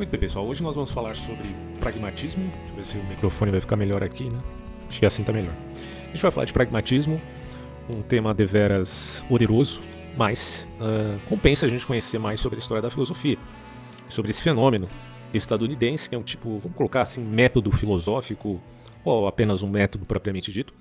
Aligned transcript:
Muito 0.00 0.08
bem, 0.08 0.20
pessoal. 0.20 0.46
Hoje 0.46 0.62
nós 0.62 0.74
vamos 0.74 0.90
falar 0.90 1.14
sobre 1.14 1.54
pragmatismo. 1.78 2.50
Deixa 2.50 2.72
eu 2.72 2.76
ver 2.76 2.86
se 2.86 2.96
o 2.96 3.04
microfone 3.04 3.50
vai 3.50 3.60
ficar 3.60 3.76
melhor 3.76 4.02
aqui, 4.02 4.30
né? 4.30 4.42
Acho 4.88 4.98
que 4.98 5.04
assim 5.04 5.22
tá 5.22 5.30
melhor. 5.30 5.54
A 6.04 6.06
gente 6.06 6.22
vai 6.22 6.30
falar 6.30 6.46
de 6.46 6.54
pragmatismo, 6.54 7.20
um 7.94 8.00
tema 8.00 8.32
deveras 8.32 9.22
poderoso, 9.28 9.82
mas 10.16 10.66
uh, 10.76 11.20
compensa 11.28 11.66
a 11.66 11.68
gente 11.68 11.86
conhecer 11.86 12.18
mais 12.18 12.40
sobre 12.40 12.56
a 12.56 12.60
história 12.60 12.80
da 12.80 12.88
filosofia, 12.88 13.36
sobre 14.08 14.30
esse 14.30 14.40
fenômeno 14.40 14.88
estadunidense, 15.34 16.08
que 16.08 16.14
é 16.14 16.18
um 16.18 16.22
tipo, 16.22 16.58
vamos 16.58 16.78
colocar 16.78 17.02
assim, 17.02 17.22
método 17.22 17.70
filosófico, 17.70 18.58
ou 19.04 19.26
apenas 19.26 19.62
um 19.62 19.68
método 19.68 20.06
propriamente 20.06 20.50
dito. 20.50 20.72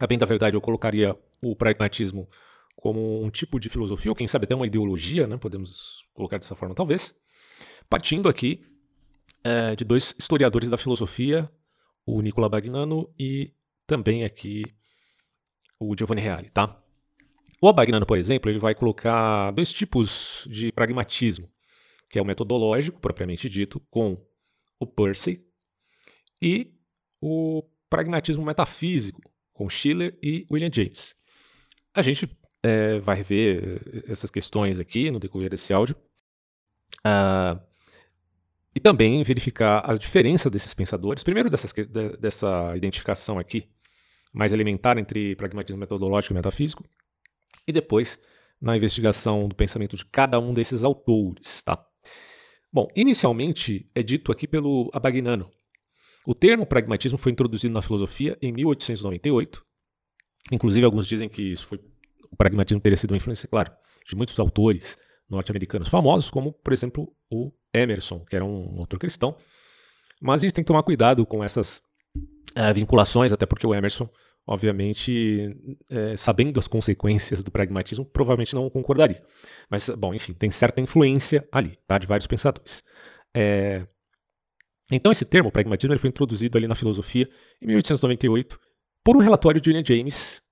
A 0.00 0.06
bem 0.06 0.16
da 0.16 0.24
verdade, 0.24 0.56
eu 0.56 0.60
colocaria 0.62 1.14
o 1.42 1.54
pragmatismo 1.54 2.26
como 2.74 3.22
um 3.22 3.28
tipo 3.28 3.60
de 3.60 3.68
filosofia, 3.68 4.10
ou 4.10 4.16
quem 4.16 4.26
sabe 4.26 4.46
até 4.46 4.54
uma 4.54 4.66
ideologia, 4.66 5.26
né? 5.26 5.36
podemos 5.36 6.06
colocar 6.14 6.38
dessa 6.38 6.54
forma 6.54 6.74
talvez, 6.74 7.14
partindo 7.88 8.28
aqui 8.28 8.64
é, 9.44 9.74
de 9.74 9.84
dois 9.84 10.14
historiadores 10.18 10.68
da 10.68 10.76
filosofia, 10.76 11.50
o 12.04 12.20
Nicola 12.20 12.48
Bagnano 12.48 13.12
e 13.18 13.52
também 13.86 14.24
aqui 14.24 14.62
o 15.78 15.96
Giovanni 15.96 16.20
Reale, 16.20 16.50
tá? 16.50 16.80
O 17.60 17.68
Abagnano, 17.68 18.06
por 18.06 18.18
exemplo, 18.18 18.50
ele 18.50 18.58
vai 18.58 18.74
colocar 18.74 19.50
dois 19.50 19.72
tipos 19.72 20.46
de 20.48 20.70
pragmatismo, 20.70 21.50
que 22.08 22.18
é 22.18 22.22
o 22.22 22.24
metodológico, 22.24 23.00
propriamente 23.00 23.48
dito, 23.48 23.80
com 23.90 24.16
o 24.78 24.86
Percy, 24.86 25.44
e 26.40 26.72
o 27.20 27.64
pragmatismo 27.90 28.44
metafísico, 28.44 29.20
com 29.52 29.68
Schiller 29.68 30.16
e 30.22 30.46
William 30.50 30.70
James. 30.72 31.16
A 31.92 32.00
gente 32.00 32.30
é, 32.62 32.98
vai 33.00 33.24
ver 33.24 34.04
essas 34.08 34.30
questões 34.30 34.78
aqui 34.78 35.10
no 35.10 35.18
decorrer 35.18 35.50
desse 35.50 35.72
áudio. 35.72 35.96
Uh, 36.98 37.60
e 38.74 38.80
também 38.80 39.22
verificar 39.22 39.82
a 39.84 39.94
diferença 39.94 40.50
desses 40.50 40.74
pensadores. 40.74 41.22
Primeiro, 41.22 41.50
dessas, 41.50 41.72
dessa 42.20 42.76
identificação 42.76 43.38
aqui, 43.38 43.68
mais 44.32 44.52
elementar 44.52 44.98
entre 44.98 45.34
pragmatismo 45.36 45.78
metodológico 45.78 46.32
e 46.32 46.36
metafísico. 46.36 46.84
E 47.66 47.72
depois, 47.72 48.20
na 48.60 48.76
investigação 48.76 49.48
do 49.48 49.54
pensamento 49.54 49.96
de 49.96 50.04
cada 50.04 50.38
um 50.38 50.52
desses 50.52 50.84
autores. 50.84 51.62
Tá? 51.62 51.84
Bom, 52.72 52.88
inicialmente 52.94 53.90
é 53.94 54.02
dito 54.02 54.30
aqui 54.30 54.46
pelo 54.46 54.90
Abagnano. 54.92 55.50
O 56.26 56.34
termo 56.34 56.66
pragmatismo 56.66 57.16
foi 57.16 57.32
introduzido 57.32 57.72
na 57.72 57.80
filosofia 57.80 58.36
em 58.42 58.52
1898. 58.52 59.64
Inclusive, 60.52 60.84
alguns 60.84 61.06
dizem 61.06 61.28
que 61.28 61.42
isso 61.42 61.66
foi 61.66 61.80
o 62.30 62.36
pragmatismo 62.36 62.80
teria 62.80 62.96
sido 62.96 63.10
uma 63.10 63.16
influência, 63.16 63.48
claro, 63.48 63.72
de 64.06 64.14
muitos 64.14 64.38
autores 64.38 64.98
norte-americanos 65.28 65.88
famosos, 65.88 66.30
como, 66.30 66.52
por 66.52 66.72
exemplo, 66.72 67.10
o 67.30 67.52
Emerson, 67.72 68.24
que 68.24 68.36
era 68.36 68.44
um 68.44 68.78
autor 68.78 68.98
cristão. 68.98 69.36
Mas 70.20 70.42
a 70.42 70.46
gente 70.46 70.54
tem 70.54 70.64
que 70.64 70.68
tomar 70.68 70.82
cuidado 70.82 71.24
com 71.24 71.42
essas 71.42 71.82
é, 72.54 72.72
vinculações, 72.72 73.32
até 73.32 73.46
porque 73.46 73.66
o 73.66 73.74
Emerson, 73.74 74.08
obviamente, 74.46 75.56
é, 75.90 76.16
sabendo 76.16 76.58
as 76.58 76.66
consequências 76.66 77.42
do 77.42 77.50
pragmatismo, 77.50 78.04
provavelmente 78.04 78.54
não 78.54 78.68
concordaria. 78.68 79.22
Mas, 79.70 79.88
bom, 79.90 80.14
enfim, 80.14 80.32
tem 80.32 80.50
certa 80.50 80.80
influência 80.80 81.46
ali, 81.52 81.78
tá, 81.86 81.98
de 81.98 82.06
vários 82.06 82.26
pensadores. 82.26 82.82
É... 83.34 83.86
Então, 84.90 85.12
esse 85.12 85.24
termo, 85.24 85.52
pragmatismo, 85.52 85.92
ele 85.92 86.00
foi 86.00 86.08
introduzido 86.08 86.56
ali 86.56 86.66
na 86.66 86.74
filosofia 86.74 87.28
em 87.60 87.66
1898 87.66 88.58
por 89.04 89.16
um 89.16 89.20
relatório 89.20 89.60
de 89.60 89.68
William 89.68 89.84
James 89.84 90.42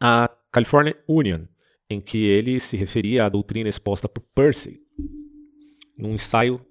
à 0.00 0.28
California 0.52 0.96
Union, 1.08 1.46
em 1.88 2.00
que 2.00 2.18
ele 2.18 2.58
se 2.58 2.76
referia 2.76 3.24
à 3.24 3.28
doutrina 3.28 3.68
exposta 3.68 4.08
por 4.08 4.22
Percy, 4.34 4.80
num 5.96 6.14
ensaio 6.14 6.64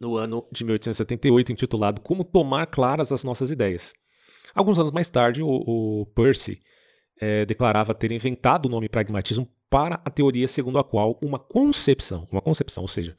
no 0.00 0.16
ano 0.16 0.46
de 0.52 0.64
1878 0.64 1.52
intitulado 1.52 2.00
Como 2.00 2.24
Tomar 2.24 2.66
Claras 2.66 3.10
as 3.10 3.24
Nossas 3.24 3.50
Ideias. 3.50 3.92
Alguns 4.54 4.78
anos 4.78 4.92
mais 4.92 5.10
tarde, 5.10 5.42
o, 5.42 5.48
o 5.48 6.06
Percy 6.14 6.60
é, 7.20 7.44
declarava 7.44 7.94
ter 7.94 8.12
inventado 8.12 8.66
o 8.66 8.68
nome 8.68 8.88
pragmatismo 8.88 9.48
para 9.68 10.00
a 10.04 10.10
teoria 10.10 10.48
segundo 10.48 10.78
a 10.78 10.84
qual 10.84 11.18
uma 11.22 11.38
concepção, 11.38 12.26
uma 12.30 12.40
concepção, 12.40 12.82
ou 12.82 12.88
seja, 12.88 13.16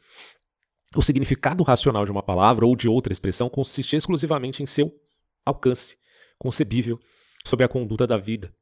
o 0.96 1.02
significado 1.02 1.63
racional 1.63 2.03
de 2.03 2.12
uma 2.12 2.24
palavra 2.24 2.66
ou 2.66 2.75
de 2.75 2.90
outra 2.90 3.13
expressão 3.13 3.50
consiste 3.50 3.96
exclusivamente 3.96 4.63
em 4.63 4.66
seu 4.66 4.91
alcance 5.46 5.97
concebível 6.38 7.00
sobre 7.46 7.66
a 7.66 7.69
conduta 7.69 8.08
da 8.08 8.18
vida. 8.18 8.53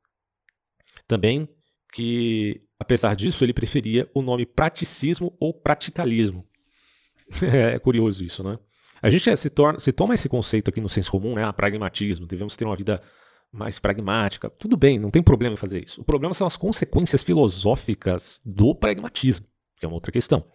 Também 1.08 1.48
que, 1.94 2.60
apesar 2.80 3.16
disso, 3.16 3.44
ele 3.44 3.54
preferia 3.54 4.10
o 4.14 4.22
nome 4.22 4.46
praticismo 4.46 5.36
ou 5.40 5.54
praticalismo. 5.54 6.48
é 7.42 7.80
curioso 7.80 8.24
isso, 8.24 8.44
né? 8.44 8.58
A 9.02 9.10
gente 9.10 9.36
se, 9.36 9.50
torna, 9.50 9.80
se 9.80 9.92
toma 9.92 10.14
esse 10.14 10.28
conceito 10.28 10.70
aqui 10.70 10.82
no 10.82 10.90
senso 10.90 11.12
comum, 11.12 11.36
né? 11.36 11.44
Ah, 11.44 11.54
pragmatismo, 11.54 12.26
devemos 12.26 12.58
ter 12.58 12.66
uma 12.66 12.76
vida 12.76 13.02
mais 13.52 13.80
pragmática. 13.80 14.50
Tudo 14.50 14.76
bem, 14.76 15.00
não 15.00 15.12
tem 15.12 15.22
problema 15.22 15.54
em 15.54 15.58
fazer 15.58 15.84
isso. 15.84 16.02
O 16.02 16.04
problema 16.04 16.34
são 16.34 16.48
as 16.48 16.58
consequências 16.58 17.24
filosóficas 17.24 18.42
do 18.44 18.74
pragmatismo, 18.76 19.46
que 19.78 19.86
é 19.86 19.88
uma 19.88 19.96
outra 19.96 20.12
questão. 20.12 20.46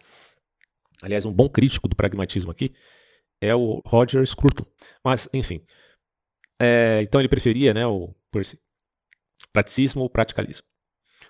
Aliás, 1.01 1.25
um 1.25 1.33
bom 1.33 1.49
crítico 1.49 1.87
do 1.87 1.95
pragmatismo 1.95 2.51
aqui 2.51 2.73
é 3.41 3.53
o 3.55 3.81
Roger 3.85 4.25
Scruton. 4.25 4.65
Mas, 5.03 5.27
enfim. 5.33 5.61
É, 6.61 7.01
então 7.01 7.19
ele 7.19 7.27
preferia 7.27 7.73
né, 7.73 7.85
o 7.85 8.13
praticismo 9.51 10.03
ou 10.03 10.09
praticalismo. 10.09 10.65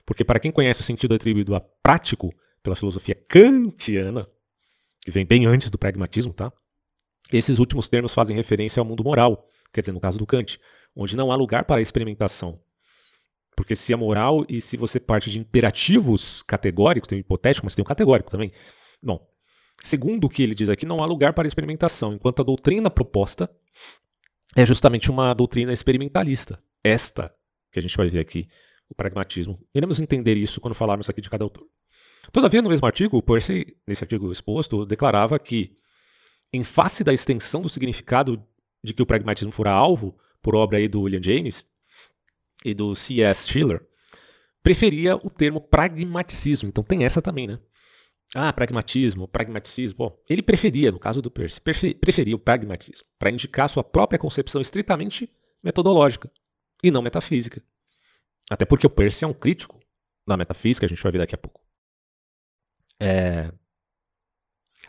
Porque 0.05 0.23
para 0.23 0.39
quem 0.39 0.51
conhece 0.51 0.81
o 0.81 0.83
sentido 0.83 1.15
atribuído 1.15 1.55
a 1.55 1.59
prático 1.59 2.33
pela 2.61 2.75
filosofia 2.75 3.15
kantiana, 3.27 4.27
que 5.03 5.11
vem 5.11 5.25
bem 5.25 5.45
antes 5.45 5.69
do 5.69 5.77
pragmatismo, 5.77 6.33
tá? 6.33 6.51
Esses 7.31 7.59
últimos 7.59 7.89
termos 7.89 8.13
fazem 8.13 8.35
referência 8.35 8.79
ao 8.79 8.85
mundo 8.85 9.03
moral, 9.03 9.47
quer 9.73 9.81
dizer, 9.81 9.91
no 9.91 9.99
caso 9.99 10.17
do 10.17 10.25
Kant, 10.25 10.59
onde 10.95 11.15
não 11.15 11.31
há 11.31 11.35
lugar 11.35 11.65
para 11.65 11.79
a 11.79 11.81
experimentação. 11.81 12.61
Porque 13.55 13.75
se 13.75 13.93
a 13.93 13.97
moral 13.97 14.45
e 14.49 14.59
se 14.59 14.77
você 14.77 14.99
parte 14.99 15.29
de 15.29 15.39
imperativos 15.39 16.41
categóricos, 16.43 17.07
tem 17.07 17.17
o 17.17 17.21
hipotético, 17.21 17.65
mas 17.65 17.75
tem 17.75 17.83
o 17.83 17.85
categórico 17.85 18.31
também. 18.31 18.51
Bom, 19.01 19.25
segundo 19.83 20.25
o 20.25 20.29
que 20.29 20.43
ele 20.43 20.55
diz 20.55 20.69
aqui, 20.69 20.85
não 20.85 20.97
há 21.01 21.05
lugar 21.05 21.33
para 21.33 21.45
a 21.45 21.47
experimentação, 21.47 22.13
enquanto 22.13 22.41
a 22.41 22.45
doutrina 22.45 22.89
proposta 22.89 23.49
é 24.55 24.65
justamente 24.65 25.09
uma 25.09 25.33
doutrina 25.33 25.71
experimentalista. 25.71 26.61
Esta 26.83 27.33
que 27.71 27.79
a 27.79 27.81
gente 27.81 27.95
vai 27.95 28.09
ver 28.09 28.19
aqui, 28.19 28.47
o 28.89 28.95
pragmatismo. 28.95 29.57
Iremos 29.73 29.99
entender 29.99 30.37
isso 30.37 30.61
quando 30.61 30.73
falarmos 30.73 31.09
aqui 31.09 31.21
de 31.21 31.29
cada 31.29 31.43
autor. 31.43 31.67
Todavia, 32.31 32.61
no 32.61 32.69
mesmo 32.69 32.85
artigo, 32.85 33.21
Percy, 33.21 33.75
nesse 33.87 34.03
artigo 34.03 34.31
exposto, 34.31 34.85
declarava 34.85 35.37
que, 35.37 35.75
em 36.51 36.63
face 36.63 37.03
da 37.03 37.13
extensão 37.13 37.61
do 37.61 37.69
significado 37.69 38.43
de 38.83 38.93
que 38.93 39.01
o 39.01 39.05
pragmatismo 39.05 39.51
fora 39.51 39.71
alvo 39.71 40.17
por 40.41 40.55
obra 40.55 40.77
aí 40.77 40.87
do 40.87 41.01
William 41.01 41.21
James 41.21 41.65
e 42.65 42.73
do 42.73 42.95
C.S. 42.95 43.49
Schiller, 43.49 43.85
preferia 44.61 45.15
o 45.15 45.29
termo 45.29 45.59
pragmaticismo. 45.61 46.69
Então 46.69 46.83
tem 46.83 47.03
essa 47.03 47.21
também, 47.21 47.47
né? 47.47 47.59
Ah, 48.35 48.51
pragmatismo, 48.51 49.27
pragmaticismo. 49.27 49.97
Bom, 49.97 50.17
ele 50.27 50.41
preferia, 50.41 50.91
no 50.91 50.99
caso 50.99 51.21
do 51.21 51.29
Percy, 51.29 51.61
preferia 51.61 52.35
o 52.35 52.39
pragmatismo 52.39 53.05
para 53.19 53.29
indicar 53.29 53.69
sua 53.69 53.83
própria 53.83 54.17
concepção 54.17 54.59
estritamente 54.59 55.29
metodológica 55.61 56.31
e 56.83 56.89
não 56.89 57.01
metafísica. 57.01 57.61
Até 58.49 58.65
porque 58.65 58.85
o 58.85 58.89
Percy 58.89 59.25
é 59.25 59.27
um 59.27 59.33
crítico 59.33 59.79
da 60.27 60.37
metafísica, 60.37 60.85
a 60.85 60.89
gente 60.89 61.01
vai 61.01 61.11
ver 61.11 61.19
daqui 61.19 61.35
a 61.35 61.37
pouco. 61.37 61.61
É... 62.99 63.51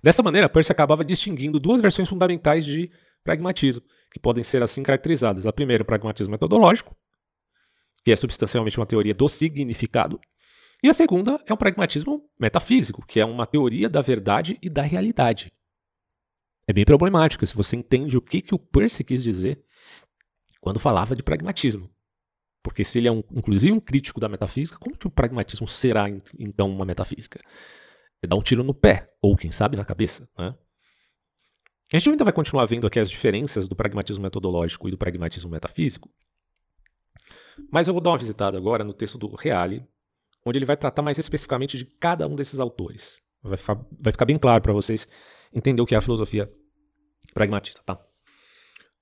Dessa 0.03 0.23
maneira, 0.23 0.49
Percy 0.49 0.73
acabava 0.73 1.05
distinguindo 1.05 1.59
duas 1.59 1.81
versões 1.81 2.09
fundamentais 2.09 2.65
de 2.65 2.91
pragmatismo, 3.23 3.83
que 4.13 4.21
podem 4.21 4.45
ser 4.45 4.63
assim 4.63 4.83
caracterizadas. 4.83 5.47
A 5.47 5.53
primeira, 5.53 5.83
o 5.83 5.87
pragmatismo 5.87 6.33
metodológico, 6.33 6.95
que 8.05 8.13
é 8.13 8.17
substancialmente 8.17 8.79
uma 8.79 8.87
teoria 8.87 9.15
do 9.15 9.29
significado. 9.29 10.21
E 10.83 10.89
a 10.89 10.93
segunda 10.93 11.43
é 11.47 11.53
o 11.53 11.57
pragmatismo 11.57 12.29
metafísico, 12.39 13.05
que 13.07 13.19
é 13.19 13.25
uma 13.25 13.47
teoria 13.47 13.89
da 13.89 14.03
verdade 14.03 14.59
e 14.61 14.69
da 14.69 14.83
realidade. 14.83 15.51
É 16.67 16.73
bem 16.73 16.85
problemático 16.85 17.47
se 17.47 17.57
você 17.57 17.77
entende 17.77 18.17
o 18.17 18.23
que, 18.23 18.43
que 18.43 18.55
o 18.55 18.59
Percy 18.59 19.05
quis 19.05 19.23
dizer 19.23 19.65
quando 20.61 20.79
falava 20.79 21.15
de 21.15 21.23
pragmatismo. 21.23 21.94
Porque 22.65 22.83
se 22.83 22.99
ele 22.99 23.09
é, 23.09 23.13
um, 23.13 23.23
inclusive, 23.31 23.71
um 23.71 23.79
crítico 23.79 24.19
da 24.19 24.27
metafísica, 24.27 24.79
como 24.79 24.97
que 24.97 25.07
o 25.07 25.11
pragmatismo 25.11 25.67
será, 25.67 26.07
então, 26.39 26.71
uma 26.71 26.87
metafísica? 26.87 27.39
É 28.23 28.27
dar 28.27 28.37
um 28.37 28.43
tiro 28.43 28.65
no 28.65 28.73
pé, 28.73 29.07
ou 29.21 29.37
quem 29.37 29.51
sabe 29.51 29.77
na 29.77 29.85
cabeça. 29.85 30.27
Né? 30.39 30.55
A 31.93 31.99
gente 31.99 32.09
ainda 32.09 32.25
vai 32.25 32.33
continuar 32.33 32.65
vendo 32.65 32.87
aqui 32.87 32.99
as 32.99 33.11
diferenças 33.11 33.69
do 33.69 33.77
pragmatismo 33.77 34.23
metodológico 34.23 34.89
e 34.89 34.91
do 34.91 34.97
pragmatismo 34.97 35.51
metafísico. 35.51 36.11
Mas 37.71 37.87
eu 37.87 37.93
vou 37.93 38.01
dar 38.01 38.11
uma 38.11 38.19
visitada 38.19 38.57
agora 38.57 38.83
no 38.83 38.95
texto 38.95 39.19
do 39.19 39.35
Reale, 39.35 39.87
onde 40.45 40.59
ele 40.59 40.65
vai 40.65 40.77
tratar 40.77 41.03
mais 41.03 41.19
especificamente 41.19 41.77
de 41.77 41.85
cada 41.85 42.27
um 42.27 42.35
desses 42.35 42.59
autores. 42.61 43.21
Vai 43.43 43.59
ficar, 43.59 43.75
vai 44.01 44.11
ficar 44.11 44.25
bem 44.25 44.39
claro 44.39 44.63
para 44.63 44.73
vocês 44.73 45.07
entender 45.53 45.83
o 45.83 45.87
que 45.87 45.95
é 45.95 45.99
a 45.99 46.01
filosofia 46.01 46.51
pragmatista, 47.35 47.83
tá? 47.85 48.03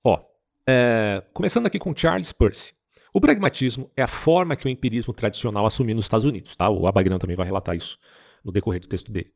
Ó, 0.03 0.21
é, 0.67 1.23
começando 1.33 1.65
aqui 1.67 1.79
com 1.79 1.95
Charles 1.95 2.33
Percy. 2.33 2.73
O 3.13 3.21
pragmatismo 3.21 3.91
é 3.95 4.01
a 4.01 4.07
forma 4.07 4.55
que 4.55 4.65
o 4.65 4.69
empirismo 4.69 5.13
tradicional 5.13 5.65
assumiu 5.67 5.95
nos 5.95 6.05
Estados 6.05 6.25
Unidos. 6.25 6.55
Tá? 6.55 6.67
O 6.69 6.87
Abagran 6.87 7.19
também 7.19 7.35
vai 7.35 7.45
relatar 7.45 7.75
isso 7.75 7.99
no 8.43 8.51
decorrer 8.51 8.81
do 8.81 8.87
texto 8.87 9.11
dele. 9.11 9.31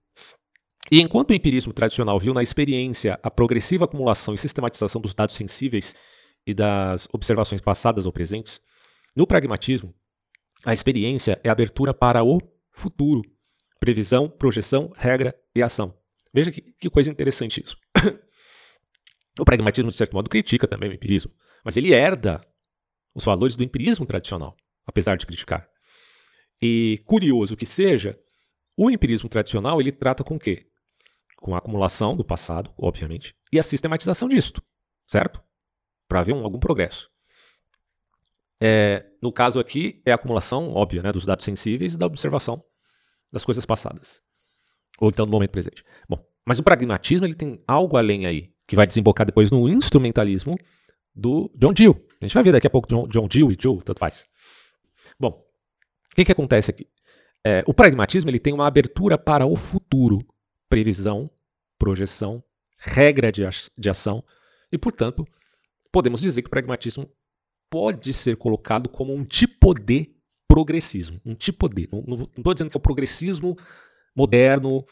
E 0.91 0.99
enquanto 0.99 1.29
o 1.29 1.33
empirismo 1.33 1.71
tradicional 1.73 2.17
viu 2.17 2.33
na 2.33 2.41
experiência 2.41 3.19
a 3.21 3.29
progressiva 3.29 3.85
acumulação 3.85 4.33
e 4.33 4.37
sistematização 4.37 4.99
dos 4.99 5.13
dados 5.13 5.35
sensíveis 5.35 5.93
e 6.45 6.53
das 6.53 7.07
observações 7.13 7.61
passadas 7.61 8.05
ou 8.05 8.11
presentes, 8.11 8.59
no 9.15 9.27
pragmatismo, 9.27 9.93
a 10.65 10.73
experiência 10.73 11.39
é 11.43 11.49
a 11.49 11.51
abertura 11.51 11.93
para 11.93 12.23
o 12.23 12.39
futuro, 12.71 13.21
previsão, 13.79 14.29
projeção, 14.29 14.91
regra 14.95 15.35
e 15.53 15.61
ação. 15.61 15.93
Veja 16.33 16.51
que, 16.51 16.61
que 16.61 16.89
coisa 16.89 17.11
interessante 17.11 17.61
isso. 17.63 17.77
o 19.39 19.45
pragmatismo, 19.45 19.91
de 19.91 19.97
certo 19.97 20.13
modo, 20.13 20.29
critica 20.29 20.67
também 20.67 20.89
o 20.89 20.93
empirismo, 20.93 21.31
mas 21.63 21.77
ele 21.77 21.93
herda 21.93 22.41
os 23.17 23.25
valores 23.25 23.55
do 23.55 23.63
empirismo 23.63 24.05
tradicional, 24.05 24.55
apesar 24.85 25.17
de 25.17 25.25
criticar. 25.25 25.67
E 26.61 27.01
curioso 27.03 27.57
que 27.57 27.65
seja, 27.65 28.17
o 28.77 28.91
empirismo 28.91 29.27
tradicional 29.27 29.81
ele 29.81 29.91
trata 29.91 30.23
com 30.23 30.35
o 30.35 30.39
quê? 30.39 30.67
Com 31.35 31.55
a 31.55 31.57
acumulação 31.57 32.15
do 32.15 32.23
passado, 32.23 32.71
obviamente, 32.77 33.35
e 33.51 33.57
a 33.57 33.63
sistematização 33.63 34.29
disto, 34.29 34.61
certo? 35.07 35.41
Para 36.07 36.19
haver 36.19 36.35
um, 36.35 36.43
algum 36.43 36.59
progresso. 36.59 37.09
É, 38.61 39.03
no 39.21 39.31
caso 39.31 39.59
aqui, 39.59 39.99
é 40.05 40.11
a 40.11 40.15
acumulação 40.15 40.69
óbvia 40.69 41.01
né, 41.01 41.11
dos 41.11 41.25
dados 41.25 41.43
sensíveis 41.43 41.95
e 41.95 41.97
da 41.97 42.05
observação 42.05 42.63
das 43.31 43.43
coisas 43.43 43.65
passadas. 43.65 44.21
Ou 44.99 45.09
então 45.09 45.25
do 45.25 45.31
momento 45.31 45.51
presente. 45.51 45.83
Bom, 46.07 46.23
mas 46.45 46.59
o 46.59 46.63
pragmatismo 46.63 47.25
ele 47.25 47.35
tem 47.35 47.63
algo 47.67 47.97
além 47.97 48.27
aí, 48.27 48.53
que 48.67 48.75
vai 48.75 48.85
desembocar 48.85 49.25
depois 49.25 49.49
no 49.49 49.67
instrumentalismo 49.67 50.55
do 51.15 51.51
John 51.55 51.73
Dill. 51.73 52.06
A 52.21 52.25
gente 52.25 52.33
vai 52.33 52.43
ver 52.43 52.51
daqui 52.51 52.67
a 52.67 52.69
pouco 52.69 52.87
John, 52.87 53.07
John 53.07 53.27
e 53.31 53.57
Joe, 53.59 53.81
tanto 53.83 53.99
faz. 53.99 54.27
Bom, 55.19 55.29
o 56.11 56.15
que, 56.15 56.25
que 56.25 56.31
acontece 56.31 56.71
aqui? 56.71 56.87
É, 57.43 57.63
o 57.67 57.73
pragmatismo 57.73 58.29
ele 58.29 58.39
tem 58.39 58.53
uma 58.53 58.67
abertura 58.67 59.17
para 59.17 59.45
o 59.45 59.55
futuro, 59.55 60.19
previsão, 60.67 61.29
projeção, 61.77 62.43
regra 62.77 63.31
de, 63.31 63.43
de 63.77 63.89
ação, 63.89 64.23
e, 64.71 64.77
portanto, 64.77 65.25
podemos 65.91 66.21
dizer 66.21 66.41
que 66.41 66.47
o 66.47 66.51
pragmatismo 66.51 67.09
pode 67.69 68.13
ser 68.13 68.35
colocado 68.37 68.89
como 68.89 69.13
um 69.13 69.23
tipo 69.23 69.73
de 69.73 70.13
progressismo. 70.47 71.19
Um 71.25 71.35
tipo 71.35 71.67
de. 71.69 71.87
Não 71.91 72.29
estou 72.37 72.53
dizendo 72.53 72.69
que 72.69 72.77
é 72.77 72.79
o 72.79 72.81
progressismo 72.81 73.57
moderno, 74.15 74.85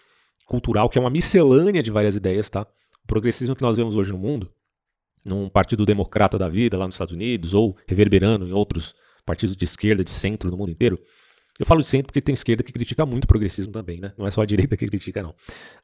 cultural, 0.45 0.89
que 0.89 0.98
é 0.98 1.01
uma 1.01 1.10
miscelânea 1.10 1.81
de 1.81 1.92
várias 1.92 2.16
ideias, 2.16 2.50
tá? 2.50 2.68
O 3.04 3.07
progressismo 3.07 3.56
que 3.56 3.62
nós 3.62 3.77
vemos 3.77 3.95
hoje 3.95 4.12
no 4.12 4.18
mundo, 4.18 4.51
num 5.25 5.50
partido 5.50 5.86
democrata 5.86 6.38
da 6.38 6.48
vida 6.48 6.77
lá 6.77 6.86
nos 6.86 6.95
Estados 6.95 7.13
Unidos, 7.13 7.54
ou 7.54 7.75
reverberando 7.88 8.48
em 8.48 8.54
outros 8.54 8.94
partidos 9.25 9.56
de 9.56 9.66
esquerda, 9.66 10.04
de 10.04 10.12
centro 10.12 10.51
no 10.51 10.57
mundo 10.57 10.72
inteiro. 10.72 11.00
Eu 11.60 11.66
falo 11.66 11.81
de 11.81 11.88
centro 11.88 12.07
porque 12.07 12.22
tem 12.22 12.33
esquerda 12.33 12.63
que 12.63 12.72
critica 12.72 13.06
muito 13.06 13.24
o 13.24 13.27
progressismo 13.27 13.72
também, 13.72 14.00
né? 14.00 14.13
Não 14.18 14.27
é 14.27 14.30
só 14.30 14.42
a 14.42 14.45
direita 14.45 14.77
que 14.77 14.86
critica, 14.86 15.24
não. 15.24 15.33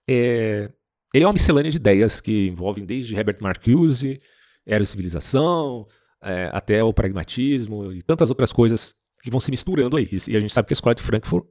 É... 0.07 0.69
Ele 1.13 1.23
é 1.23 1.27
uma 1.27 1.33
miscelânea 1.33 1.71
de 1.71 1.77
ideias 1.77 2.21
que 2.21 2.47
envolvem 2.47 2.85
desde 2.85 3.15
Herbert 3.15 3.37
Marcuse, 3.41 4.21
Aerocivilização, 4.65 5.87
é, 6.21 6.49
até 6.53 6.83
o 6.83 6.93
pragmatismo 6.93 7.91
e 7.91 8.01
tantas 8.01 8.29
outras 8.29 8.53
coisas 8.53 8.95
que 9.21 9.29
vão 9.29 9.39
se 9.39 9.51
misturando 9.51 9.97
aí. 9.97 10.07
E 10.27 10.37
a 10.37 10.39
gente 10.39 10.53
sabe 10.53 10.67
que 10.67 10.73
a 10.73 10.75
escola 10.75 10.95
de 10.95 11.01
Frankfurt, 11.01 11.45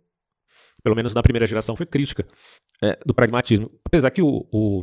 pelo 0.82 0.96
menos 0.96 1.12
na 1.14 1.22
primeira 1.22 1.46
geração, 1.46 1.76
foi 1.76 1.86
crítica 1.86 2.26
é, 2.82 2.98
do 3.04 3.12
pragmatismo. 3.12 3.70
Apesar 3.84 4.10
que 4.10 4.22
o, 4.22 4.46
o, 4.50 4.82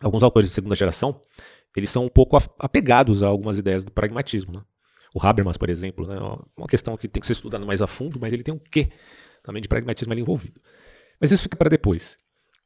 alguns 0.00 0.22
autores 0.22 0.48
de 0.48 0.54
segunda 0.54 0.74
geração, 0.74 1.20
eles 1.76 1.90
são 1.90 2.04
um 2.04 2.08
pouco 2.08 2.36
apegados 2.58 3.22
a 3.22 3.28
algumas 3.28 3.58
ideias 3.58 3.84
do 3.84 3.92
pragmatismo. 3.92 4.52
Né? 4.52 4.62
O 5.14 5.24
Habermas, 5.24 5.56
por 5.56 5.70
exemplo, 5.70 6.06
né? 6.06 6.16
uma 6.56 6.66
questão 6.66 6.96
que 6.96 7.08
tem 7.08 7.20
que 7.20 7.26
ser 7.26 7.34
estudada 7.34 7.64
mais 7.64 7.80
a 7.82 7.86
fundo, 7.86 8.18
mas 8.20 8.32
ele 8.32 8.42
tem 8.42 8.54
um 8.54 8.58
quê 8.58 8.90
também 9.42 9.62
de 9.62 9.68
pragmatismo 9.68 10.12
ali 10.12 10.20
envolvido. 10.20 10.60
Mas 11.20 11.30
isso 11.30 11.42
fica 11.42 11.56
para 11.56 11.68
depois. 11.68 12.18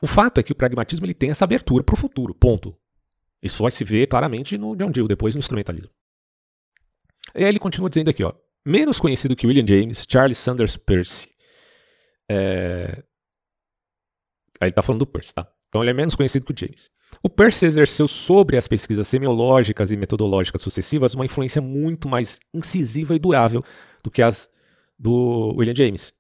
O 0.03 0.07
fato 0.07 0.39
é 0.39 0.43
que 0.43 0.53
o 0.53 0.55
pragmatismo 0.55 1.07
ele 1.07 1.15
tem 1.15 1.31
essa 1.31 1.45
abertura 1.45 1.83
para 1.83 1.95
o 1.95 1.97
futuro, 1.97 2.35
ponto. 2.35 2.77
Isso 3.43 3.63
vai 3.63 3.71
se 3.71 3.85
ver 3.85 4.07
claramente 4.07 4.57
no 4.57 4.75
John 4.77 4.91
Dewey, 4.91 5.09
depois 5.09 5.35
no 5.35 5.39
instrumentalismo. 5.39 5.93
E 7.35 7.43
aí 7.43 7.49
ele 7.49 7.59
continua 7.59 7.89
dizendo 7.89 8.11
aqui, 8.11 8.23
ó, 8.23 8.33
menos 8.65 9.01
conhecido 9.01 9.37
que 9.37 9.47
William 9.47 9.67
James, 9.67 10.07
Charles 10.11 10.39
Sanders 10.39 10.77
Peirce. 10.77 11.29
É... 12.29 13.03
Aí 14.61 14.67
ele 14.67 14.71
está 14.71 14.83
falando 14.83 15.01
do 15.01 15.07
Peirce, 15.07 15.35
tá? 15.35 15.51
Então 15.69 15.83
ele 15.83 15.91
é 15.91 15.95
menos 15.95 16.15
conhecido 16.15 16.47
que 16.47 16.53
o 16.53 16.57
James. 16.57 16.91
O 17.23 17.31
Peirce 17.31 17.67
exerceu 17.67 18.07
sobre 18.07 18.57
as 18.57 18.69
pesquisas 18.69 19.09
semiológicas 19.09 19.91
e 19.91 19.97
metodológicas 19.97 20.61
sucessivas 20.61 21.15
uma 21.15 21.25
influência 21.25 21.61
muito 21.61 22.09
mais 22.09 22.39
incisiva 22.53 23.15
e 23.15 23.19
durável 23.19 23.63
do 24.03 24.11
que 24.11 24.23
as 24.23 24.49
do 24.99 25.55
William 25.57 25.75
James. 25.75 26.13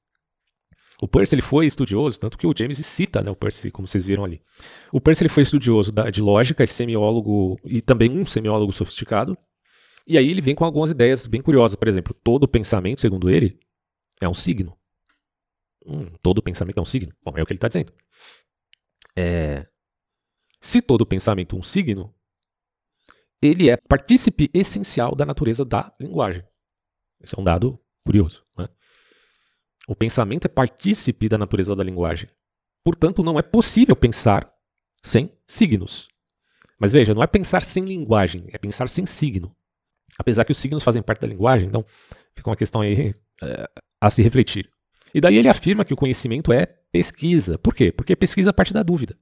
O 1.03 1.09
Peirce 1.09 1.35
ele 1.35 1.43
foi 1.43 1.67
estudioso, 1.67 2.19
tanto 2.19 2.39
que 2.39 2.47
o 2.47 2.55
James 2.57 2.79
cita 2.79 3.23
né, 3.23 3.31
o 3.31 3.37
Peirce, 3.37 3.71
como 3.71 3.87
vocês 3.87 4.05
viram 4.05 4.25
ali. 4.25 4.41
O 4.93 5.01
Peirce 5.01 5.23
ele 5.23 5.29
foi 5.29 5.43
estudioso 5.43 5.93
da, 5.93 6.09
de 6.09 6.23
lógica, 6.23 6.65
semiólogo 6.67 7.59
e 7.65 7.81
também 7.81 8.11
um 8.11 8.25
semiólogo 8.25 8.73
sofisticado. 8.73 9.37
E 10.07 10.17
aí 10.17 10.31
ele 10.31 10.41
vem 10.41 10.55
com 10.55 10.65
algumas 10.65 10.91
ideias 10.91 11.27
bem 11.27 11.41
curiosas. 11.41 11.77
Por 11.77 11.89
exemplo, 11.89 12.15
todo 12.23 12.47
pensamento, 12.47 13.01
segundo 13.01 13.29
ele, 13.29 13.59
é 14.21 14.29
um 14.29 14.35
signo. 14.35 14.77
Hum, 15.87 16.11
todo 16.23 16.43
pensamento 16.43 16.79
é 16.79 16.83
um 16.83 16.87
signo. 16.87 17.13
Bom, 17.23 17.33
é 17.37 17.43
o 17.43 17.47
que 17.47 17.53
ele 17.53 17.59
está 17.59 17.69
dizendo. 17.69 17.93
É, 19.17 19.67
se 20.65 20.81
todo 20.81 21.05
pensamento 21.05 21.55
é 21.55 21.59
um 21.59 21.63
signo, 21.63 22.15
ele 23.41 23.69
é 23.69 23.77
partícipe 23.77 24.51
essencial 24.55 25.15
da 25.15 25.27
natureza 25.27 25.63
da 25.63 25.93
linguagem. 26.01 26.43
Esse 27.21 27.39
é 27.39 27.41
um 27.41 27.45
dado 27.45 27.79
curioso. 28.03 28.43
Né? 28.57 28.67
O 29.87 29.95
pensamento 29.95 30.47
é 30.47 30.49
partícipe 30.49 31.29
da 31.29 31.37
natureza 31.37 31.77
da 31.77 31.85
linguagem. 31.85 32.31
Portanto, 32.83 33.23
não 33.23 33.39
é 33.39 33.43
possível 33.43 33.95
pensar 33.95 34.51
sem 35.03 35.31
signos. 35.47 36.09
Mas 36.81 36.93
veja, 36.93 37.13
não 37.13 37.23
é 37.23 37.27
pensar 37.27 37.63
sem 37.63 37.85
linguagem, 37.85 38.47
é 38.49 38.57
pensar 38.57 38.89
sem 38.89 39.05
signo. 39.05 39.55
Apesar 40.19 40.47
que 40.47 40.53
os 40.53 40.59
signos 40.59 40.83
fazem 40.83 41.03
parte 41.03 41.21
da 41.21 41.29
linguagem, 41.29 41.69
então 41.69 41.85
fica 42.35 42.49
uma 42.49 42.57
questão 42.57 42.81
aí 42.81 43.15
é, 43.43 43.71
a 44.01 44.09
se 44.09 44.23
refletir. 44.23 44.71
E 45.13 45.21
daí 45.21 45.37
ele 45.37 45.49
afirma 45.49 45.85
que 45.85 45.93
o 45.93 45.97
conhecimento 45.97 46.51
é 46.55 46.65
pesquisa. 46.91 47.59
Por 47.59 47.75
quê? 47.75 47.93
Porque 47.93 48.17
pesquisa 48.17 48.51
parte 48.51 48.73
da 48.73 48.83
dúvida. 48.83 49.15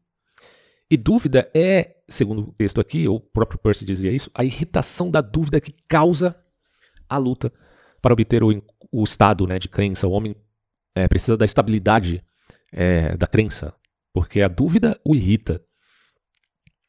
E 0.93 0.97
dúvida 0.99 1.51
é, 1.55 2.03
segundo 2.07 2.43
o 2.43 2.53
texto 2.53 2.79
aqui, 2.79 3.09
o 3.09 3.19
próprio 3.19 3.59
Percy 3.59 3.83
dizia 3.83 4.13
isso, 4.13 4.31
a 4.35 4.45
irritação 4.45 5.09
da 5.09 5.23
dúvida 5.23 5.59
que 5.59 5.75
causa 5.89 6.37
a 7.09 7.17
luta 7.17 7.51
para 8.03 8.13
obter 8.13 8.45
o, 8.45 8.63
o 8.93 9.03
estado 9.03 9.47
né, 9.47 9.59
de 9.59 9.71
crença. 9.71 10.07
O 10.07 10.11
homem 10.11 10.37
é, 10.95 11.09
precisa 11.09 11.35
da 11.35 11.47
estabilidade 11.47 12.23
é, 12.71 13.17
da 13.17 13.27
crença, 13.27 13.75
porque 14.13 14.43
a 14.43 14.49
dúvida 14.49 15.01
o 15.03 15.15
irrita. 15.15 15.65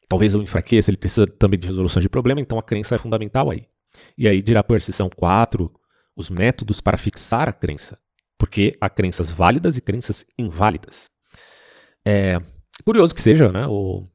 Talvez 0.06 0.34
o 0.34 0.42
enfraqueça, 0.42 0.90
ele 0.90 0.98
precisa 0.98 1.26
também 1.26 1.58
de 1.58 1.66
resolução 1.66 2.02
de 2.02 2.10
problema, 2.10 2.42
então 2.42 2.58
a 2.58 2.62
crença 2.62 2.96
é 2.96 2.98
fundamental 2.98 3.50
aí. 3.50 3.66
E 4.18 4.28
aí 4.28 4.42
dirá 4.42 4.62
Percy, 4.62 4.92
são 4.92 5.08
quatro 5.08 5.72
os 6.14 6.28
métodos 6.28 6.78
para 6.78 6.98
fixar 6.98 7.48
a 7.48 7.54
crença, 7.54 7.98
porque 8.36 8.76
há 8.78 8.90
crenças 8.90 9.30
válidas 9.30 9.78
e 9.78 9.80
crenças 9.80 10.26
inválidas. 10.38 11.08
É 12.06 12.38
curioso 12.82 13.14
que 13.14 13.20
seja, 13.20 13.52
né, 13.52 13.66
o, 13.66 14.06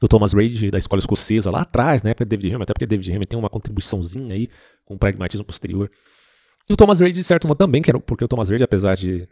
o 0.00 0.08
Thomas 0.08 0.32
Rage 0.32 0.70
da 0.70 0.78
escola 0.78 0.98
escocesa 0.98 1.50
lá 1.50 1.62
atrás, 1.62 2.02
né, 2.02 2.14
para 2.14 2.24
David 2.24 2.54
Hume, 2.54 2.62
até 2.62 2.72
porque 2.72 2.86
David 2.86 3.16
Hume 3.16 3.26
tem 3.26 3.38
uma 3.38 3.50
contribuiçãozinha 3.50 4.34
aí 4.34 4.48
com 4.84 4.94
o 4.94 4.98
pragmatismo 4.98 5.44
posterior. 5.44 5.90
E 6.68 6.72
o 6.72 6.76
Thomas 6.76 7.00
Rage, 7.00 7.14
de 7.14 7.24
certo 7.24 7.46
modo, 7.46 7.58
também, 7.58 7.82
porque 8.06 8.24
o 8.24 8.28
Thomas 8.28 8.50
Rage, 8.50 8.62
apesar 8.62 8.94
de, 8.94 9.28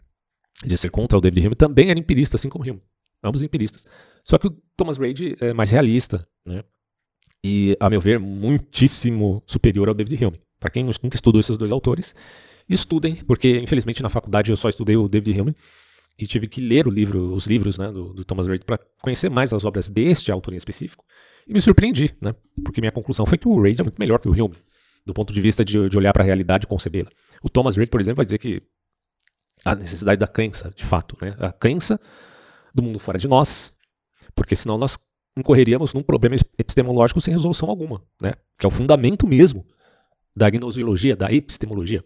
de 0.63 0.77
ser 0.77 0.89
contra 0.89 1.17
o 1.17 1.21
David 1.21 1.47
Hume, 1.47 1.55
também 1.55 1.89
era 1.89 1.99
empirista, 1.99 2.35
assim 2.35 2.49
como 2.49 2.63
Hume. 2.63 2.81
Ambos 3.23 3.43
empiristas. 3.43 3.85
Só 4.23 4.37
que 4.37 4.47
o 4.47 4.57
Thomas 4.75 4.97
Rage 4.97 5.35
é 5.39 5.53
mais 5.53 5.71
realista, 5.71 6.27
né? 6.45 6.63
E, 7.43 7.75
a 7.79 7.89
meu 7.89 7.99
ver, 7.99 8.19
muitíssimo 8.19 9.41
superior 9.45 9.87
ao 9.87 9.93
David 9.93 10.23
Hume. 10.23 10.41
Para 10.59 10.69
quem 10.69 10.83
nunca 10.83 11.15
estudou 11.15 11.39
esses 11.39 11.57
dois 11.57 11.71
autores, 11.71 12.13
estudem, 12.69 13.15
porque 13.25 13.59
infelizmente 13.59 14.03
na 14.03 14.09
faculdade 14.09 14.51
eu 14.51 14.55
só 14.57 14.69
estudei 14.69 14.95
o 14.95 15.07
David 15.07 15.39
Hume 15.39 15.55
e 16.21 16.27
tive 16.27 16.47
que 16.47 16.61
ler 16.61 16.87
o 16.87 16.91
livro, 16.91 17.33
os 17.33 17.47
livros 17.47 17.77
né, 17.77 17.91
do, 17.91 18.13
do 18.13 18.23
Thomas 18.23 18.47
Reid 18.47 18.63
para 18.63 18.79
conhecer 19.01 19.29
mais 19.29 19.51
as 19.51 19.65
obras 19.65 19.89
deste 19.89 20.31
autor 20.31 20.53
em 20.53 20.57
específico. 20.57 21.03
E 21.47 21.53
me 21.53 21.59
surpreendi, 21.59 22.15
né? 22.21 22.35
Porque 22.63 22.79
minha 22.79 22.91
conclusão 22.91 23.25
foi 23.25 23.37
que 23.37 23.47
o 23.47 23.61
Reid 23.61 23.81
é 23.81 23.83
muito 23.83 23.97
melhor 23.99 24.19
que 24.19 24.29
o 24.29 24.31
Hume 24.31 24.55
do 25.05 25.13
ponto 25.13 25.33
de 25.33 25.41
vista 25.41 25.65
de, 25.65 25.89
de 25.89 25.97
olhar 25.97 26.13
para 26.13 26.23
a 26.23 26.25
realidade 26.25 26.65
e 26.65 26.67
concebê-la. 26.67 27.09
O 27.43 27.49
Thomas 27.49 27.75
Reid, 27.75 27.89
por 27.89 27.99
exemplo, 27.99 28.17
vai 28.17 28.25
dizer 28.25 28.37
que 28.37 28.61
a 29.63 29.75
necessidade 29.75 30.19
da 30.19 30.27
crença, 30.27 30.71
de 30.75 30.85
fato, 30.85 31.17
né? 31.21 31.35
a 31.39 31.51
crença 31.51 31.99
do 32.73 32.81
mundo 32.81 32.99
fora 32.99 33.17
de 33.17 33.27
nós, 33.27 33.73
porque 34.35 34.55
senão 34.55 34.77
nós 34.77 34.97
incorreríamos 35.37 35.93
num 35.93 36.01
problema 36.01 36.35
epistemológico 36.57 37.21
sem 37.21 37.33
resolução 37.33 37.69
alguma, 37.69 38.03
né? 38.21 38.33
que 38.57 38.65
é 38.65 38.67
o 38.67 38.71
fundamento 38.71 39.27
mesmo 39.27 39.65
da 40.35 40.49
gnosologia, 40.49 41.15
da 41.15 41.31
epistemologia. 41.31 42.03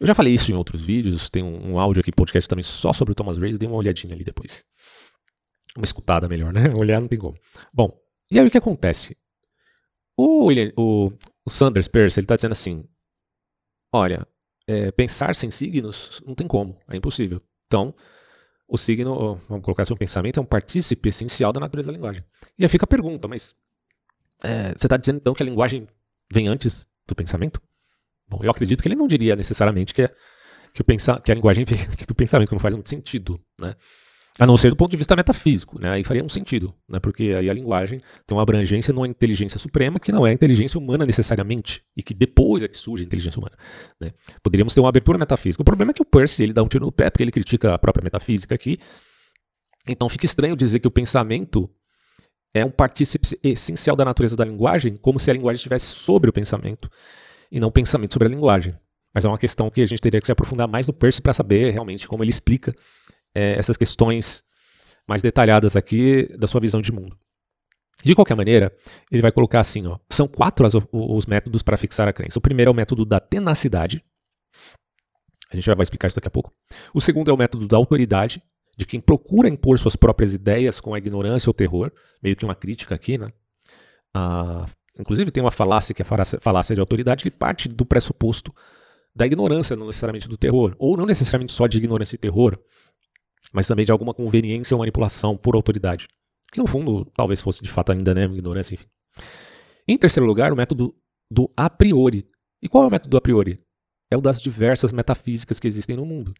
Eu 0.00 0.06
já 0.06 0.14
falei 0.14 0.32
isso 0.32 0.52
em 0.52 0.54
outros 0.54 0.80
vídeos, 0.80 1.28
tem 1.28 1.42
um, 1.42 1.72
um 1.72 1.78
áudio 1.78 2.00
aqui, 2.00 2.12
podcast 2.12 2.48
também 2.48 2.62
só 2.62 2.92
sobre 2.92 3.12
o 3.12 3.14
Thomas 3.14 3.36
Reid, 3.36 3.58
dê 3.58 3.66
uma 3.66 3.76
olhadinha 3.76 4.14
ali 4.14 4.24
depois. 4.24 4.64
Uma 5.76 5.84
escutada 5.84 6.28
melhor, 6.28 6.52
né? 6.52 6.70
Olhar 6.76 7.00
não 7.00 7.08
tem 7.08 7.18
como. 7.18 7.36
Bom, 7.72 7.98
e 8.30 8.38
aí 8.38 8.46
o 8.46 8.50
que 8.50 8.58
acontece? 8.58 9.16
O, 10.16 10.46
William, 10.46 10.72
o, 10.76 11.10
o 11.44 11.50
Sanders 11.50 11.88
Peirce, 11.88 12.18
ele 12.18 12.24
está 12.24 12.36
dizendo 12.36 12.52
assim: 12.52 12.84
olha, 13.92 14.26
é, 14.66 14.92
pensar 14.92 15.34
sem 15.34 15.50
signos 15.50 16.22
não 16.26 16.34
tem 16.34 16.46
como, 16.46 16.78
é 16.88 16.96
impossível. 16.96 17.40
Então, 17.66 17.94
o 18.68 18.76
signo, 18.76 19.40
vamos 19.48 19.64
colocar 19.64 19.82
assim, 19.82 19.94
o 19.94 19.96
pensamento 19.96 20.38
é 20.38 20.42
um 20.42 20.46
partícipe 20.46 21.08
essencial 21.08 21.52
da 21.52 21.60
natureza 21.60 21.86
da 21.86 21.92
linguagem. 21.92 22.22
E 22.58 22.64
aí 22.64 22.68
fica 22.68 22.84
a 22.84 22.88
pergunta, 22.88 23.26
mas 23.26 23.54
é, 24.44 24.68
você 24.76 24.86
está 24.86 24.96
dizendo 24.96 25.16
então 25.16 25.34
que 25.34 25.42
a 25.42 25.46
linguagem 25.46 25.88
vem 26.32 26.48
antes 26.48 26.86
do 27.06 27.14
pensamento? 27.14 27.60
Bom, 28.28 28.40
eu 28.42 28.50
acredito 28.50 28.82
que 28.82 28.88
ele 28.88 28.96
não 28.96 29.08
diria 29.08 29.34
necessariamente 29.34 29.94
que, 29.94 30.02
é, 30.02 30.10
que, 30.72 30.82
o 30.82 30.84
pensa, 30.84 31.18
que 31.20 31.32
a 31.32 31.34
linguagem 31.34 31.64
vem 31.64 31.80
antes 31.90 32.04
do 32.06 32.14
pensamento, 32.14 32.48
que 32.48 32.54
não 32.54 32.60
faz 32.60 32.74
muito 32.74 32.88
sentido, 32.88 33.40
né? 33.60 33.74
A 34.38 34.46
não 34.46 34.56
ser 34.56 34.70
do 34.70 34.76
ponto 34.76 34.92
de 34.92 34.96
vista 34.96 35.16
metafísico, 35.16 35.80
né? 35.80 35.90
Aí 35.90 36.04
faria 36.04 36.22
um 36.22 36.28
sentido, 36.28 36.72
né? 36.88 37.00
Porque 37.00 37.34
aí 37.36 37.50
a 37.50 37.52
linguagem 37.52 37.98
tem 38.24 38.36
uma 38.36 38.42
abrangência 38.42 38.94
numa 38.94 39.08
inteligência 39.08 39.58
suprema 39.58 39.98
que 39.98 40.12
não 40.12 40.24
é 40.24 40.30
a 40.30 40.32
inteligência 40.32 40.78
humana 40.78 41.04
necessariamente 41.04 41.82
e 41.96 42.04
que 42.04 42.14
depois 42.14 42.62
é 42.62 42.68
que 42.68 42.76
surge 42.76 43.02
a 43.02 43.06
inteligência 43.06 43.40
humana, 43.40 43.56
né? 44.00 44.12
Poderíamos 44.40 44.72
ter 44.72 44.80
uma 44.80 44.88
abertura 44.88 45.18
metafísica. 45.18 45.60
O 45.62 45.64
problema 45.64 45.90
é 45.90 45.94
que 45.94 46.02
o 46.02 46.04
Percy 46.04 46.44
ele 46.44 46.52
dá 46.52 46.62
um 46.62 46.68
tiro 46.68 46.84
no 46.84 46.92
pé 46.92 47.10
porque 47.10 47.24
ele 47.24 47.32
critica 47.32 47.74
a 47.74 47.78
própria 47.78 48.04
metafísica 48.04 48.54
aqui. 48.54 48.78
Então 49.88 50.08
fica 50.08 50.26
estranho 50.26 50.54
dizer 50.54 50.78
que 50.78 50.86
o 50.86 50.90
pensamento 50.90 51.68
é 52.54 52.64
um 52.64 52.70
partícipe 52.70 53.36
essencial 53.42 53.96
da 53.96 54.04
natureza 54.04 54.36
da 54.36 54.44
linguagem, 54.44 54.96
como 54.96 55.18
se 55.18 55.30
a 55.30 55.34
linguagem 55.34 55.56
estivesse 55.56 55.86
sobre 55.86 56.30
o 56.30 56.32
pensamento 56.32 56.88
e 57.50 57.58
não 57.60 57.70
pensamento 57.70 58.12
sobre 58.14 58.28
a 58.28 58.30
linguagem. 58.30 58.74
Mas 59.14 59.24
é 59.24 59.28
uma 59.28 59.38
questão 59.38 59.70
que 59.70 59.80
a 59.80 59.86
gente 59.86 60.00
teria 60.00 60.20
que 60.20 60.26
se 60.26 60.32
aprofundar 60.32 60.68
mais 60.68 60.86
no 60.86 60.92
Percy 60.92 61.20
para 61.22 61.32
saber 61.32 61.72
realmente 61.72 62.06
como 62.06 62.22
ele 62.22 62.30
explica 62.30 62.74
é, 63.34 63.58
essas 63.58 63.76
questões 63.76 64.42
mais 65.06 65.22
detalhadas 65.22 65.74
aqui 65.76 66.28
da 66.36 66.46
sua 66.46 66.60
visão 66.60 66.80
de 66.80 66.92
mundo. 66.92 67.18
De 68.04 68.14
qualquer 68.14 68.36
maneira, 68.36 68.72
ele 69.10 69.22
vai 69.22 69.32
colocar 69.32 69.60
assim: 69.60 69.86
ó, 69.86 69.98
são 70.10 70.28
quatro 70.28 70.66
as, 70.66 70.74
os 70.92 71.26
métodos 71.26 71.62
para 71.62 71.76
fixar 71.76 72.06
a 72.06 72.12
crença. 72.12 72.38
O 72.38 72.42
primeiro 72.42 72.68
é 72.68 72.72
o 72.72 72.76
método 72.76 73.04
da 73.04 73.18
tenacidade. 73.18 74.04
A 75.50 75.56
gente 75.56 75.64
já 75.64 75.74
vai 75.74 75.82
explicar 75.82 76.08
isso 76.08 76.16
daqui 76.16 76.28
a 76.28 76.30
pouco. 76.30 76.52
O 76.94 77.00
segundo 77.00 77.30
é 77.30 77.34
o 77.34 77.36
método 77.36 77.66
da 77.66 77.76
autoridade, 77.76 78.42
de 78.76 78.86
quem 78.86 79.00
procura 79.00 79.48
impor 79.48 79.78
suas 79.78 79.96
próprias 79.96 80.34
ideias 80.34 80.80
com 80.80 80.94
a 80.94 80.98
ignorância 80.98 81.48
ou 81.48 81.54
terror, 81.54 81.90
meio 82.22 82.36
que 82.36 82.44
uma 82.44 82.54
crítica 82.54 82.94
aqui, 82.94 83.18
né? 83.18 83.32
Ah, 84.14 84.66
inclusive 84.98 85.30
tem 85.30 85.42
uma 85.42 85.50
falácia 85.50 85.94
que 85.94 86.02
é 86.02 86.04
a 86.04 86.40
falácia 86.40 86.74
de 86.74 86.80
autoridade 86.80 87.22
que 87.22 87.30
parte 87.30 87.68
do 87.68 87.84
pressuposto 87.84 88.52
da 89.14 89.26
ignorância, 89.26 89.74
não 89.76 89.86
necessariamente 89.86 90.28
do 90.28 90.36
terror, 90.36 90.74
ou 90.78 90.96
não 90.96 91.06
necessariamente 91.06 91.52
só 91.52 91.66
de 91.66 91.78
ignorância 91.78 92.14
e 92.14 92.18
terror, 92.18 92.58
mas 93.52 93.66
também 93.66 93.84
de 93.84 93.92
alguma 93.92 94.14
conveniência 94.14 94.74
ou 94.74 94.78
manipulação 94.78 95.36
por 95.36 95.54
autoridade. 95.54 96.06
Que 96.52 96.60
no 96.60 96.66
fundo 96.66 97.04
talvez 97.16 97.40
fosse 97.40 97.62
de 97.62 97.68
fato 97.68 97.92
ainda, 97.92 98.14
né, 98.14 98.24
ignorância, 98.24 98.74
enfim. 98.74 98.86
Em 99.86 99.96
terceiro 99.96 100.26
lugar, 100.26 100.52
o 100.52 100.56
método 100.56 100.94
do 101.30 101.50
a 101.56 101.68
priori. 101.68 102.28
E 102.62 102.68
qual 102.68 102.84
é 102.84 102.86
o 102.86 102.90
método 102.90 103.10
do 103.10 103.16
a 103.16 103.20
priori? 103.20 103.60
É 104.10 104.16
o 104.16 104.20
das 104.20 104.40
diversas 104.40 104.92
metafísicas 104.92 105.60
que 105.60 105.66
existem 105.66 105.96
no 105.96 106.06
mundo. 106.06 106.34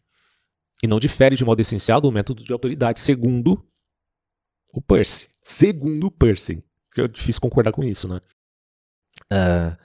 E 0.83 0.87
não 0.87 0.99
difere 0.99 1.35
de 1.35 1.45
modo 1.45 1.61
essencial 1.61 2.01
do 2.01 2.13
método 2.13 2.45
de 2.45 2.53
autoridade, 2.53 3.01
segundo 3.01 3.65
o 4.73 4.81
Percy. 4.81 5.29
Segundo 5.43 6.07
o 6.07 6.11
Percy. 6.11 6.63
Que 6.93 7.03
é 7.03 7.09
difícil 7.09 7.41
concordar 7.41 7.73
com 7.73 7.83
isso, 7.83 8.07
né? 8.09 8.21
Uh, 9.25 9.77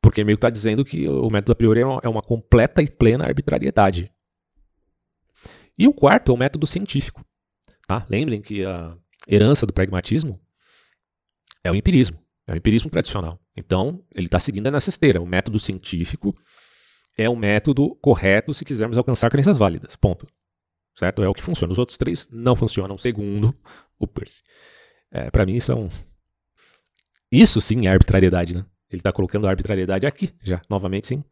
porque 0.00 0.24
meio 0.24 0.36
que 0.36 0.38
está 0.38 0.50
dizendo 0.50 0.84
que 0.84 1.08
o 1.08 1.30
método 1.30 1.52
a 1.52 1.54
priori 1.54 1.80
é 1.80 1.86
uma, 1.86 2.00
é 2.02 2.08
uma 2.08 2.22
completa 2.22 2.82
e 2.82 2.90
plena 2.90 3.24
arbitrariedade. 3.24 4.10
E 5.78 5.86
o 5.86 5.94
quarto 5.94 6.32
é 6.32 6.34
o 6.34 6.38
método 6.38 6.66
científico. 6.66 7.24
Tá? 7.86 8.04
Lembrem 8.10 8.40
que 8.40 8.64
a 8.64 8.96
herança 9.28 9.64
do 9.64 9.72
pragmatismo 9.72 10.40
é 11.62 11.70
o 11.70 11.74
empirismo, 11.74 12.18
é 12.46 12.52
o 12.52 12.56
empirismo 12.56 12.90
tradicional. 12.90 13.40
Então, 13.56 14.02
ele 14.14 14.26
está 14.26 14.38
seguindo 14.38 14.70
nessa 14.70 14.90
esteira. 14.90 15.20
O 15.20 15.26
método 15.26 15.58
científico 15.58 16.36
é 17.16 17.28
o 17.28 17.36
método 17.36 17.94
correto 17.96 18.52
se 18.52 18.64
quisermos 18.64 18.98
alcançar 18.98 19.30
crenças 19.30 19.56
válidas. 19.56 19.94
Ponto. 19.96 20.26
Certo? 20.96 21.22
É 21.22 21.28
o 21.28 21.34
que 21.34 21.42
funciona. 21.42 21.72
Os 21.72 21.78
outros 21.78 21.96
três 21.96 22.28
não 22.30 22.56
funcionam, 22.56 22.98
segundo 22.98 23.54
o 23.98 24.06
Percy. 24.06 24.42
É, 25.10 25.30
Para 25.30 25.46
mim, 25.46 25.58
um... 25.70 25.88
Isso 27.32 27.60
sim 27.62 27.86
é 27.86 27.90
arbitrariedade, 27.90 28.54
né? 28.54 28.64
Ele 28.90 29.00
está 29.00 29.10
colocando 29.10 29.46
a 29.46 29.50
arbitrariedade 29.50 30.06
aqui, 30.06 30.34
já, 30.42 30.60
novamente, 30.68 31.08
sim. 31.08 31.24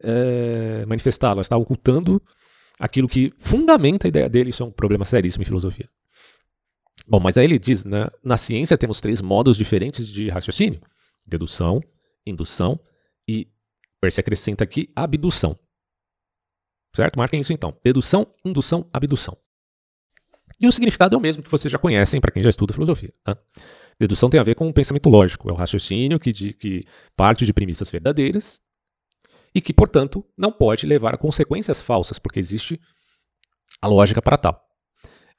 É, 0.00 0.86
manifestá-la, 0.86 1.40
está 1.40 1.56
ocultando 1.56 2.22
aquilo 2.78 3.08
que 3.08 3.34
fundamenta 3.36 4.06
a 4.06 4.08
ideia 4.08 4.28
dele, 4.28 4.50
isso 4.50 4.62
é 4.62 4.66
um 4.66 4.70
problema 4.70 5.04
seríssimo 5.04 5.42
em 5.42 5.44
filosofia. 5.44 5.88
Bom, 7.06 7.18
mas 7.18 7.36
aí 7.36 7.44
ele 7.44 7.58
diz, 7.58 7.84
né, 7.84 8.08
na 8.22 8.36
ciência 8.36 8.78
temos 8.78 9.00
três 9.00 9.20
modos 9.20 9.56
diferentes 9.56 10.06
de 10.06 10.28
raciocínio: 10.28 10.80
dedução, 11.26 11.82
indução 12.24 12.78
e, 13.28 13.48
se 14.10 14.20
acrescenta 14.20 14.62
aqui, 14.62 14.88
abdução. 14.94 15.58
Certo? 16.94 17.18
Marquem 17.18 17.40
isso 17.40 17.52
então. 17.52 17.76
Dedução, 17.84 18.26
indução, 18.44 18.88
abdução. 18.92 19.36
E 20.60 20.66
o 20.68 20.72
significado 20.72 21.16
é 21.16 21.18
o 21.18 21.20
mesmo 21.20 21.42
que 21.42 21.50
vocês 21.50 21.72
já 21.72 21.78
conhecem 21.78 22.20
para 22.20 22.30
quem 22.30 22.42
já 22.42 22.50
estuda 22.50 22.74
filosofia. 22.74 23.12
Tá? 23.24 23.36
Dedução 23.98 24.28
tem 24.28 24.38
a 24.38 24.42
ver 24.42 24.54
com 24.54 24.68
o 24.68 24.72
pensamento 24.72 25.08
lógico, 25.08 25.48
é 25.48 25.52
o 25.52 25.56
raciocínio 25.56 26.18
que, 26.18 26.32
de, 26.32 26.52
que 26.52 26.84
parte 27.16 27.46
de 27.46 27.52
premissas 27.52 27.90
verdadeiras 27.90 28.60
e 29.54 29.60
que, 29.60 29.72
portanto, 29.72 30.24
não 30.36 30.52
pode 30.52 30.86
levar 30.86 31.14
a 31.14 31.18
consequências 31.18 31.80
falsas, 31.80 32.18
porque 32.18 32.38
existe 32.38 32.80
a 33.80 33.88
lógica 33.88 34.20
para 34.20 34.36
tal. 34.36 34.62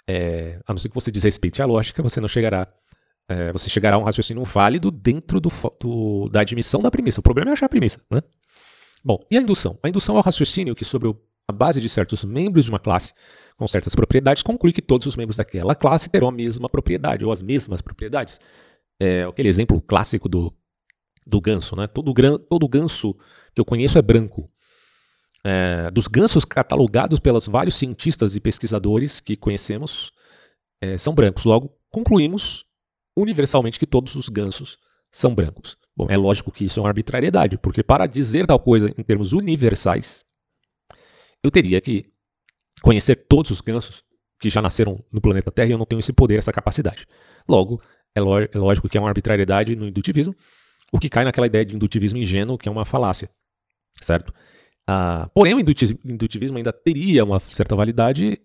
É, 0.08 0.60
a 0.66 0.74
não 0.74 0.80
ser 0.80 0.90
que 0.90 0.96
você 0.96 1.12
desrespeite 1.12 1.62
a 1.62 1.66
lógica, 1.66 2.02
você 2.02 2.20
não 2.20 2.28
chegará. 2.28 2.68
É, 3.30 3.52
você 3.54 3.70
chegará 3.70 3.96
a 3.96 4.00
um 4.00 4.04
raciocínio 4.04 4.44
válido 4.44 4.92
dentro 4.92 5.40
do, 5.40 5.50
do, 5.80 6.30
da 6.30 6.42
admissão 6.42 6.82
da 6.82 6.92
premissa. 6.92 7.20
O 7.20 7.24
problema 7.24 7.52
é 7.52 7.54
achar 7.54 7.68
a 7.68 7.70
premissa. 7.70 8.02
Né? 8.10 8.22
Bom, 9.04 9.20
e 9.30 9.38
a 9.38 9.42
indução? 9.42 9.80
A 9.82 9.88
indução 9.88 10.16
é 10.16 10.20
o 10.20 10.22
raciocínio 10.22 10.76
que, 10.76 10.84
sobre 10.84 11.16
a 11.48 11.54
base 11.54 11.80
de 11.80 11.88
certos 11.88 12.26
membros 12.26 12.66
de 12.66 12.72
uma 12.72 12.80
classe 12.80 13.14
com 13.62 13.68
certas 13.68 13.94
propriedades, 13.94 14.42
conclui 14.42 14.74
que 14.74 14.82
todos 14.82 15.06
os 15.06 15.16
membros 15.16 15.38
daquela 15.38 15.76
classe 15.76 16.10
terão 16.10 16.30
a 16.30 16.32
mesma 16.32 16.68
propriedade 16.68 17.24
ou 17.24 17.32
as 17.32 17.44
mesmas 17.44 17.80
propriedades. 17.80 18.40
É 19.00 19.22
aquele 19.22 19.50
exemplo 19.50 19.80
clássico 19.80 20.28
do 20.28 20.52
do 21.28 21.40
ganso, 21.40 21.76
né? 21.76 21.86
Todo, 21.86 22.12
gran, 22.12 22.40
todo 22.40 22.68
ganso 22.68 23.14
que 23.54 23.62
eu 23.62 23.66
conheço 23.66 24.00
é 24.00 24.02
branco. 24.02 24.50
É, 25.44 25.92
dos 25.92 26.08
gansos 26.08 26.44
catalogados 26.44 27.20
pelos 27.20 27.48
vários 27.48 27.76
cientistas 27.76 28.36
e 28.36 28.40
pesquisadores 28.40 29.20
que 29.20 29.38
conhecemos 29.38 30.12
é, 30.82 30.98
são 30.98 31.14
brancos. 31.14 31.46
Logo, 31.46 31.72
concluímos 31.92 32.66
universalmente 33.16 33.78
que 33.78 33.86
todos 33.86 34.16
os 34.16 34.28
gansos 34.28 34.80
são 35.12 35.36
brancos. 35.36 35.78
Bom, 35.96 36.08
é 36.10 36.18
lógico 36.18 36.52
que 36.52 36.66
isso 36.66 36.80
é 36.80 36.82
uma 36.82 36.90
arbitrariedade, 36.90 37.60
porque 37.60 37.84
para 37.84 38.08
dizer 38.08 38.48
tal 38.48 38.60
coisa 38.60 38.92
em 38.98 39.04
termos 39.04 39.34
universais, 39.34 40.26
eu 41.44 41.52
teria 41.52 41.80
que 41.80 42.12
conhecer 42.82 43.16
todos 43.16 43.52
os 43.52 43.62
gansos 43.62 44.04
que 44.40 44.50
já 44.50 44.62
nasceram 44.62 45.04
no 45.12 45.22
planeta 45.22 45.52
Terra 45.52 45.70
e 45.70 45.72
eu 45.72 45.78
não 45.78 45.86
tenho 45.86 46.00
esse 46.00 46.12
poder, 46.12 46.40
essa 46.40 46.52
capacidade. 46.52 47.06
Logo, 47.48 47.82
é, 48.16 48.20
é 48.20 48.58
lógico 48.58 48.90
que 48.90 48.98
é 48.98 49.02
uma 49.02 49.10
arbitrariedade 49.10 49.76
no 49.76 49.88
indutivismo, 49.88 50.36
o 50.92 51.00
que 51.00 51.10
cai 51.10 51.24
naquela 51.24 51.48
ideia 51.48 51.64
de 51.64 51.76
indutivismo 51.76 52.18
ingênuo, 52.18 52.58
que 52.58 52.68
é 52.68 52.72
uma 52.72 52.84
falácia, 52.84 53.30
certo? 54.02 54.34
Ah, 54.88 55.30
porém, 55.34 55.54
o 55.54 55.60
indutivismo 55.60 56.58
ainda 56.58 56.74
teria 56.74 57.24
uma 57.24 57.40
certa 57.40 57.76
validade 57.76 58.42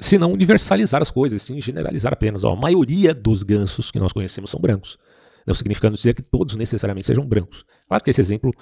se 0.00 0.16
não 0.16 0.32
universalizar 0.32 1.02
as 1.02 1.10
coisas, 1.10 1.42
sim 1.42 1.60
generalizar 1.60 2.12
apenas. 2.12 2.44
Ó, 2.44 2.52
a 2.52 2.56
maioria 2.56 3.12
dos 3.12 3.42
gansos 3.42 3.90
que 3.90 3.98
nós 3.98 4.12
conhecemos 4.12 4.50
são 4.50 4.60
brancos, 4.60 4.96
não 5.46 5.54
significando 5.54 5.96
dizer 5.96 6.14
que 6.14 6.22
todos 6.22 6.54
necessariamente 6.54 7.06
sejam 7.06 7.26
brancos. 7.26 7.64
Claro 7.88 8.04
que 8.04 8.10
esse 8.10 8.20
exemplo 8.20 8.52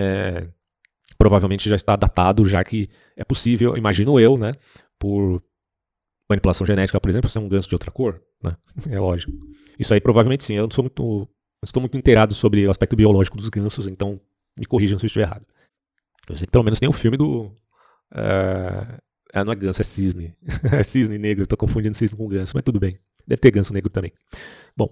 é, 0.00 0.48
provavelmente 1.20 1.68
já 1.68 1.76
está 1.76 1.94
datado, 1.96 2.46
já 2.46 2.64
que 2.64 2.88
é 3.14 3.22
possível, 3.22 3.76
imagino 3.76 4.18
eu, 4.18 4.38
né, 4.38 4.54
por 4.98 5.42
manipulação 6.26 6.66
genética, 6.66 6.98
por 6.98 7.10
exemplo, 7.10 7.28
ser 7.28 7.40
um 7.40 7.48
ganso 7.48 7.68
de 7.68 7.74
outra 7.74 7.90
cor, 7.90 8.22
né? 8.42 8.56
É 8.88 8.98
lógico. 8.98 9.30
Isso 9.78 9.92
aí 9.92 10.00
provavelmente 10.00 10.44
sim. 10.44 10.54
Eu 10.54 10.62
não 10.62 10.70
sou 10.70 10.84
muito 10.84 11.28
estou 11.62 11.82
muito 11.82 11.98
inteirado 11.98 12.34
sobre 12.34 12.66
o 12.66 12.70
aspecto 12.70 12.96
biológico 12.96 13.36
dos 13.36 13.50
gansos, 13.50 13.86
então 13.86 14.18
me 14.58 14.64
corrijam 14.64 14.98
se 14.98 15.04
eu 15.04 15.08
estiver 15.08 15.26
errado. 15.26 15.44
Eu 16.26 16.36
sei 16.36 16.46
que 16.46 16.52
pelo 16.52 16.64
menos 16.64 16.80
tem 16.80 16.88
um 16.88 16.92
filme 16.92 17.18
do. 17.18 17.52
Uh, 18.12 19.44
não 19.44 19.52
é 19.52 19.56
ganso, 19.56 19.82
é 19.82 19.84
cisne. 19.84 20.34
é 20.72 20.82
cisne 20.82 21.18
negro, 21.18 21.42
estou 21.42 21.58
confundindo 21.58 21.94
cisne 21.94 22.16
com 22.16 22.26
ganso, 22.28 22.52
mas 22.54 22.62
tudo 22.64 22.80
bem. 22.80 22.98
Deve 23.26 23.40
ter 23.40 23.50
ganso 23.50 23.74
negro 23.74 23.90
também. 23.90 24.10
Bom. 24.74 24.88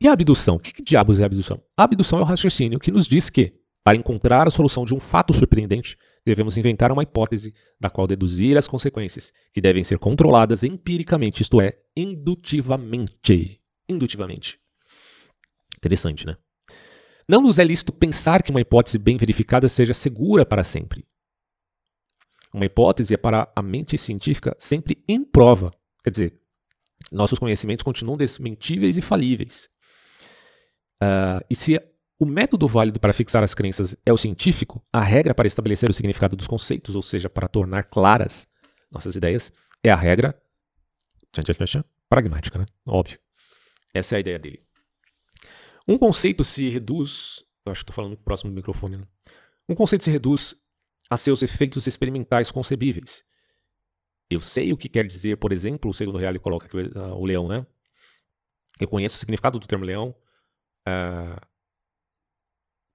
E 0.00 0.08
a 0.08 0.12
abdução? 0.12 0.56
O 0.56 0.58
que, 0.58 0.72
que 0.72 0.82
diabos 0.82 1.20
é 1.20 1.24
a 1.24 1.26
abdução? 1.26 1.62
A 1.76 1.84
abdução 1.84 2.18
é 2.18 2.22
o 2.22 2.24
raciocínio 2.24 2.78
que 2.78 2.90
nos 2.90 3.06
diz 3.06 3.28
que, 3.28 3.52
para 3.84 3.96
encontrar 3.96 4.46
a 4.46 4.50
solução 4.50 4.84
de 4.84 4.94
um 4.94 5.00
fato 5.00 5.32
surpreendente, 5.32 5.96
devemos 6.24 6.56
inventar 6.56 6.92
uma 6.92 7.02
hipótese 7.02 7.52
da 7.80 7.90
qual 7.90 8.06
deduzir 8.06 8.56
as 8.56 8.68
consequências, 8.68 9.32
que 9.52 9.60
devem 9.60 9.82
ser 9.82 9.98
controladas 9.98 10.62
empiricamente, 10.62 11.42
isto 11.42 11.60
é, 11.60 11.78
indutivamente. 11.96 13.60
Indutivamente. 13.88 14.58
Interessante, 15.76 16.26
né? 16.26 16.36
Não 17.28 17.40
nos 17.40 17.58
é 17.58 17.64
lícito 17.64 17.92
pensar 17.92 18.42
que 18.42 18.50
uma 18.50 18.60
hipótese 18.60 18.98
bem 18.98 19.16
verificada 19.16 19.68
seja 19.68 19.92
segura 19.92 20.44
para 20.44 20.62
sempre. 20.62 21.04
Uma 22.52 22.66
hipótese 22.66 23.14
é 23.14 23.16
para 23.16 23.50
a 23.56 23.62
mente 23.62 23.96
científica 23.96 24.54
sempre 24.58 25.02
em 25.08 25.24
prova. 25.24 25.70
Quer 26.04 26.10
dizer, 26.10 26.40
nossos 27.10 27.38
conhecimentos 27.38 27.82
continuam 27.82 28.16
desmentíveis 28.16 28.96
e 28.96 29.02
falíveis. 29.02 29.68
Uh, 31.02 31.42
e 31.50 31.56
se 31.56 31.80
o 32.22 32.24
método 32.26 32.68
válido 32.68 33.00
para 33.00 33.12
fixar 33.12 33.42
as 33.42 33.52
crenças 33.52 33.96
é 34.06 34.12
o 34.12 34.16
científico, 34.16 34.80
a 34.92 35.00
regra 35.00 35.34
para 35.34 35.48
estabelecer 35.48 35.90
o 35.90 35.92
significado 35.92 36.36
dos 36.36 36.46
conceitos, 36.46 36.94
ou 36.94 37.02
seja, 37.02 37.28
para 37.28 37.48
tornar 37.48 37.82
claras 37.82 38.46
nossas 38.92 39.16
ideias, 39.16 39.52
é 39.82 39.90
a 39.90 39.96
regra 39.96 40.40
pragmática, 42.08 42.60
né? 42.60 42.66
Óbvio. 42.86 43.18
Essa 43.92 44.14
é 44.14 44.16
a 44.18 44.20
ideia 44.20 44.38
dele. 44.38 44.62
Um 45.88 45.98
conceito 45.98 46.44
se 46.44 46.68
reduz. 46.68 47.44
Eu 47.66 47.72
acho 47.72 47.80
que 47.80 47.90
estou 47.90 48.04
falando 48.04 48.16
próximo 48.16 48.52
do 48.52 48.54
microfone. 48.54 48.98
Né? 48.98 49.04
Um 49.68 49.74
conceito 49.74 50.04
se 50.04 50.10
reduz 50.10 50.54
a 51.10 51.16
seus 51.16 51.42
efeitos 51.42 51.88
experimentais 51.88 52.52
concebíveis. 52.52 53.24
Eu 54.30 54.38
sei 54.38 54.72
o 54.72 54.76
que 54.76 54.88
quer 54.88 55.06
dizer, 55.06 55.38
por 55.38 55.52
exemplo, 55.52 55.90
o 55.90 55.94
segundo 55.94 56.18
real 56.18 56.38
coloca 56.38 56.66
aqui 56.66 56.76
uh, 56.76 57.16
o 57.16 57.26
leão, 57.26 57.48
né? 57.48 57.66
Eu 58.78 58.86
conheço 58.86 59.16
o 59.16 59.18
significado 59.18 59.58
do 59.58 59.66
termo 59.66 59.84
leão 59.84 60.14
uh, 60.86 61.51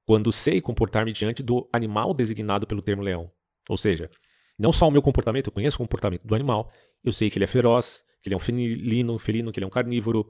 quando 0.08 0.32
sei 0.32 0.62
comportar-me 0.62 1.12
diante 1.12 1.44
do 1.44 1.70
animal 1.72 2.14
designado 2.14 2.66
pelo 2.66 2.82
termo 2.82 3.04
leão. 3.04 3.30
Ou 3.68 3.76
seja, 3.76 4.10
não 4.58 4.72
só 4.72 4.88
o 4.88 4.92
meu 4.92 5.02
comportamento, 5.02 5.48
eu 5.48 5.52
conheço 5.52 5.76
o 5.76 5.80
comportamento 5.80 6.26
do 6.26 6.34
animal, 6.34 6.72
eu 7.04 7.12
sei 7.12 7.30
que 7.30 7.38
ele 7.38 7.44
é 7.44 7.48
feroz, 7.48 8.06
que 8.22 8.30
ele 8.30 8.34
é 8.34 8.38
um 8.38 8.40
felino, 8.40 9.20
felino, 9.20 9.52
que 9.52 9.60
ele 9.60 9.66
é 9.66 9.68
um 9.68 9.70
carnívoro, 9.70 10.26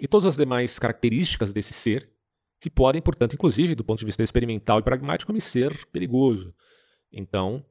e 0.00 0.06
todas 0.06 0.26
as 0.26 0.36
demais 0.36 0.78
características 0.78 1.52
desse 1.52 1.72
ser, 1.72 2.08
que 2.60 2.70
podem, 2.70 3.02
portanto, 3.02 3.34
inclusive 3.34 3.74
do 3.74 3.82
ponto 3.82 3.98
de 3.98 4.04
vista 4.04 4.22
experimental 4.22 4.78
e 4.78 4.82
pragmático, 4.82 5.32
me 5.32 5.40
ser 5.40 5.86
perigoso. 5.86 6.54
Então, 7.12 7.66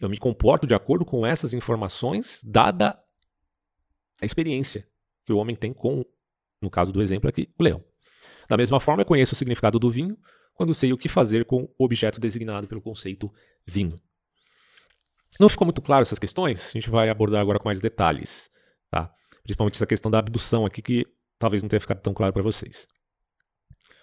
eu 0.00 0.08
me 0.08 0.18
comporto 0.18 0.66
de 0.66 0.74
acordo 0.74 1.04
com 1.04 1.24
essas 1.24 1.54
informações, 1.54 2.40
dada 2.44 3.00
a 4.20 4.26
experiência 4.26 4.88
que 5.24 5.32
o 5.32 5.36
homem 5.36 5.54
tem 5.54 5.72
com, 5.72 6.04
no 6.60 6.68
caso 6.68 6.90
do 6.90 7.00
exemplo 7.00 7.28
aqui, 7.28 7.48
o 7.56 7.62
leão. 7.62 7.84
Da 8.48 8.56
mesma 8.56 8.80
forma, 8.80 9.02
eu 9.02 9.06
conheço 9.06 9.34
o 9.34 9.36
significado 9.36 9.78
do 9.78 9.88
vinho 9.88 10.18
quando 10.58 10.74
sei 10.74 10.92
o 10.92 10.98
que 10.98 11.08
fazer 11.08 11.44
com 11.44 11.72
o 11.78 11.84
objeto 11.84 12.18
designado 12.18 12.66
pelo 12.66 12.80
conceito 12.80 13.32
vinho. 13.64 13.96
Não 15.38 15.48
ficou 15.48 15.64
muito 15.64 15.80
claro 15.80 16.02
essas 16.02 16.18
questões? 16.18 16.70
A 16.70 16.72
gente 16.72 16.90
vai 16.90 17.08
abordar 17.08 17.40
agora 17.40 17.60
com 17.60 17.68
mais 17.68 17.80
detalhes, 17.80 18.50
tá? 18.90 19.08
Principalmente 19.44 19.76
essa 19.76 19.86
questão 19.86 20.10
da 20.10 20.18
abdução 20.18 20.66
aqui 20.66 20.82
que 20.82 21.06
talvez 21.38 21.62
não 21.62 21.68
tenha 21.68 21.78
ficado 21.78 22.00
tão 22.00 22.12
claro 22.12 22.32
para 22.32 22.42
vocês. 22.42 22.88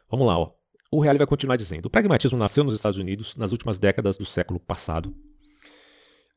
Vamos 0.09 0.25
lá, 0.25 0.39
ó. 0.39 0.53
O 0.89 1.01
Reale 1.01 1.17
vai 1.17 1.27
continuar 1.27 1.57
dizendo: 1.57 1.87
o 1.87 1.89
pragmatismo 1.89 2.39
nasceu 2.39 2.63
nos 2.63 2.73
Estados 2.73 2.97
Unidos 2.97 3.35
nas 3.35 3.51
últimas 3.51 3.77
décadas 3.77 4.17
do 4.17 4.25
século 4.25 4.57
passado. 4.57 5.09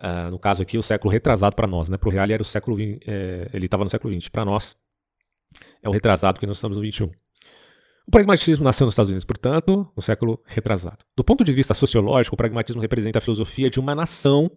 Uh, 0.02 0.32
no 0.32 0.38
caso 0.38 0.62
aqui, 0.64 0.76
o 0.76 0.82
século 0.82 1.12
retrasado 1.12 1.54
para 1.54 1.68
nós, 1.68 1.88
né? 1.88 1.96
Para 1.96 2.08
o 2.08 2.12
Reale 2.12 2.32
era 2.32 2.42
o 2.42 2.44
século 2.44 2.76
20, 2.76 3.04
é, 3.06 3.50
ele 3.52 3.66
estava 3.66 3.84
no 3.84 3.90
século 3.90 4.12
XX. 4.20 4.28
Para 4.28 4.44
nós, 4.44 4.76
é 5.80 5.88
o 5.88 5.92
retrasado 5.92 6.34
porque 6.34 6.46
nós 6.46 6.56
estamos 6.56 6.76
no 6.76 6.82
21. 6.82 7.08
O 8.08 8.10
pragmatismo 8.10 8.64
nasceu 8.64 8.86
nos 8.86 8.94
Estados 8.94 9.10
Unidos, 9.10 9.26
portanto, 9.26 9.86
no 9.94 10.00
século 10.00 10.42
retrasado. 10.46 11.04
Do 11.14 11.22
ponto 11.22 11.44
de 11.44 11.52
vista 11.52 11.74
sociológico, 11.74 12.34
o 12.34 12.38
pragmatismo 12.38 12.80
representa 12.80 13.18
a 13.18 13.20
filosofia 13.20 13.68
de 13.68 13.78
uma 13.78 13.94
nação 13.94 14.50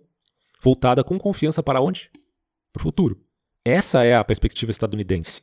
voltada 0.64 1.04
com 1.04 1.20
confiança 1.20 1.62
para 1.62 1.82
onde? 1.82 2.10
Para 2.72 2.80
o 2.80 2.84
futuro. 2.84 3.22
Essa 3.66 4.06
é 4.06 4.16
a 4.16 4.24
perspectiva 4.24 4.72
estadunidense. 4.72 5.42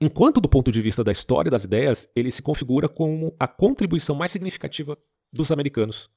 Enquanto, 0.00 0.40
do 0.40 0.48
ponto 0.48 0.70
de 0.70 0.80
vista 0.80 1.02
da 1.02 1.10
história 1.10 1.50
das 1.50 1.64
ideias, 1.64 2.08
ele 2.14 2.30
se 2.30 2.40
configura 2.40 2.88
como 2.88 3.34
a 3.40 3.48
contribuição 3.48 4.14
mais 4.14 4.30
significativa 4.30 4.96
dos 5.32 5.50
americanos, 5.50 6.08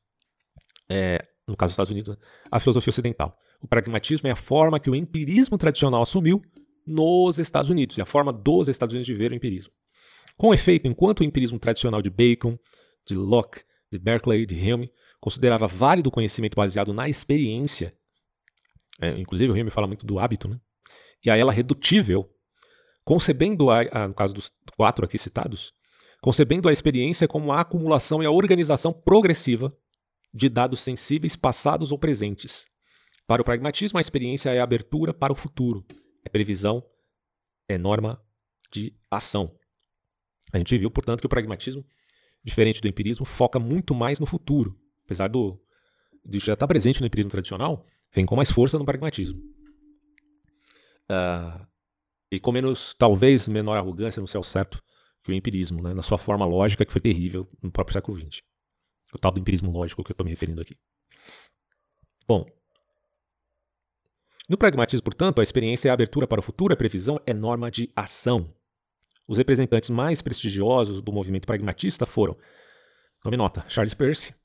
é, 0.87 1.17
no 1.47 1.57
caso 1.57 1.71
dos 1.71 1.73
Estados 1.73 1.91
Unidos, 1.91 2.15
né, 2.15 2.21
à 2.51 2.59
filosofia 2.59 2.91
ocidental. 2.91 3.35
O 3.59 3.67
pragmatismo 3.67 4.27
é 4.27 4.31
a 4.31 4.35
forma 4.35 4.79
que 4.79 4.91
o 4.91 4.95
empirismo 4.95 5.57
tradicional 5.57 6.03
assumiu 6.03 6.39
nos 6.85 7.39
Estados 7.39 7.71
Unidos, 7.71 7.97
e 7.97 8.01
a 8.03 8.05
forma 8.05 8.31
dos 8.31 8.67
Estados 8.67 8.93
Unidos 8.93 9.07
de 9.07 9.13
ver 9.15 9.31
o 9.31 9.35
empirismo. 9.35 9.73
Com 10.37 10.53
efeito, 10.53 10.87
enquanto 10.87 11.21
o 11.21 11.23
empirismo 11.23 11.59
tradicional 11.59 12.01
de 12.01 12.09
Bacon, 12.09 12.57
de 13.07 13.15
Locke, 13.15 13.61
de 13.91 13.97
Berkeley, 13.97 14.45
de 14.45 14.55
Hume, 14.55 14.91
considerava 15.19 15.67
válido 15.67 16.09
o 16.09 16.11
conhecimento 16.11 16.55
baseado 16.55 16.93
na 16.93 17.07
experiência, 17.07 17.95
é, 19.01 19.17
inclusive 19.17 19.51
o 19.51 19.55
Hume 19.55 19.69
fala 19.69 19.87
muito 19.87 20.05
do 20.05 20.19
hábito, 20.19 20.48
né? 20.48 20.59
e 21.24 21.29
a 21.29 21.37
ela 21.37 21.51
redutível 21.51 22.29
concebendo, 23.03 23.69
a, 23.69 23.81
a, 23.91 24.07
no 24.07 24.13
caso 24.13 24.33
dos 24.33 24.51
quatro 24.75 25.05
aqui 25.05 25.17
citados, 25.17 25.74
concebendo 26.21 26.67
a 26.67 26.74
experiência 26.74 27.27
como 27.27 27.51
a 27.51 27.61
acumulação 27.61 28.21
e 28.21 28.25
a 28.25 28.31
organização 28.31 28.91
progressiva 28.91 29.75
de 30.33 30.50
dados 30.50 30.79
sensíveis 30.79 31.35
passados 31.35 31.91
ou 31.91 32.00
presentes. 32.00 32.65
Para 33.27 33.41
o 33.41 33.45
pragmatismo, 33.45 33.98
a 33.98 34.01
experiência 34.01 34.50
é 34.50 34.59
abertura 34.59 35.13
para 35.13 35.31
o 35.31 35.35
futuro, 35.35 35.85
é 36.24 36.29
previsão, 36.29 36.83
é 37.67 37.77
norma 37.77 38.21
de 38.71 38.95
ação. 39.09 39.55
A 40.51 40.58
gente 40.58 40.77
viu, 40.77 40.90
portanto, 40.90 41.20
que 41.20 41.25
o 41.25 41.29
pragmatismo, 41.29 41.86
diferente 42.44 42.81
do 42.81 42.88
empirismo, 42.88 43.25
foca 43.25 43.60
muito 43.60 43.94
mais 43.94 44.20
no 44.20 44.25
futuro. 44.25 44.79
Apesar 45.03 45.27
do, 45.27 45.60
de 46.25 46.40
já 46.40 46.53
estar 46.53 46.68
presente 46.68 47.01
no 47.01 47.08
empirismo 47.08 47.31
tradicional, 47.31 47.86
vem 48.14 48.25
com 48.25 48.36
mais 48.36 48.51
força 48.51 48.79
no 48.79 48.86
pragmatismo. 48.86 49.40
Uh, 51.10 51.66
e 52.31 52.40
com 52.40 52.51
menos, 52.51 52.94
talvez, 52.94 53.48
menor 53.48 53.77
arrogância, 53.77 54.20
não 54.20 54.27
sei 54.27 54.38
ao 54.38 54.44
certo, 54.44 54.81
que 55.24 55.31
o 55.31 55.34
empirismo, 55.34 55.81
né, 55.81 55.94
na 55.94 56.01
sua 56.01 56.18
forma 56.18 56.46
lógica, 56.46 56.86
que 56.86 56.92
foi 56.92 57.01
terrível 57.01 57.48
no 57.62 57.72
próprio 57.72 57.94
século 57.94 58.20
XX. 58.20 58.42
O 59.14 59.18
tal 59.18 59.31
do 59.31 59.40
empirismo 59.40 59.72
lógico 59.72 60.03
que 60.03 60.12
eu 60.12 60.14
estou 60.14 60.25
me 60.25 60.31
referindo 60.31 60.62
aqui. 60.62 60.75
Bom, 62.27 62.46
no 64.48 64.58
pragmatismo, 64.58 65.03
portanto, 65.03 65.40
a 65.40 65.44
experiência 65.44 65.90
é 65.90 65.92
a 65.92 65.94
abertura 65.94 66.27
para 66.27 66.40
o 66.40 66.44
futuro, 66.44 66.74
a 66.74 66.77
previsão 66.77 67.20
é 67.25 67.34
norma 67.34 67.72
de 67.72 67.92
ação. 67.96 68.53
Os 69.27 69.38
representantes 69.38 69.90
mais 69.90 70.22
prestigiosos 70.22 71.01
do 71.01 71.11
movimento 71.11 71.46
pragmatista 71.46 72.05
foram, 72.05 72.38
nome 73.24 73.38
nota, 73.38 73.66
Charles 73.68 73.94
Peirce, 73.94 74.35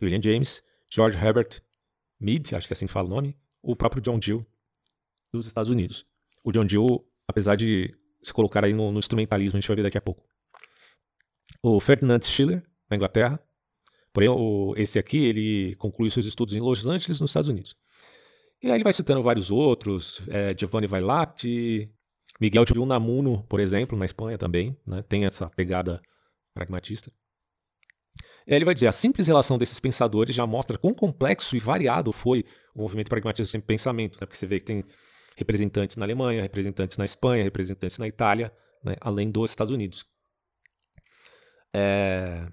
William 0.00 0.22
James, 0.22 0.62
George 0.90 1.18
Herbert 1.18 1.60
Mead, 2.20 2.54
acho 2.54 2.66
que 2.66 2.72
é 2.72 2.76
assim 2.76 2.86
que 2.86 2.92
fala 2.92 3.06
o 3.06 3.10
nome, 3.10 3.36
o 3.60 3.74
próprio 3.74 4.02
John 4.02 4.20
Gill, 4.20 4.46
dos 5.32 5.46
Estados 5.46 5.70
Unidos. 5.70 6.06
O 6.44 6.52
John 6.52 6.68
Gill 6.68 7.04
apesar 7.32 7.56
de 7.56 7.94
se 8.22 8.32
colocar 8.32 8.64
aí 8.64 8.72
no, 8.72 8.92
no, 8.92 8.98
instrumentalismo, 8.98 9.56
a 9.56 9.60
gente 9.60 9.68
vai 9.68 9.76
ver 9.76 9.82
daqui 9.82 9.98
a 9.98 10.02
pouco. 10.02 10.24
O 11.62 11.80
Ferdinand 11.80 12.20
Schiller, 12.22 12.62
na 12.88 12.96
Inglaterra, 12.96 13.40
porém 14.12 14.28
esse 14.76 14.98
aqui, 14.98 15.24
ele 15.24 15.74
conclui 15.76 16.10
seus 16.10 16.26
estudos 16.26 16.54
em 16.54 16.60
Los 16.60 16.86
Angeles, 16.86 17.20
nos 17.20 17.30
Estados 17.30 17.48
Unidos. 17.48 17.74
E 18.62 18.68
aí 18.68 18.74
ele 18.74 18.84
vai 18.84 18.92
citando 18.92 19.22
vários 19.22 19.50
outros, 19.50 20.22
é, 20.28 20.54
Giovanni 20.56 20.86
Vailati, 20.86 21.90
Miguel 22.40 22.64
de 22.64 22.78
Unamuno, 22.78 23.44
por 23.44 23.60
exemplo, 23.60 23.96
na 23.96 24.04
Espanha 24.04 24.36
também, 24.36 24.76
né, 24.86 25.02
tem 25.02 25.24
essa 25.24 25.48
pegada 25.50 26.00
pragmatista. 26.54 27.12
Aí 28.46 28.54
ele 28.54 28.64
vai 28.64 28.74
dizer, 28.74 28.88
a 28.88 28.92
simples 28.92 29.26
relação 29.26 29.56
desses 29.56 29.78
pensadores 29.78 30.34
já 30.34 30.46
mostra 30.46 30.76
quão 30.76 30.92
complexo 30.92 31.56
e 31.56 31.60
variado 31.60 32.10
foi 32.10 32.44
o 32.74 32.80
movimento 32.82 33.08
pragmatista 33.08 33.50
sem 33.50 33.60
pensamento, 33.60 34.14
né, 34.14 34.26
porque 34.26 34.36
você 34.36 34.46
vê 34.46 34.58
que 34.58 34.66
tem 34.66 34.84
representantes 35.36 35.96
na 35.96 36.04
Alemanha, 36.04 36.42
representantes 36.42 36.98
na 36.98 37.04
Espanha, 37.04 37.44
representantes 37.44 37.98
na 37.98 38.08
Itália, 38.08 38.52
né, 38.84 38.96
além 39.00 39.30
dos 39.30 39.50
Estados 39.50 39.72
Unidos. 39.72 40.04
É... 41.74 42.46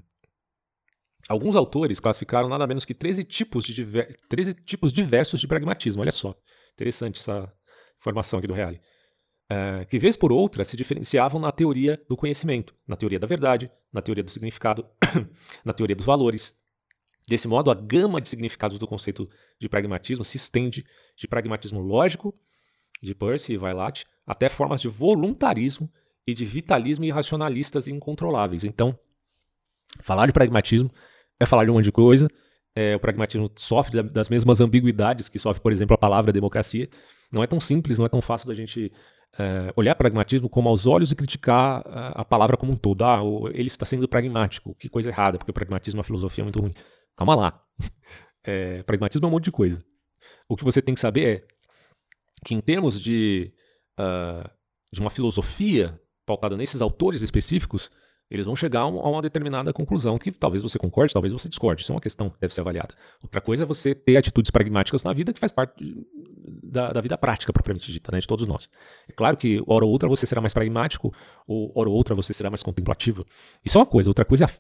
Alguns 1.27 1.55
autores 1.55 1.99
classificaram 1.99 2.49
nada 2.49 2.65
menos 2.65 2.85
que 2.85 2.93
13 2.93 3.23
tipos, 3.23 3.65
de 3.65 3.73
diver... 3.73 4.15
13 4.27 4.53
tipos 4.53 4.91
diversos 4.91 5.39
de 5.39 5.47
pragmatismo. 5.47 6.01
Olha 6.01 6.11
só, 6.11 6.35
interessante 6.73 7.19
essa 7.19 7.51
informação 7.99 8.39
aqui 8.39 8.47
do 8.47 8.53
Reale. 8.53 8.81
É... 9.49 9.85
que, 9.85 9.97
vez 9.97 10.15
por 10.15 10.31
outra, 10.31 10.63
se 10.63 10.77
diferenciavam 10.77 11.41
na 11.41 11.51
teoria 11.51 12.01
do 12.07 12.15
conhecimento, 12.15 12.75
na 12.88 12.95
teoria 12.95 13.19
da 13.19 13.27
verdade, 13.27 13.71
na 13.91 14.01
teoria 14.01 14.23
do 14.23 14.29
significado, 14.29 14.85
na 15.65 15.73
teoria 15.73 15.95
dos 15.95 16.05
valores. 16.05 16.55
Desse 17.27 17.47
modo, 17.47 17.69
a 17.69 17.75
gama 17.75 18.19
de 18.19 18.27
significados 18.27 18.79
do 18.79 18.88
conceito 18.88 19.29
de 19.59 19.69
pragmatismo 19.69 20.23
se 20.23 20.38
estende 20.38 20.85
de 21.15 21.27
pragmatismo 21.27 21.79
lógico 21.79 22.33
de 23.01 23.13
Percy 23.15 23.53
e 23.53 23.57
Vailat, 23.57 24.03
até 24.25 24.49
formas 24.49 24.81
de 24.81 24.88
voluntarismo 24.88 25.91
e 26.25 26.33
de 26.33 26.45
vitalismo 26.45 27.05
irracionalistas 27.05 27.88
e 27.88 27.91
incontroláveis. 27.91 28.63
Então, 28.63 28.97
falar 30.01 30.27
de 30.27 30.33
pragmatismo 30.33 30.91
é 31.39 31.45
falar 31.45 31.65
de 31.65 31.71
um 31.71 31.75
monte 31.75 31.85
de 31.85 31.91
coisa. 31.91 32.27
É, 32.75 32.95
o 32.95 32.99
pragmatismo 32.99 33.49
sofre 33.55 34.03
das 34.03 34.29
mesmas 34.29 34.62
ambiguidades 34.62 35.27
que 35.27 35.39
sofre, 35.39 35.62
por 35.62 35.71
exemplo, 35.71 35.95
a 35.95 35.97
palavra 35.97 36.31
democracia. 36.31 36.89
Não 37.31 37.43
é 37.43 37.47
tão 37.47 37.59
simples, 37.59 37.97
não 37.97 38.05
é 38.05 38.09
tão 38.09 38.21
fácil 38.21 38.47
da 38.47 38.53
gente 38.53 38.91
é, 39.37 39.71
olhar 39.75 39.95
pragmatismo 39.95 40.49
como 40.49 40.69
aos 40.69 40.87
olhos 40.87 41.11
e 41.11 41.15
criticar 41.15 41.83
a, 41.85 42.21
a 42.21 42.25
palavra 42.25 42.57
como 42.57 42.71
um 42.71 42.75
todo. 42.75 43.03
Ah, 43.03 43.19
ele 43.53 43.67
está 43.67 43.85
sendo 43.85 44.07
pragmático, 44.07 44.75
que 44.75 44.89
coisa 44.89 45.09
errada, 45.09 45.37
porque 45.37 45.51
o 45.51 45.53
pragmatismo 45.53 45.97
é 45.97 45.99
uma 45.99 46.03
filosofia 46.03 46.43
muito 46.43 46.59
ruim. 46.59 46.73
Calma 47.15 47.35
lá. 47.35 47.63
É, 48.41 48.81
pragmatismo 48.83 49.25
é 49.25 49.27
um 49.27 49.31
monte 49.31 49.43
de 49.43 49.51
coisa. 49.51 49.83
O 50.47 50.55
que 50.55 50.63
você 50.63 50.81
tem 50.81 50.95
que 50.95 51.01
saber 51.01 51.27
é 51.27 51.47
que 52.43 52.55
em 52.55 52.61
termos 52.61 52.99
de, 52.99 53.53
uh, 53.99 54.49
de 54.91 55.01
uma 55.01 55.09
filosofia 55.09 56.01
pautada 56.25 56.55
nesses 56.55 56.81
autores 56.81 57.21
específicos, 57.21 57.91
eles 58.29 58.45
vão 58.45 58.55
chegar 58.55 58.81
a 58.81 58.87
uma 58.87 59.21
determinada 59.21 59.73
conclusão 59.73 60.17
que 60.17 60.31
talvez 60.31 60.61
você 60.61 60.77
concorde, 60.77 61.13
talvez 61.13 61.33
você 61.33 61.49
discorde. 61.49 61.81
Isso 61.81 61.91
é 61.91 61.95
uma 61.95 62.01
questão 62.01 62.29
que 62.29 62.39
deve 62.39 62.53
ser 62.53 62.61
avaliada. 62.61 62.93
Outra 63.23 63.41
coisa 63.41 63.63
é 63.63 63.65
você 63.65 63.95
ter 63.95 64.17
atitudes 64.17 64.51
pragmáticas 64.51 65.03
na 65.03 65.11
vida 65.13 65.33
que 65.33 65.39
faz 65.39 65.51
parte 65.51 65.83
de, 65.83 66.05
da, 66.63 66.91
da, 66.91 67.01
vida 67.01 67.17
prática, 67.17 67.51
propriamente 67.51 67.91
dita, 67.91 68.11
né, 68.11 68.19
de 68.19 68.27
todos 68.27 68.45
nós. 68.45 68.69
É 69.07 69.13
claro 69.13 69.35
que, 69.35 69.63
hora 69.65 69.83
ou 69.83 69.91
outra, 69.91 70.07
você 70.07 70.27
será 70.27 70.41
mais 70.41 70.53
pragmático, 70.53 71.11
ou 71.47 71.71
hora 71.75 71.89
ou 71.89 71.95
outra, 71.95 72.13
você 72.13 72.31
será 72.31 72.51
mais 72.51 72.61
contemplativo. 72.61 73.25
Isso 73.65 73.77
é 73.77 73.81
uma 73.81 73.87
coisa. 73.87 74.09
Outra 74.09 74.23
coisa 74.23 74.45
é 74.45 74.47
a, 74.47 74.51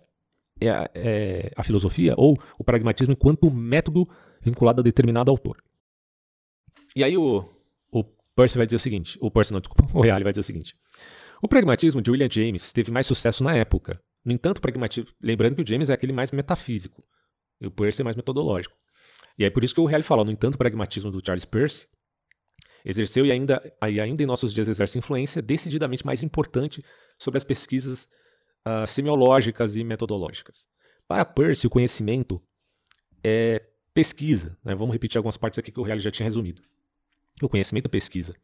é 0.61 0.69
a, 0.69 0.89
é 0.95 1.51
a 1.55 1.63
filosofia 1.63 2.15
ou 2.17 2.37
o 2.57 2.63
pragmatismo 2.63 3.13
enquanto 3.13 3.51
método 3.51 4.09
vinculado 4.41 4.81
a 4.81 4.83
determinado 4.83 5.29
autor. 5.29 5.61
E 6.95 7.03
aí 7.03 7.15
o, 7.15 7.45
o 7.91 8.03
Percy 8.35 8.57
vai 8.57 8.65
dizer 8.65 8.77
o 8.77 8.79
seguinte, 8.79 9.17
o 9.21 9.29
Percy 9.29 9.53
não, 9.53 9.59
desculpa, 9.59 9.85
o 9.95 10.01
Reale 10.01 10.23
vai 10.23 10.33
dizer 10.33 10.41
o 10.41 10.43
seguinte. 10.43 10.75
O 11.41 11.47
pragmatismo 11.47 12.01
de 12.01 12.11
William 12.11 12.29
James 12.29 12.73
teve 12.73 12.91
mais 12.91 13.07
sucesso 13.07 13.43
na 13.43 13.55
época. 13.55 14.01
No 14.23 14.31
entanto, 14.31 14.59
pragmatismo, 14.59 15.09
lembrando 15.21 15.55
que 15.55 15.61
o 15.61 15.67
James 15.67 15.89
é 15.89 15.93
aquele 15.93 16.11
mais 16.11 16.31
metafísico 16.31 17.03
e 17.61 17.67
o 17.67 17.71
Percy 17.71 18.01
é 18.01 18.03
mais 18.03 18.15
metodológico. 18.15 18.75
E 19.37 19.45
é 19.45 19.49
por 19.49 19.63
isso 19.63 19.73
que 19.73 19.79
o 19.79 19.85
Reale 19.85 20.03
fala, 20.03 20.23
no 20.23 20.31
entanto, 20.31 20.55
o 20.55 20.57
pragmatismo 20.57 21.09
do 21.09 21.25
Charles 21.25 21.45
Peirce 21.45 21.87
exerceu 22.83 23.25
e 23.25 23.31
ainda, 23.31 23.61
e 23.89 23.99
ainda 23.99 24.23
em 24.23 24.25
nossos 24.25 24.53
dias 24.53 24.67
exerce 24.67 24.97
influência 24.97 25.41
decididamente 25.41 26.05
mais 26.05 26.23
importante 26.23 26.83
sobre 27.17 27.37
as 27.37 27.45
pesquisas 27.45 28.07
uh, 28.67 28.85
semiológicas 28.85 29.75
e 29.75 29.83
metodológicas. 29.83 30.65
Para 31.07 31.23
Peirce, 31.25 31.65
o 31.65 31.69
conhecimento 31.69 32.41
é 33.23 33.65
pesquisa. 33.93 34.57
Né? 34.63 34.75
Vamos 34.75 34.93
repetir 34.93 35.17
algumas 35.17 35.37
partes 35.37 35.57
aqui 35.57 35.71
que 35.71 35.79
o 35.79 35.83
Reale 35.83 36.01
já 36.01 36.11
tinha 36.11 36.25
resumido. 36.25 36.61
O 37.41 37.47
conhecimento 37.47 37.85
é 37.85 37.89
pesquisa. 37.89 38.35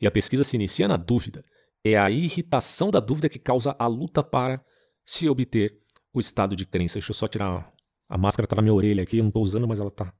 E 0.00 0.06
a 0.06 0.10
pesquisa 0.10 0.44
se 0.44 0.56
inicia 0.56 0.86
na 0.86 0.96
dúvida. 0.96 1.44
É 1.84 1.98
a 1.98 2.10
irritação 2.10 2.90
da 2.90 2.98
dúvida 2.98 3.28
que 3.28 3.38
causa 3.38 3.76
a 3.78 3.86
luta 3.86 4.22
para 4.22 4.64
se 5.04 5.28
obter 5.28 5.78
o 6.14 6.18
estado 6.18 6.56
de 6.56 6.64
crença. 6.64 6.94
Deixa 6.94 7.10
eu 7.10 7.14
só 7.14 7.28
tirar. 7.28 7.70
A 8.08 8.16
máscara 8.16 8.46
está 8.46 8.56
na 8.56 8.62
minha 8.62 8.72
orelha 8.72 9.02
aqui, 9.02 9.18
eu 9.18 9.22
não 9.22 9.28
estou 9.28 9.42
usando, 9.42 9.68
mas 9.68 9.80
ela 9.80 9.88
está 9.88 10.12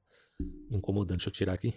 incomodando. 0.69 1.17
Deixa 1.17 1.29
eu 1.29 1.33
tirar 1.33 1.53
aqui. 1.53 1.73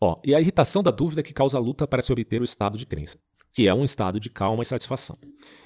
Ó, 0.00 0.20
e 0.24 0.34
a 0.34 0.40
irritação 0.40 0.82
da 0.82 0.90
dúvida 0.90 1.22
que 1.22 1.32
causa 1.32 1.56
a 1.56 1.60
luta 1.60 1.86
para 1.86 2.02
se 2.02 2.12
obter 2.12 2.40
o 2.40 2.44
estado 2.44 2.76
de 2.76 2.84
crença, 2.84 3.20
que 3.52 3.68
é 3.68 3.74
um 3.74 3.84
estado 3.84 4.18
de 4.18 4.28
calma 4.28 4.64
e 4.64 4.66
satisfação. 4.66 5.16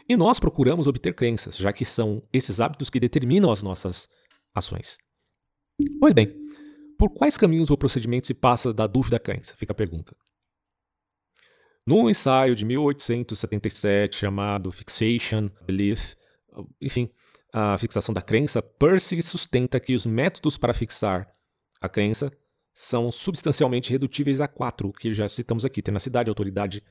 E 0.07 0.14
nós 0.14 0.38
procuramos 0.38 0.87
obter 0.87 1.14
crenças, 1.14 1.57
já 1.57 1.72
que 1.72 1.87
são 1.87 2.22
esses 2.31 2.61
hábitos 2.61 2.90
que 2.90 3.01
determinam 3.01 3.51
as 3.51 3.62
nossas 3.62 4.07
ações. 4.55 4.99
Pois 5.99 6.12
bem, 6.12 6.35
por 6.99 7.11
quais 7.14 7.38
caminhos 7.38 7.70
ou 7.70 7.79
procedimentos 7.79 8.27
se 8.27 8.35
passa 8.35 8.75
da 8.75 8.87
dúvida 8.87 9.16
à 9.16 9.20
crença? 9.20 9.55
Fica 9.57 9.72
a 9.72 9.77
pergunta. 9.77 10.14
No 11.88 12.11
ensaio 12.11 12.57
de 12.57 12.64
1877 12.64 14.16
chamado 14.16 14.72
Fixation 14.72 15.49
Belief, 15.64 16.14
enfim, 16.81 17.09
a 17.53 17.79
fixação 17.79 18.12
da 18.12 18.20
crença, 18.20 18.61
Percy 18.61 19.22
sustenta 19.22 19.79
que 19.79 19.94
os 19.94 20.05
métodos 20.05 20.59
para 20.59 20.75
fixar 20.75 21.33
a 21.81 21.88
crença 21.88 22.33
são 22.75 23.12
substancialmente 23.12 23.92
redutíveis 23.92 24.40
a 24.40 24.49
quatro, 24.49 24.92
que 24.92 25.14
já 25.14 25.29
citamos 25.29 25.64
aqui: 25.64 25.81
tenacidade, 25.81 26.29
autoridade, 26.29 26.83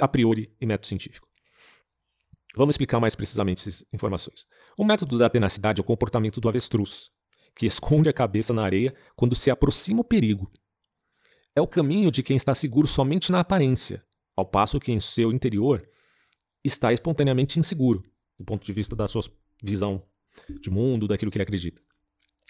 a 0.00 0.08
priori 0.08 0.52
e 0.60 0.66
método 0.66 0.88
científico. 0.88 1.28
Vamos 2.56 2.74
explicar 2.74 2.98
mais 2.98 3.14
precisamente 3.14 3.60
essas 3.60 3.86
informações. 3.92 4.46
O 4.76 4.84
método 4.84 5.16
da 5.16 5.30
tenacidade 5.30 5.80
é 5.80 5.82
o 5.82 5.86
comportamento 5.86 6.40
do 6.40 6.48
avestruz, 6.48 7.08
que 7.54 7.66
esconde 7.66 8.08
a 8.08 8.12
cabeça 8.12 8.52
na 8.52 8.64
areia 8.64 8.92
quando 9.14 9.36
se 9.36 9.48
aproxima 9.48 10.00
o 10.00 10.04
perigo. 10.04 10.50
É 11.54 11.60
o 11.60 11.68
caminho 11.68 12.10
de 12.10 12.20
quem 12.20 12.36
está 12.36 12.52
seguro 12.52 12.88
somente 12.88 13.30
na 13.30 13.38
aparência, 13.38 14.04
ao 14.36 14.44
passo 14.44 14.80
que 14.80 14.92
em 14.92 15.00
seu 15.00 15.32
interior 15.32 15.88
está 16.64 16.92
espontaneamente 16.92 17.58
inseguro, 17.58 18.02
do 18.38 18.44
ponto 18.44 18.64
de 18.64 18.72
vista 18.72 18.96
da 18.96 19.06
sua 19.06 19.22
visão 19.62 20.02
de 20.60 20.70
mundo, 20.70 21.06
daquilo 21.06 21.30
que 21.30 21.36
ele 21.36 21.44
acredita. 21.44 21.82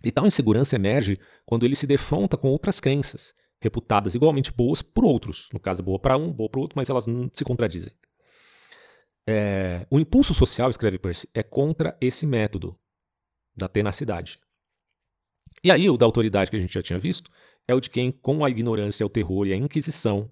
E 0.02 0.10
tal 0.10 0.26
insegurança 0.26 0.76
emerge 0.76 1.18
quando 1.44 1.64
ele 1.64 1.76
se 1.76 1.86
defronta 1.86 2.36
com 2.36 2.48
outras 2.48 2.80
crenças, 2.80 3.34
reputadas 3.60 4.14
igualmente 4.14 4.52
boas 4.52 4.82
por 4.82 5.04
outros. 5.04 5.48
No 5.52 5.60
caso, 5.60 5.82
boa 5.82 5.98
para 5.98 6.16
um, 6.16 6.32
boa 6.32 6.48
para 6.48 6.60
outro, 6.60 6.76
mas 6.76 6.88
elas 6.88 7.06
se 7.32 7.44
contradizem. 7.44 7.92
É, 9.26 9.86
o 9.90 9.98
impulso 9.98 10.34
social, 10.34 10.68
escreve 10.68 10.98
Percy, 10.98 11.28
é 11.32 11.42
contra 11.42 11.96
esse 12.00 12.26
método 12.26 12.78
da 13.56 13.68
tenacidade. 13.68 14.38
E 15.62 15.70
aí, 15.70 15.88
o 15.88 15.96
da 15.96 16.04
autoridade 16.04 16.50
que 16.50 16.56
a 16.56 16.60
gente 16.60 16.74
já 16.74 16.82
tinha 16.82 16.98
visto 16.98 17.30
é 17.66 17.74
o 17.74 17.80
de 17.80 17.88
quem, 17.88 18.12
com 18.12 18.44
a 18.44 18.50
ignorância, 18.50 19.06
o 19.06 19.08
terror 19.08 19.46
e 19.46 19.52
a 19.52 19.56
inquisição, 19.56 20.30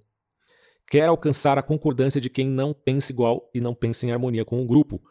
quer 0.90 1.06
alcançar 1.06 1.58
a 1.58 1.62
concordância 1.62 2.20
de 2.20 2.28
quem 2.28 2.46
não 2.46 2.72
pensa 2.72 3.12
igual 3.12 3.50
e 3.54 3.60
não 3.60 3.74
pensa 3.74 4.06
em 4.06 4.12
harmonia 4.12 4.44
com 4.44 4.62
o 4.62 4.66
grupo 4.66 5.02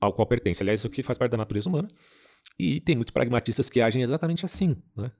ao 0.00 0.12
qual 0.12 0.26
pertence. 0.26 0.62
Aliás, 0.62 0.80
isso 0.80 0.86
aqui 0.86 1.02
faz 1.02 1.18
parte 1.18 1.32
da 1.32 1.36
natureza 1.36 1.68
humana. 1.68 1.88
E 2.58 2.80
tem 2.80 2.96
muitos 2.96 3.12
pragmatistas 3.12 3.68
que 3.68 3.80
agem 3.80 4.02
exatamente 4.02 4.44
assim. 4.44 4.76
Né? 4.96 5.10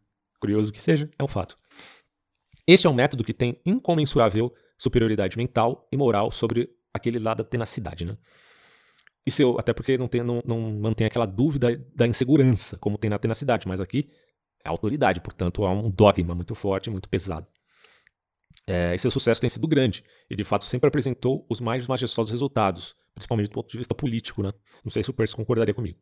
Curioso 0.41 0.73
que 0.73 0.81
seja, 0.81 1.11
é 1.19 1.23
um 1.23 1.29
fato. 1.29 1.57
Este 2.67 2.87
é 2.87 2.91
um 2.91 2.95
método 2.95 3.25
que 3.25 3.33
tem 3.33 3.61
incomensurável 3.65 4.53
superioridade 4.77 5.37
mental 5.37 5.89
e 5.91 5.97
moral 5.97 6.31
sobre 6.31 6.71
aquele 6.93 7.19
lado 7.19 7.39
da 7.39 7.45
tenacidade. 7.45 8.05
Né? 8.05 8.17
Isso 9.27 9.43
eu, 9.43 9.59
até 9.59 9.73
porque 9.73 9.99
não, 9.99 10.09
tem, 10.09 10.23
não, 10.23 10.43
não 10.45 10.73
mantém 10.73 11.07
aquela 11.07 11.27
dúvida 11.27 11.77
da 11.95 12.07
insegurança, 12.07 12.79
como 12.79 12.97
tem 12.97 13.11
na 13.11 13.19
tenacidade, 13.19 13.67
mas 13.67 13.81
aqui 13.81 14.09
é 14.65 14.69
autoridade, 14.69 15.21
portanto 15.21 15.65
há 15.65 15.71
um 15.71 15.91
dogma 15.91 16.35
muito 16.35 16.55
forte, 16.55 16.91
muito 16.91 17.09
pesado. 17.09 17.47
É, 18.71 18.95
e 18.95 18.99
seu 18.99 19.11
sucesso 19.11 19.41
tem 19.41 19.49
sido 19.49 19.67
grande, 19.67 20.05
e 20.29 20.37
de 20.37 20.45
fato 20.45 20.67
sempre 20.67 20.89
apresentou 20.89 21.47
os 21.49 21.59
mais 21.59 21.87
majestosos 21.87 22.31
resultados, 22.31 22.95
principalmente 23.15 23.49
do 23.49 23.53
ponto 23.53 23.71
de 23.71 23.79
vista 23.79 23.95
político. 23.95 24.43
Né? 24.43 24.53
Não 24.85 24.91
sei 24.91 25.03
se 25.03 25.09
o 25.09 25.15
Percy 25.15 25.35
concordaria 25.35 25.73
comigo. 25.73 25.99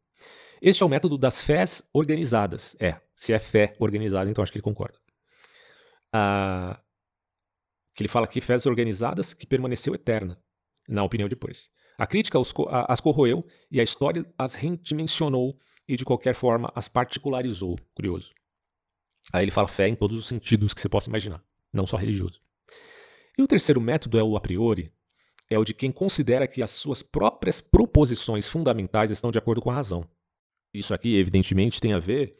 Este 0.61 0.83
é 0.83 0.87
o 0.87 0.89
método 0.89 1.17
das 1.17 1.41
fés 1.41 1.85
organizadas. 1.93 2.75
É, 2.81 3.01
se 3.15 3.33
é 3.33 3.39
fé 3.39 3.77
organizada, 3.79 4.29
então 4.29 4.43
acho 4.43 4.51
que 4.51 4.59
ele 4.59 4.65
concorda. 4.65 4.99
Ah, 6.13 6.81
que 7.95 8.03
ele 8.03 8.09
fala 8.09 8.27
que 8.27 8.41
fés 8.41 8.67
organizadas 8.67 9.33
que 9.33 9.47
permaneceu 9.47 9.95
eterna, 9.95 10.37
na 10.89 11.05
opinião 11.05 11.29
de 11.29 11.37
Percy. 11.37 11.71
A 11.97 12.05
crítica 12.05 12.37
as 12.89 13.01
corroeu 13.01 13.47
e 13.71 13.79
a 13.79 13.85
história 13.85 14.27
as 14.37 14.55
redimensionou 14.55 15.57
e 15.87 15.95
de 15.95 16.05
qualquer 16.05 16.35
forma 16.35 16.73
as 16.75 16.89
particularizou. 16.89 17.79
Curioso. 17.95 18.35
Aí 19.33 19.45
ele 19.45 19.53
fala 19.53 19.69
fé 19.69 19.87
em 19.87 19.95
todos 19.95 20.19
os 20.19 20.27
sentidos 20.27 20.75
que 20.75 20.81
você 20.81 20.89
possa 20.89 21.09
imaginar, 21.09 21.41
não 21.73 21.87
só 21.87 21.97
religioso. 21.97 22.45
E 23.39 23.43
o 23.43 23.47
terceiro 23.47 23.81
método 23.81 24.19
é 24.19 24.23
o 24.23 24.37
a 24.37 24.41
priori, 24.41 24.93
é 25.51 25.59
o 25.59 25.65
de 25.65 25.75
quem 25.75 25.93
considera 25.93 26.49
que 26.49 26.63
as 26.63 26.71
suas 26.71 27.03
próprias 27.03 27.61
proposições 27.61 28.49
fundamentais 28.49 29.11
estão 29.11 29.31
de 29.31 29.39
acordo 29.39 29.61
com 29.61 29.71
a 29.71 29.75
razão. 29.75 30.05
Isso 30.73 30.93
aqui, 30.93 31.17
evidentemente, 31.17 31.81
tem 31.81 31.93
a 31.93 31.99
ver 31.99 32.37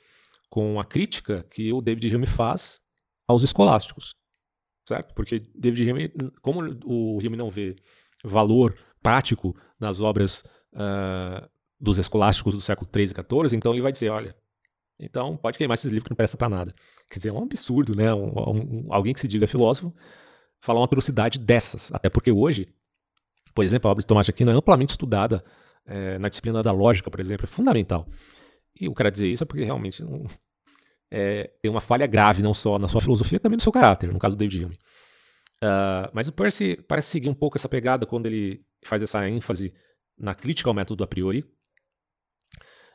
com 0.49 0.81
a 0.81 0.85
crítica 0.85 1.45
que 1.51 1.73
o 1.73 1.81
David 1.81 2.15
Hume 2.15 2.27
faz 2.27 2.81
aos 3.27 3.43
escolásticos, 3.43 4.15
certo? 4.87 5.15
Porque 5.15 5.41
David 5.55 5.91
Hume, 5.91 6.13
como 6.41 6.61
o 6.85 7.19
Hume 7.19 7.37
não 7.37 7.51
vê 7.51 7.77
valor 8.25 8.77
prático 9.03 9.57
nas 9.79 10.01
obras 10.01 10.43
uh, 10.73 11.49
dos 11.79 11.99
escolásticos 11.99 12.55
do 12.55 12.61
século 12.61 12.89
XIII 12.93 13.05
e 13.05 13.09
XIV, 13.09 13.57
então 13.57 13.73
ele 13.73 13.83
vai 13.83 13.93
dizer, 13.93 14.09
olha, 14.09 14.35
então 14.99 15.37
pode 15.37 15.59
queimar 15.59 15.75
esses 15.75 15.91
livros 15.91 16.05
que 16.05 16.11
não 16.11 16.17
prestam 16.17 16.39
para 16.39 16.49
nada. 16.49 16.75
Quer 17.11 17.19
dizer, 17.19 17.29
é 17.29 17.33
um 17.33 17.43
absurdo, 17.43 17.95
né? 17.95 18.13
Um, 18.15 18.29
um, 18.29 18.87
alguém 18.91 19.13
que 19.13 19.21
se 19.21 19.29
diga 19.29 19.47
filósofo 19.47 19.95
falar 20.61 20.81
uma 20.81 20.87
atrocidade 20.87 21.39
dessas, 21.39 21.93
até 21.93 22.09
porque 22.09 22.31
hoje, 22.33 22.69
por 23.55 23.65
exemplo, 23.65 23.89
a 23.89 23.93
obra 23.93 24.03
de 24.03 24.07
Tomás 24.07 24.27
de 24.27 24.31
Aquino 24.31 24.51
é 24.51 24.55
amplamente 24.55 24.91
estudada 24.91 25.45
é, 25.87 26.19
na 26.19 26.29
disciplina 26.29 26.63
da 26.63 26.73
lógica, 26.73 27.11
por 27.11 27.21
exemplo, 27.21 27.45
é 27.45 27.47
fundamental. 27.47 28.07
E 28.79 28.89
o 28.89 28.95
cara 28.95 29.11
dizer 29.11 29.29
isso 29.29 29.43
é 29.43 29.47
porque 29.47 29.65
realmente 29.65 30.03
não, 30.03 30.27
é, 31.11 31.51
tem 31.63 31.71
uma 31.71 31.81
falha 31.81 32.07
grave, 32.07 32.43
não 32.43 32.53
só 32.53 32.79
na 32.79 32.89
sua 32.89 33.01
filosofia, 33.01 33.39
também 33.39 33.57
no 33.57 33.63
seu 33.63 33.73
caráter, 33.73 34.13
no 34.13 34.19
caso 34.19 34.37
do 34.37 34.39
David 34.39 34.65
Hume. 34.65 34.79
Uh, 35.63 36.11
mas 36.13 36.29
o 36.29 36.33
Percy 36.33 36.77
parece 36.87 37.09
seguir 37.09 37.29
um 37.29 37.35
pouco 37.35 37.57
essa 37.57 37.69
pegada 37.69 38.05
quando 38.05 38.27
ele 38.27 38.63
faz 38.85 39.03
essa 39.03 39.27
ênfase 39.27 39.73
na 40.19 40.35
crítica 40.35 40.69
ao 40.69 40.75
método 40.75 41.03
a 41.03 41.07
priori. 41.07 41.45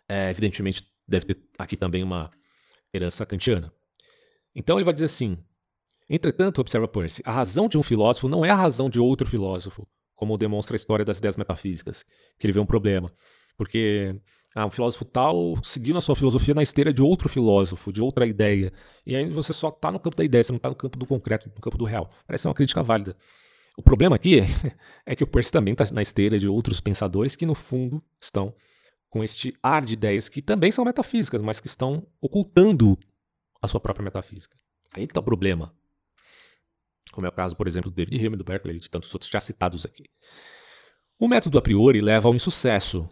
É, 0.07 0.29
evidentemente, 0.29 0.83
deve 1.07 1.25
ter 1.25 1.41
aqui 1.57 1.75
também 1.75 2.03
uma 2.03 2.29
herança 2.93 3.25
kantiana. 3.25 3.73
Então 4.53 4.77
ele 4.77 4.85
vai 4.85 4.93
dizer 4.93 5.05
assim: 5.05 5.37
Entretanto, 6.13 6.59
observa 6.59 6.89
Percy, 6.89 7.21
a 7.25 7.31
razão 7.31 7.69
de 7.69 7.77
um 7.77 7.83
filósofo 7.83 8.27
não 8.27 8.43
é 8.43 8.49
a 8.49 8.55
razão 8.55 8.89
de 8.89 8.99
outro 8.99 9.25
filósofo, 9.25 9.87
como 10.13 10.37
demonstra 10.37 10.75
a 10.75 10.77
história 10.77 11.05
das 11.05 11.19
ideias 11.19 11.37
metafísicas, 11.37 12.03
que 12.37 12.45
ele 12.45 12.51
vê 12.51 12.59
um 12.59 12.65
problema. 12.65 13.09
Porque 13.55 14.19
ah, 14.53 14.65
um 14.65 14.69
filósofo 14.69 15.05
tal 15.05 15.55
seguiu 15.63 15.93
na 15.93 16.01
sua 16.01 16.13
filosofia 16.13 16.53
na 16.53 16.61
esteira 16.61 16.91
de 16.91 17.01
outro 17.01 17.29
filósofo, 17.29 17.93
de 17.93 18.01
outra 18.01 18.25
ideia. 18.25 18.73
E 19.05 19.15
aí 19.15 19.29
você 19.29 19.53
só 19.53 19.69
está 19.69 19.89
no 19.89 20.01
campo 20.01 20.17
da 20.17 20.25
ideia, 20.25 20.43
você 20.43 20.51
não 20.51 20.57
está 20.57 20.67
no 20.67 20.75
campo 20.75 20.99
do 20.99 21.05
concreto, 21.05 21.49
no 21.55 21.61
campo 21.61 21.77
do 21.77 21.85
real. 21.85 22.09
Parece 22.27 22.45
uma 22.45 22.53
crítica 22.53 22.83
válida. 22.83 23.15
O 23.77 23.81
problema 23.81 24.17
aqui 24.17 24.41
é, 25.07 25.15
que 25.15 25.23
o 25.23 25.27
Percy 25.27 25.49
também 25.49 25.71
está 25.71 25.85
na 25.93 26.01
esteira 26.01 26.37
de 26.37 26.45
outros 26.45 26.81
pensadores 26.81 27.37
que, 27.37 27.45
no 27.45 27.55
fundo, 27.55 27.99
estão 28.19 28.53
com 29.09 29.23
este 29.23 29.53
ar 29.63 29.85
de 29.85 29.93
ideias 29.93 30.27
que 30.27 30.41
também 30.41 30.71
são 30.71 30.83
metafísicas, 30.83 31.41
mas 31.41 31.61
que 31.61 31.67
estão 31.67 32.05
ocultando 32.19 32.99
a 33.61 33.67
sua 33.69 33.79
própria 33.79 34.03
metafísica. 34.03 34.57
Aí 34.93 35.07
que 35.07 35.11
está 35.11 35.21
o 35.21 35.23
problema 35.23 35.73
como 37.11 37.25
é 37.27 37.29
o 37.29 37.33
caso, 37.33 37.55
por 37.55 37.67
exemplo, 37.67 37.91
do 37.91 37.95
David 37.95 38.25
Hume, 38.25 38.37
do 38.37 38.43
Berkeley 38.43 38.77
e 38.77 38.79
de 38.79 38.89
tantos 38.89 39.13
outros 39.13 39.29
já 39.29 39.39
citados 39.39 39.85
aqui. 39.85 40.05
O 41.19 41.27
método 41.27 41.57
a 41.57 41.61
priori 41.61 42.01
leva 42.01 42.27
ao 42.27 42.35
insucesso, 42.35 43.07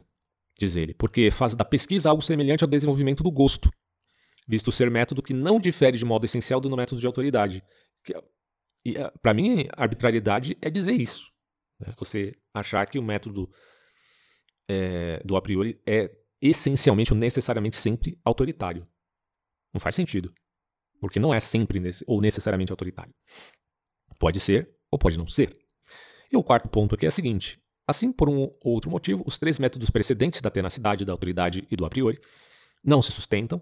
diz 0.57 0.75
ele, 0.75 0.93
porque 0.93 1.29
faz 1.29 1.55
da 1.55 1.65
pesquisa 1.65 2.09
algo 2.09 2.21
semelhante 2.21 2.63
ao 2.63 2.69
desenvolvimento 2.69 3.21
do 3.23 3.31
gosto, 3.31 3.71
visto 4.47 4.71
ser 4.71 4.89
método 4.89 5.21
que 5.21 5.33
não 5.33 5.59
difere 5.59 5.97
de 5.97 6.05
modo 6.05 6.25
essencial 6.25 6.59
do 6.59 6.75
método 6.75 6.99
de 6.99 7.07
autoridade. 7.07 7.63
É, 8.87 9.11
Para 9.21 9.33
mim, 9.33 9.67
arbitrariedade 9.77 10.57
é 10.61 10.69
dizer 10.69 10.93
isso. 10.93 11.31
Né? 11.79 11.93
Você 11.99 12.31
achar 12.53 12.85
que 12.87 12.97
o 12.97 13.03
método 13.03 13.49
é, 14.67 15.21
do 15.23 15.35
a 15.35 15.41
priori 15.41 15.79
é 15.85 16.09
essencialmente 16.41 17.13
ou 17.13 17.19
necessariamente 17.19 17.75
sempre 17.75 18.19
autoritário. 18.23 18.87
Não 19.73 19.79
faz 19.79 19.95
sentido. 19.95 20.33
porque 20.99 21.19
não 21.19 21.33
é 21.33 21.39
sempre 21.39 21.81
ou 22.07 22.21
necessariamente 22.21 22.71
autoritário. 22.71 23.13
Pode 24.19 24.39
ser 24.39 24.69
ou 24.91 24.99
pode 24.99 25.17
não 25.17 25.25
ser. 25.25 25.57
E 26.31 26.37
o 26.37 26.43
quarto 26.43 26.69
ponto 26.69 26.93
aqui 26.93 27.05
é 27.05 27.09
o 27.09 27.11
seguinte: 27.11 27.59
assim, 27.87 28.11
por 28.11 28.29
um 28.29 28.51
outro 28.63 28.91
motivo, 28.91 29.23
os 29.25 29.39
três 29.39 29.57
métodos 29.57 29.89
precedentes 29.89 30.41
da 30.41 30.49
tenacidade, 30.49 31.05
da 31.05 31.13
autoridade 31.13 31.65
e 31.71 31.75
do 31.75 31.85
a 31.85 31.89
priori 31.89 32.19
não 32.83 33.01
se 33.01 33.11
sustentam. 33.11 33.61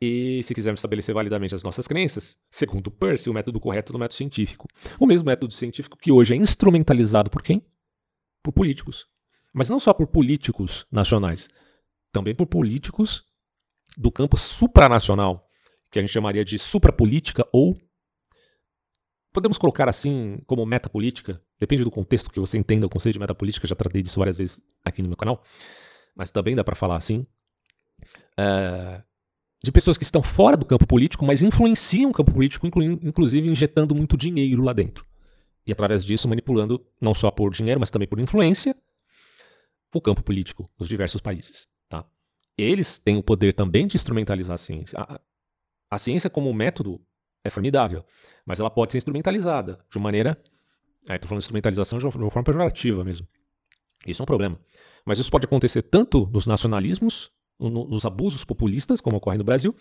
E 0.00 0.42
se 0.42 0.54
quisermos 0.54 0.80
estabelecer 0.80 1.14
validamente 1.14 1.54
as 1.54 1.62
nossas 1.62 1.88
crenças, 1.88 2.38
segundo 2.50 2.90
Percy, 2.90 3.30
o 3.30 3.34
método 3.34 3.58
correto 3.58 3.92
é 3.92 3.96
o 3.96 3.98
método 3.98 4.14
científico. 4.14 4.68
O 5.00 5.06
mesmo 5.06 5.26
método 5.26 5.52
científico 5.52 5.96
que 5.96 6.12
hoje 6.12 6.34
é 6.34 6.36
instrumentalizado 6.36 7.30
por 7.30 7.42
quem? 7.42 7.64
Por 8.42 8.52
políticos. 8.52 9.06
Mas 9.54 9.70
não 9.70 9.78
só 9.78 9.94
por 9.94 10.06
políticos 10.06 10.84
nacionais, 10.92 11.48
também 12.12 12.34
por 12.34 12.46
políticos 12.46 13.24
do 13.96 14.12
campo 14.12 14.36
supranacional, 14.36 15.48
que 15.90 15.98
a 15.98 16.02
gente 16.02 16.12
chamaria 16.12 16.44
de 16.44 16.58
suprapolítica 16.58 17.46
ou 17.50 17.74
podemos 19.36 19.58
colocar 19.58 19.86
assim 19.86 20.38
como 20.46 20.64
metapolítica, 20.64 21.38
depende 21.60 21.84
do 21.84 21.90
contexto 21.90 22.30
que 22.30 22.40
você 22.40 22.56
entenda 22.56 22.86
o 22.86 22.88
conceito 22.88 23.12
de 23.12 23.20
metapolítica, 23.20 23.66
já 23.66 23.74
tratei 23.74 24.00
disso 24.00 24.18
várias 24.18 24.34
vezes 24.34 24.62
aqui 24.82 25.02
no 25.02 25.08
meu 25.08 25.16
canal, 25.16 25.44
mas 26.14 26.30
também 26.30 26.56
dá 26.56 26.64
para 26.64 26.74
falar 26.74 26.96
assim, 26.96 27.26
é, 28.38 29.02
de 29.62 29.70
pessoas 29.70 29.98
que 29.98 30.04
estão 30.04 30.22
fora 30.22 30.56
do 30.56 30.64
campo 30.64 30.86
político, 30.86 31.22
mas 31.22 31.42
influenciam 31.42 32.08
o 32.08 32.14
campo 32.14 32.32
político, 32.32 32.66
inclusive 32.66 33.46
injetando 33.46 33.94
muito 33.94 34.16
dinheiro 34.16 34.62
lá 34.62 34.72
dentro. 34.72 35.04
E 35.66 35.72
através 35.72 36.02
disso 36.02 36.26
manipulando, 36.26 36.82
não 36.98 37.12
só 37.12 37.30
por 37.30 37.52
dinheiro, 37.52 37.78
mas 37.78 37.90
também 37.90 38.08
por 38.08 38.18
influência, 38.18 38.74
o 39.94 40.00
campo 40.00 40.22
político 40.22 40.70
nos 40.78 40.88
diversos 40.88 41.20
países. 41.20 41.68
Tá? 41.90 42.06
Eles 42.56 42.98
têm 42.98 43.18
o 43.18 43.22
poder 43.22 43.52
também 43.52 43.86
de 43.86 43.96
instrumentalizar 43.96 44.54
a 44.54 44.58
ciência. 44.58 44.98
A, 44.98 45.20
a 45.90 45.98
ciência, 45.98 46.30
como 46.30 46.54
método, 46.54 47.04
é 47.44 47.50
formidável, 47.50 48.02
mas 48.46 48.60
ela 48.60 48.70
pode 48.70 48.92
ser 48.92 48.98
instrumentalizada 48.98 49.80
de 49.90 49.98
uma 49.98 50.04
maneira. 50.04 50.40
Estou 51.02 51.28
falando 51.28 51.40
de 51.40 51.44
instrumentalização 51.44 51.98
de 51.98 52.06
uma, 52.06 52.12
de 52.12 52.18
uma 52.18 52.30
forma 52.30 52.44
pejorativa 52.44 53.04
mesmo. 53.04 53.26
Isso 54.06 54.22
é 54.22 54.24
um 54.24 54.26
problema. 54.26 54.58
Mas 55.04 55.18
isso 55.18 55.30
pode 55.30 55.44
acontecer 55.44 55.82
tanto 55.82 56.28
nos 56.32 56.46
nacionalismos, 56.46 57.30
no, 57.58 57.70
nos 57.70 58.04
abusos 58.06 58.44
populistas, 58.44 59.00
como 59.00 59.16
ocorre 59.16 59.36
no 59.36 59.44
Brasil, 59.44 59.74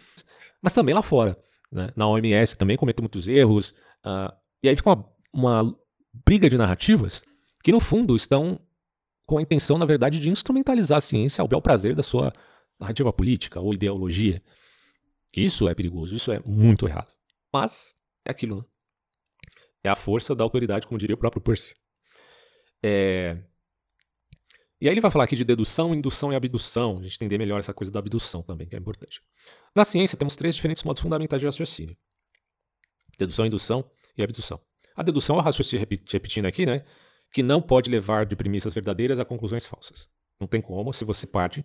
mas 0.61 0.73
também 0.73 0.93
lá 0.95 1.01
fora. 1.01 1.37
Né? 1.71 1.91
Na 1.95 2.07
OMS 2.07 2.57
também 2.57 2.75
cometeu 2.75 3.03
muitos 3.03 3.27
erros. 3.27 3.71
Uh, 4.03 4.33
e 4.63 4.69
aí 4.69 4.75
fica 4.75 4.89
uma, 4.89 5.05
uma 5.31 5.77
briga 6.25 6.49
de 6.49 6.57
narrativas 6.57 7.23
que, 7.63 7.71
no 7.71 7.79
fundo, 7.79 8.15
estão 8.15 8.59
com 9.25 9.37
a 9.37 9.41
intenção, 9.41 9.77
na 9.77 9.85
verdade, 9.85 10.19
de 10.19 10.29
instrumentalizar 10.29 10.99
a 10.99 11.01
ciência 11.01 11.41
ao 11.41 11.47
bel 11.47 11.61
prazer 11.61 11.95
da 11.95 12.03
sua 12.03 12.31
narrativa 12.79 13.11
política 13.11 13.59
ou 13.59 13.73
ideologia. 13.73 14.41
Isso 15.35 15.67
é 15.67 15.73
perigoso, 15.73 16.15
isso 16.15 16.31
é 16.31 16.39
muito 16.45 16.87
errado. 16.87 17.11
Mas 17.51 17.94
é 18.25 18.31
aquilo, 18.31 18.57
né? 18.57 18.63
É 19.83 19.89
a 19.89 19.95
força 19.95 20.33
da 20.35 20.43
autoridade, 20.43 20.87
como 20.87 20.97
diria 20.97 21.13
o 21.13 21.17
próprio 21.17 21.41
Percy. 21.41 21.75
É... 22.83 23.37
E 24.81 24.87
aí 24.87 24.93
ele 24.93 25.01
vai 25.01 25.11
falar 25.11 25.25
aqui 25.25 25.35
de 25.35 25.45
dedução, 25.45 25.93
indução 25.93 26.33
e 26.33 26.35
abdução. 26.35 26.97
A 26.99 27.03
gente 27.03 27.15
entender 27.15 27.37
melhor 27.37 27.59
essa 27.59 27.73
coisa 27.73 27.91
da 27.91 27.99
abdução 27.99 28.41
também, 28.41 28.67
que 28.67 28.75
é 28.75 28.79
importante. 28.79 29.21
Na 29.75 29.85
ciência, 29.85 30.17
temos 30.17 30.35
três 30.35 30.55
diferentes 30.55 30.83
modos 30.83 31.01
fundamentais 31.01 31.39
de 31.39 31.45
raciocínio: 31.45 31.95
dedução, 33.17 33.45
indução 33.45 33.89
e 34.17 34.23
abdução. 34.23 34.59
A 34.95 35.03
dedução 35.03 35.35
é 35.35 35.39
o 35.39 35.41
raciocínio, 35.41 35.87
repetindo 36.11 36.45
aqui, 36.45 36.65
né? 36.65 36.83
Que 37.31 37.43
não 37.43 37.61
pode 37.61 37.89
levar 37.89 38.25
de 38.25 38.35
premissas 38.35 38.73
verdadeiras 38.73 39.19
a 39.19 39.25
conclusões 39.25 39.67
falsas. 39.67 40.09
Não 40.39 40.47
tem 40.47 40.61
como 40.61 40.91
se 40.93 41.05
você 41.05 41.27
parte 41.27 41.63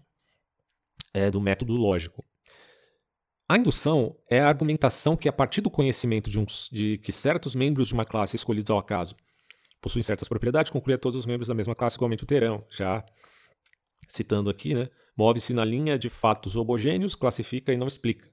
é, 1.15 1.31
do 1.31 1.41
método 1.41 1.73
lógico. 1.73 2.25
A 3.51 3.59
indução 3.59 4.17
é 4.31 4.39
a 4.39 4.47
argumentação 4.47 5.17
que, 5.17 5.29
a 5.29 5.33
partir 5.33 5.61
do 5.61 5.69
conhecimento 5.69 6.31
de, 6.31 6.39
de 6.71 6.99
que 6.99 7.11
certos 7.11 7.57
membros 7.57 7.89
de 7.89 7.95
uma 7.95 8.05
classe 8.05 8.37
escolhidos 8.37 8.71
ao 8.71 8.79
acaso 8.79 9.17
possuem 9.81 10.05
certas 10.05 10.29
propriedades, 10.29 10.71
conclui 10.71 10.95
a 10.95 10.99
todos 10.99 11.19
os 11.19 11.27
membros 11.27 11.49
da 11.49 11.55
mesma 11.55 11.75
classe 11.75 11.97
igualmente 11.97 12.23
o 12.23 12.27
terão. 12.27 12.65
Já 12.71 13.05
citando 14.07 14.51
aqui, 14.51 14.73
né? 14.73 14.89
Move-se 15.19 15.53
na 15.53 15.65
linha 15.65 15.99
de 15.99 16.09
fatos 16.09 16.55
homogêneos, 16.55 17.17
classifica 17.17 17.73
e 17.73 17.77
não 17.77 17.89
explica. 17.89 18.31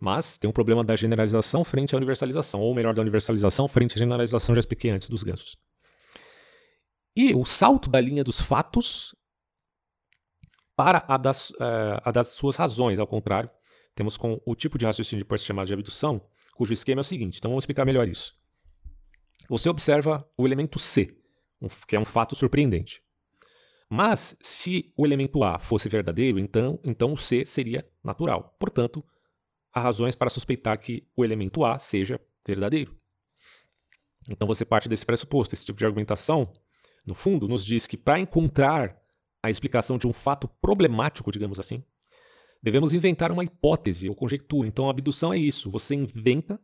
Mas 0.00 0.38
tem 0.38 0.48
um 0.48 0.54
problema 0.54 0.82
da 0.82 0.96
generalização 0.96 1.62
frente 1.62 1.94
à 1.94 1.98
universalização, 1.98 2.62
ou 2.62 2.74
melhor, 2.74 2.94
da 2.94 3.02
universalização 3.02 3.68
frente 3.68 3.96
à 3.96 3.98
generalização, 3.98 4.54
já 4.54 4.60
expliquei 4.60 4.90
antes 4.90 5.10
dos 5.10 5.22
gansos. 5.22 5.58
E 7.14 7.34
o 7.34 7.44
salto 7.44 7.90
da 7.90 8.00
linha 8.00 8.24
dos 8.24 8.40
fatos 8.40 9.14
para 10.74 11.04
a 11.06 11.18
das, 11.18 11.50
uh, 11.50 12.00
a 12.02 12.10
das 12.10 12.28
suas 12.28 12.56
razões, 12.56 12.98
ao 12.98 13.06
contrário, 13.06 13.50
temos 13.94 14.16
com 14.16 14.40
o 14.44 14.54
tipo 14.54 14.78
de 14.78 14.86
raciocínio 14.86 15.24
de 15.24 15.28
Peirce 15.28 15.44
chamado 15.44 15.66
de 15.66 15.74
abdução, 15.74 16.20
cujo 16.54 16.72
esquema 16.72 17.00
é 17.00 17.02
o 17.02 17.04
seguinte. 17.04 17.38
Então 17.38 17.50
vamos 17.50 17.62
explicar 17.62 17.84
melhor 17.84 18.08
isso. 18.08 18.34
Você 19.48 19.68
observa 19.68 20.28
o 20.36 20.46
elemento 20.46 20.78
C, 20.78 21.08
que 21.86 21.96
é 21.96 22.00
um 22.00 22.04
fato 22.04 22.34
surpreendente. 22.34 23.02
Mas 23.88 24.36
se 24.40 24.92
o 24.96 25.04
elemento 25.04 25.42
A 25.42 25.58
fosse 25.58 25.88
verdadeiro, 25.88 26.38
então, 26.38 26.78
então 26.84 27.12
o 27.12 27.16
C 27.16 27.44
seria 27.44 27.84
natural. 28.04 28.54
Portanto, 28.58 29.04
há 29.72 29.80
razões 29.80 30.14
para 30.14 30.30
suspeitar 30.30 30.78
que 30.78 31.04
o 31.16 31.24
elemento 31.24 31.64
A 31.64 31.76
seja 31.78 32.20
verdadeiro. 32.46 32.96
Então 34.28 34.46
você 34.46 34.64
parte 34.64 34.88
desse 34.88 35.04
pressuposto. 35.04 35.54
Esse 35.54 35.64
tipo 35.64 35.78
de 35.78 35.84
argumentação, 35.84 36.52
no 37.04 37.14
fundo, 37.14 37.48
nos 37.48 37.64
diz 37.64 37.88
que 37.88 37.96
para 37.96 38.20
encontrar 38.20 38.96
a 39.42 39.50
explicação 39.50 39.98
de 39.98 40.06
um 40.06 40.12
fato 40.12 40.46
problemático, 40.60 41.32
digamos 41.32 41.58
assim, 41.58 41.82
Devemos 42.62 42.92
inventar 42.92 43.32
uma 43.32 43.44
hipótese 43.44 44.08
ou 44.08 44.14
conjectura. 44.14 44.68
Então, 44.68 44.86
a 44.86 44.90
abdução 44.90 45.32
é 45.32 45.38
isso. 45.38 45.70
Você 45.70 45.94
inventa 45.94 46.60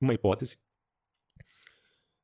uma 0.00 0.14
hipótese 0.14 0.58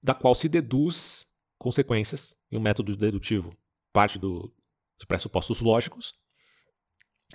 da 0.02 0.14
qual 0.14 0.34
se 0.34 0.48
deduz 0.48 1.26
consequências 1.58 2.36
em 2.50 2.58
um 2.58 2.60
método 2.60 2.96
dedutivo, 2.96 3.56
parte 3.92 4.18
do, 4.18 4.52
dos 4.98 5.06
pressupostos 5.06 5.60
lógicos, 5.60 6.14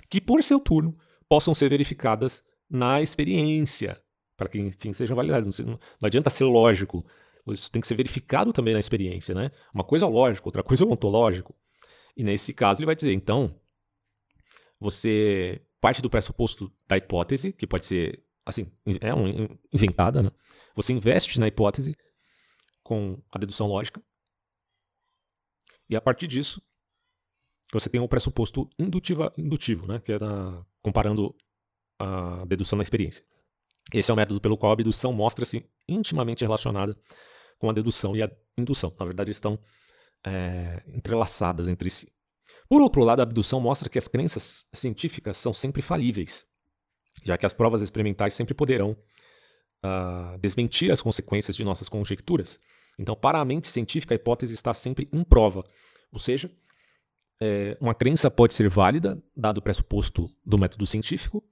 que, 0.08 0.20
por 0.20 0.42
seu 0.42 0.60
turno, 0.60 0.96
possam 1.28 1.54
ser 1.54 1.68
verificadas 1.68 2.44
na 2.68 3.02
experiência, 3.02 4.00
para 4.36 4.48
que, 4.48 4.58
enfim, 4.58 4.92
sejam 4.92 5.16
validadas. 5.16 5.58
Não, 5.58 5.72
não 5.72 6.06
adianta 6.06 6.30
ser 6.30 6.44
lógico, 6.44 7.04
isso 7.48 7.72
tem 7.72 7.80
que 7.80 7.88
ser 7.88 7.96
verificado 7.96 8.52
também 8.52 8.74
na 8.74 8.80
experiência. 8.80 9.34
Né? 9.34 9.50
Uma 9.74 9.82
coisa 9.82 10.06
é 10.06 10.08
lógico, 10.08 10.48
outra 10.48 10.62
coisa 10.62 10.84
é 10.84 10.86
ontológico. 10.88 11.54
E 12.16 12.22
nesse 12.22 12.52
caso, 12.52 12.80
ele 12.80 12.86
vai 12.86 12.94
dizer, 12.94 13.12
então, 13.12 13.54
você 14.78 15.60
parte 15.80 16.02
do 16.02 16.10
pressuposto 16.10 16.72
da 16.86 16.96
hipótese, 16.96 17.52
que 17.52 17.66
pode 17.66 17.86
ser, 17.86 18.22
assim, 18.44 18.70
é 19.00 19.14
um, 19.14 19.48
inventada, 19.72 20.22
né? 20.22 20.30
Você 20.74 20.92
investe 20.92 21.40
na 21.40 21.48
hipótese 21.48 21.96
com 22.82 23.20
a 23.30 23.38
dedução 23.38 23.66
lógica. 23.66 24.02
E 25.88 25.96
a 25.96 26.00
partir 26.00 26.26
disso, 26.26 26.62
você 27.72 27.88
tem 27.88 28.00
o 28.00 28.04
um 28.04 28.08
pressuposto 28.08 28.68
indutiva, 28.78 29.32
indutivo, 29.36 29.86
né? 29.86 30.00
Que 30.00 30.12
é 30.12 30.18
da, 30.18 30.64
comparando 30.82 31.34
a 31.98 32.44
dedução 32.44 32.76
na 32.76 32.82
experiência. 32.82 33.24
Esse 33.92 34.10
é 34.10 34.14
o 34.14 34.16
método 34.16 34.40
pelo 34.40 34.56
qual 34.56 34.70
a 34.70 34.72
abdução 34.74 35.12
mostra-se 35.12 35.68
intimamente 35.88 36.44
relacionada 36.44 36.96
com 37.58 37.68
a 37.68 37.72
dedução 37.72 38.16
e 38.16 38.22
a 38.22 38.30
indução. 38.56 38.94
Na 38.98 39.04
verdade, 39.04 39.30
estão 39.30 39.58
é, 40.24 40.82
entrelaçadas 40.88 41.68
entre 41.68 41.90
si. 41.90 42.06
Por 42.68 42.80
outro 42.80 43.02
lado, 43.02 43.20
a 43.20 43.22
abdução 43.22 43.60
mostra 43.60 43.88
que 43.88 43.98
as 43.98 44.08
crenças 44.08 44.66
científicas 44.72 45.36
são 45.36 45.52
sempre 45.52 45.82
falíveis, 45.82 46.46
já 47.24 47.36
que 47.36 47.46
as 47.46 47.52
provas 47.52 47.82
experimentais 47.82 48.34
sempre 48.34 48.54
poderão 48.54 48.96
uh, 49.84 50.38
desmentir 50.38 50.90
as 50.92 51.02
consequências 51.02 51.56
de 51.56 51.64
nossas 51.64 51.88
conjecturas. 51.88 52.58
Então, 52.98 53.16
para 53.16 53.40
a 53.40 53.44
mente 53.44 53.66
científica, 53.66 54.14
a 54.14 54.16
hipótese 54.16 54.54
está 54.54 54.72
sempre 54.72 55.08
em 55.12 55.24
prova, 55.24 55.64
ou 56.12 56.18
seja, 56.18 56.50
é, 57.40 57.76
uma 57.80 57.94
crença 57.94 58.30
pode 58.30 58.52
ser 58.52 58.68
válida, 58.68 59.22
dado 59.34 59.58
o 59.58 59.62
pressuposto 59.62 60.30
do 60.44 60.58
método 60.58 60.86
científico, 60.86 61.42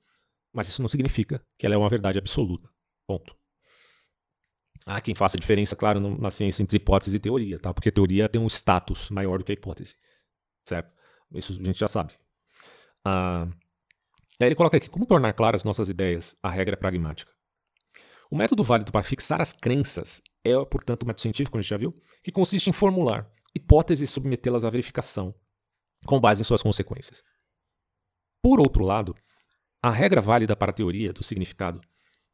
mas 0.52 0.68
isso 0.68 0.82
não 0.82 0.88
significa 0.88 1.42
que 1.56 1.64
ela 1.64 1.74
é 1.74 1.78
uma 1.78 1.88
verdade 1.88 2.18
absoluta. 2.18 2.68
Ponto. 3.06 3.34
Há 4.84 5.00
quem 5.00 5.14
faça 5.14 5.38
diferença, 5.38 5.74
claro, 5.74 6.00
na 6.18 6.30
ciência 6.30 6.62
entre 6.62 6.76
hipótese 6.76 7.16
e 7.16 7.20
teoria, 7.20 7.58
tá? 7.58 7.72
porque 7.72 7.88
a 7.88 7.92
teoria 7.92 8.28
tem 8.28 8.40
um 8.40 8.46
status 8.46 9.10
maior 9.10 9.38
do 9.38 9.44
que 9.44 9.52
a 9.52 9.54
hipótese, 9.54 9.94
certo? 10.68 10.92
Isso 11.34 11.52
a 11.52 11.64
gente 11.64 11.78
já 11.78 11.88
sabe. 11.88 12.14
Ah, 13.04 13.48
ele 14.40 14.54
coloca 14.54 14.76
aqui: 14.76 14.88
como 14.88 15.06
tornar 15.06 15.32
claras 15.32 15.64
nossas 15.64 15.88
ideias? 15.88 16.36
A 16.42 16.50
regra 16.50 16.74
é 16.74 16.76
pragmática. 16.76 17.32
O 18.30 18.36
método 18.36 18.62
válido 18.62 18.92
para 18.92 19.02
fixar 19.02 19.40
as 19.40 19.52
crenças 19.52 20.22
é, 20.44 20.64
portanto, 20.64 21.02
o 21.02 21.06
método 21.06 21.22
científico, 21.22 21.52
como 21.52 21.60
a 21.60 21.62
gente 21.62 21.70
já 21.70 21.76
viu, 21.76 21.94
que 22.22 22.32
consiste 22.32 22.70
em 22.70 22.72
formular 22.72 23.30
hipóteses 23.54 24.08
e 24.08 24.12
submetê-las 24.12 24.64
à 24.64 24.70
verificação 24.70 25.34
com 26.06 26.20
base 26.20 26.40
em 26.40 26.44
suas 26.44 26.62
consequências. 26.62 27.22
Por 28.42 28.60
outro 28.60 28.84
lado, 28.84 29.14
a 29.82 29.90
regra 29.90 30.20
válida 30.20 30.56
para 30.56 30.70
a 30.70 30.74
teoria 30.74 31.12
do 31.12 31.22
significado, 31.22 31.80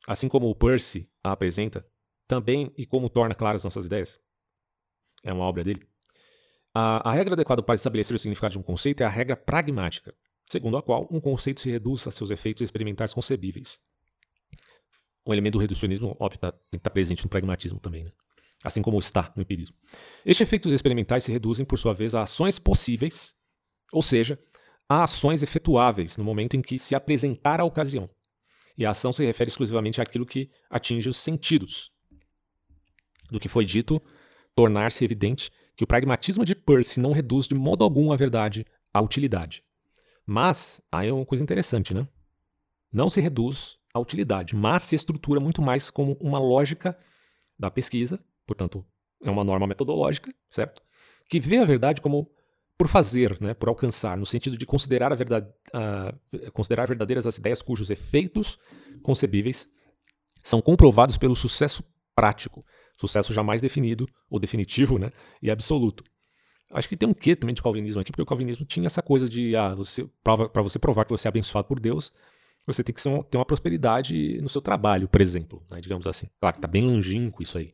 assim 0.07 0.29
como 0.29 0.49
o 0.49 0.55
Percy 0.55 1.11
a 1.23 1.33
apresenta, 1.33 1.87
também 2.27 2.73
e 2.77 2.87
como 2.87 3.09
torna 3.09 3.35
claras 3.35 3.65
nossas 3.65 3.87
ideias, 3.87 4.19
é 5.23 5.33
uma 5.33 5.45
obra 5.45 5.65
dele, 5.65 5.87
a, 6.75 7.11
a 7.11 7.13
regra 7.13 7.35
adequada 7.35 7.63
para 7.63 7.75
estabelecer 7.75 8.15
o 8.15 8.19
significado 8.19 8.53
de 8.53 8.59
um 8.59 8.63
conceito 8.63 9.03
é 9.03 9.07
a 9.07 9.09
regra 9.09 9.37
pragmática, 9.37 10.13
segundo 10.51 10.77
a 10.77 10.83
qual 10.83 11.07
um 11.11 11.21
conceito 11.21 11.61
se 11.61 11.71
reduz 11.71 12.07
a 12.07 12.11
seus 12.11 12.31
efeitos 12.31 12.63
experimentais 12.63 13.15
concebíveis. 13.15 13.81
um 15.27 15.33
elemento 15.33 15.55
do 15.55 15.61
reducionismo, 15.61 16.17
óbvio, 16.19 16.41
tá, 16.41 16.51
tem 16.51 16.61
que 16.73 16.77
estar 16.79 16.91
tá 16.91 16.95
presente 16.95 17.23
no 17.23 17.31
pragmatismo 17.31 17.79
também, 17.79 18.05
né? 18.05 18.11
assim 18.65 18.83
como 18.83 18.99
está 18.99 19.33
no 19.37 19.43
empirismo. 19.43 19.77
Estes 20.25 20.41
efeitos 20.41 20.73
experimentais 20.73 21.23
se 21.23 21.31
reduzem, 21.31 21.65
por 21.65 21.79
sua 21.79 21.93
vez, 21.93 22.15
a 22.15 22.23
ações 22.23 22.59
possíveis, 22.59 23.37
ou 23.93 24.03
seja, 24.03 24.39
a 24.89 25.03
ações 25.03 25.43
efetuáveis 25.43 26.17
no 26.17 26.25
momento 26.25 26.57
em 26.57 26.63
que 26.63 26.79
se 26.79 26.95
apresentar 26.95 27.61
a 27.61 27.65
ocasião. 27.65 28.09
E 28.77 28.85
a 28.85 28.91
ação 28.91 29.13
se 29.13 29.25
refere 29.25 29.49
exclusivamente 29.49 30.01
àquilo 30.01 30.27
que 30.27 30.51
atinge 30.69 31.09
os 31.09 31.17
sentidos. 31.17 31.93
Do 33.31 33.39
que 33.39 33.49
foi 33.49 33.65
dito, 33.65 34.03
tornar-se 34.55 35.05
evidente 35.05 35.51
que 35.77 35.85
o 35.85 35.87
pragmatismo 35.87 36.45
de 36.45 36.55
Peirce 36.55 37.01
não 37.01 37.13
reduz 37.13 37.47
de 37.49 37.55
modo 37.55 37.83
algum 37.83 38.13
a 38.13 38.17
verdade 38.17 38.65
à 38.93 39.01
utilidade. 39.01 39.65
Mas, 40.27 40.81
aí 40.91 41.09
é 41.09 41.13
uma 41.13 41.27
coisa 41.27 41.43
interessante, 41.43 41.93
né? 41.93 42.07
Não 42.93 43.11
se 43.11 43.21
reduz 43.21 43.77
à 43.93 43.99
utilidade, 43.99 44.55
mas 44.55 44.83
se 44.83 44.95
estrutura 44.95 45.41
muito 45.41 45.61
mais 45.61 45.91
como 45.91 46.17
uma 46.21 46.39
lógica 46.39 46.97
da 47.59 47.71
pesquisa, 47.71 48.19
portanto, 48.47 48.85
é 49.23 49.31
uma 49.31 49.45
norma 49.45 49.67
metodológica, 49.67 50.33
certo? 50.51 50.83
Que 51.29 51.41
vê 51.41 51.59
a 51.59 51.65
verdade 51.65 52.01
como 52.01 52.31
por 52.77 52.89
fazer, 52.89 53.41
né, 53.41 53.55
por 53.55 53.69
alcançar, 53.69 54.17
no 54.17 54.27
sentido 54.27 54.57
de 54.57 54.67
considerar, 54.67 55.13
a 55.13 55.15
verdade, 55.15 55.49
uh, 55.73 56.51
considerar 56.53 56.87
verdadeiras 56.87 57.27
as 57.27 57.39
ideias 57.39 57.63
cujos 57.63 57.89
efeitos 57.89 58.59
concebíveis 59.03 59.69
são 60.43 60.61
comprovados 60.61 61.17
pelo 61.17 61.37
sucesso 61.37 61.85
prático, 62.17 62.65
sucesso 62.97 63.33
jamais 63.33 63.61
definido 63.61 64.07
ou 64.31 64.39
definitivo, 64.39 64.99
né, 64.99 65.11
e 65.43 65.51
absoluto. 65.51 66.05
Acho 66.71 66.89
que 66.89 66.97
tem 66.97 67.09
um 67.09 67.15
quê 67.15 67.37
também 67.37 67.55
de 67.55 67.63
calvinismo 67.63 68.01
aqui, 68.01 68.11
porque 68.11 68.23
o 68.23 68.27
calvinismo 68.27 68.65
tinha 68.67 68.87
essa 68.87 69.03
coisa 69.03 69.27
de 69.27 69.55
ah, 69.55 69.75
você 69.75 70.09
para 70.23 70.63
você 70.63 70.79
provar 70.79 71.05
que 71.05 71.11
você 71.11 71.29
é 71.29 71.31
abençoado 71.31 71.69
por 71.69 71.79
Deus, 71.79 72.13
você 72.67 72.83
tem 72.83 72.95
que 72.95 73.03
ter 73.03 73.37
uma 73.37 73.45
prosperidade 73.45 74.41
no 74.41 74.49
seu 74.49 74.61
trabalho, 74.61 75.07
por 75.07 75.21
exemplo, 75.21 75.65
né, 75.71 75.79
digamos 75.81 76.07
assim. 76.07 76.29
Claro 76.41 76.55
que 76.55 76.59
está 76.59 76.69
bem 76.69 76.85
longínquo 76.85 77.43
isso 77.43 77.59
aí, 77.59 77.73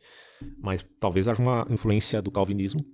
mas 0.59 0.85
talvez 0.99 1.29
haja 1.29 1.41
uma 1.41 1.67
influência 1.71 2.21
do 2.21 2.31
calvinismo 2.31 2.85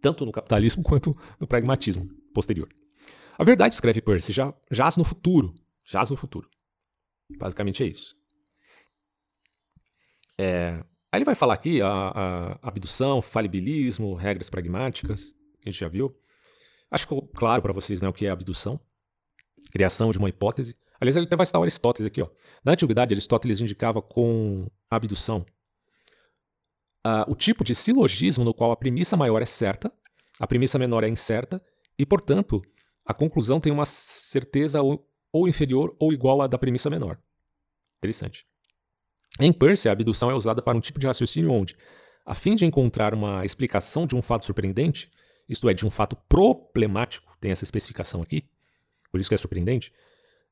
tanto 0.00 0.24
no 0.24 0.32
capitalismo 0.32 0.82
quanto 0.84 1.16
no 1.38 1.46
pragmatismo 1.46 2.08
posterior. 2.34 2.68
A 3.36 3.44
verdade, 3.44 3.74
escreve 3.74 4.02
Percy, 4.02 4.32
já 4.32 4.52
jaz 4.70 4.96
no 4.96 5.04
futuro. 5.04 5.54
Jaz 5.84 6.10
no 6.10 6.16
futuro. 6.16 6.50
Basicamente 7.38 7.82
é 7.82 7.86
isso. 7.86 8.16
É, 10.36 10.84
aí 11.12 11.18
ele 11.18 11.24
vai 11.24 11.34
falar 11.34 11.54
aqui 11.54 11.80
a, 11.80 11.88
a, 11.88 12.68
abdução, 12.68 13.20
falibilismo, 13.22 14.14
regras 14.14 14.50
pragmáticas, 14.50 15.34
que 15.60 15.68
a 15.68 15.70
gente 15.70 15.80
já 15.80 15.88
viu. 15.88 16.16
Acho 16.90 17.06
que 17.06 17.14
ficou 17.14 17.28
claro 17.28 17.62
para 17.62 17.72
vocês 17.72 18.00
né, 18.00 18.08
o 18.08 18.12
que 18.12 18.26
é 18.26 18.30
abdução. 18.30 18.80
Criação 19.70 20.10
de 20.10 20.18
uma 20.18 20.28
hipótese. 20.28 20.76
Aliás, 21.00 21.16
ele 21.16 21.26
até 21.26 21.36
vai 21.36 21.46
citar 21.46 21.60
Aristóteles 21.60 22.06
aqui. 22.06 22.22
Ó. 22.22 22.28
Na 22.64 22.72
antiguidade, 22.72 23.12
Aristóteles 23.12 23.60
indicava 23.60 24.00
com 24.00 24.66
abdução 24.90 25.44
uh, 27.06 27.30
o 27.30 27.34
tipo 27.34 27.64
de 27.64 27.74
silogismo 27.74 28.44
no 28.44 28.54
qual 28.54 28.70
a 28.70 28.76
premissa 28.76 29.16
maior 29.16 29.42
é 29.42 29.46
certa, 29.46 29.92
a 30.38 30.46
premissa 30.46 30.78
menor 30.78 31.04
é 31.04 31.08
incerta, 31.08 31.62
e, 31.98 32.06
portanto, 32.06 32.62
a 33.04 33.14
conclusão 33.14 33.60
tem 33.60 33.72
uma 33.72 33.84
certeza 33.84 34.82
ou, 34.82 35.06
ou 35.32 35.48
inferior 35.48 35.96
ou 35.98 36.12
igual 36.12 36.42
à 36.42 36.46
da 36.46 36.58
premissa 36.58 36.90
menor. 36.90 37.18
Interessante. 37.98 38.46
Em 39.38 39.52
Percy, 39.52 39.88
a 39.88 39.92
abdução 39.92 40.30
é 40.30 40.34
usada 40.34 40.60
para 40.60 40.76
um 40.76 40.80
tipo 40.80 40.98
de 40.98 41.06
raciocínio 41.06 41.52
onde, 41.52 41.76
a 42.26 42.34
fim 42.34 42.54
de 42.54 42.66
encontrar 42.66 43.14
uma 43.14 43.44
explicação 43.44 44.06
de 44.06 44.16
um 44.16 44.22
fato 44.22 44.44
surpreendente, 44.44 45.10
isto 45.48 45.68
é, 45.68 45.74
de 45.74 45.86
um 45.86 45.90
fato 45.90 46.16
problemático, 46.28 47.32
tem 47.40 47.50
essa 47.50 47.64
especificação 47.64 48.20
aqui, 48.20 48.44
por 49.10 49.20
isso 49.20 49.30
que 49.30 49.34
é 49.34 49.38
surpreendente, 49.38 49.92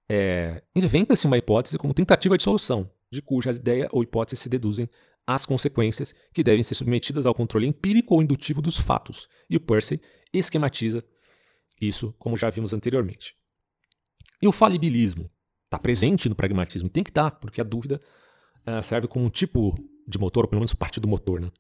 é, 0.09 0.63
inventa-se 0.75 1.27
uma 1.27 1.37
hipótese 1.37 1.77
como 1.77 1.93
tentativa 1.93 2.37
de 2.37 2.43
solução, 2.43 2.91
de 3.11 3.21
cuja 3.21 3.51
ideia 3.51 3.89
ou 3.91 4.03
hipótese 4.03 4.41
se 4.41 4.49
deduzem 4.49 4.89
as 5.27 5.45
consequências 5.45 6.15
que 6.33 6.43
devem 6.43 6.63
ser 6.63 6.77
submetidas 6.77 7.27
ao 7.27 7.35
controle 7.35 7.67
empírico 7.67 8.15
ou 8.15 8.23
indutivo 8.23 8.63
dos 8.63 8.79
fatos, 8.79 9.29
e 9.51 9.57
o 9.57 9.61
Percy 9.61 10.01
esquematiza 10.33 11.05
isso, 11.81 12.15
como 12.19 12.37
já 12.37 12.49
vimos 12.49 12.73
anteriormente. 12.73 13.35
E 14.41 14.47
o 14.47 14.53
falibilismo 14.53 15.31
está 15.65 15.79
presente 15.79 16.29
no 16.29 16.35
pragmatismo, 16.35 16.89
tem 16.89 17.03
que 17.03 17.11
estar, 17.11 17.31
tá, 17.31 17.37
porque 17.37 17.61
a 17.61 17.65
dúvida 17.65 18.01
uh, 18.67 18.83
serve 18.83 19.07
como 19.07 19.25
um 19.25 19.31
tipo 19.31 19.75
de 20.07 20.19
motor, 20.19 20.45
ou 20.45 20.49
pelo 20.49 20.61
menos 20.61 20.75
parte 20.75 21.01
do 21.01 21.09
motor. 21.09 21.41
Né? 21.41 21.51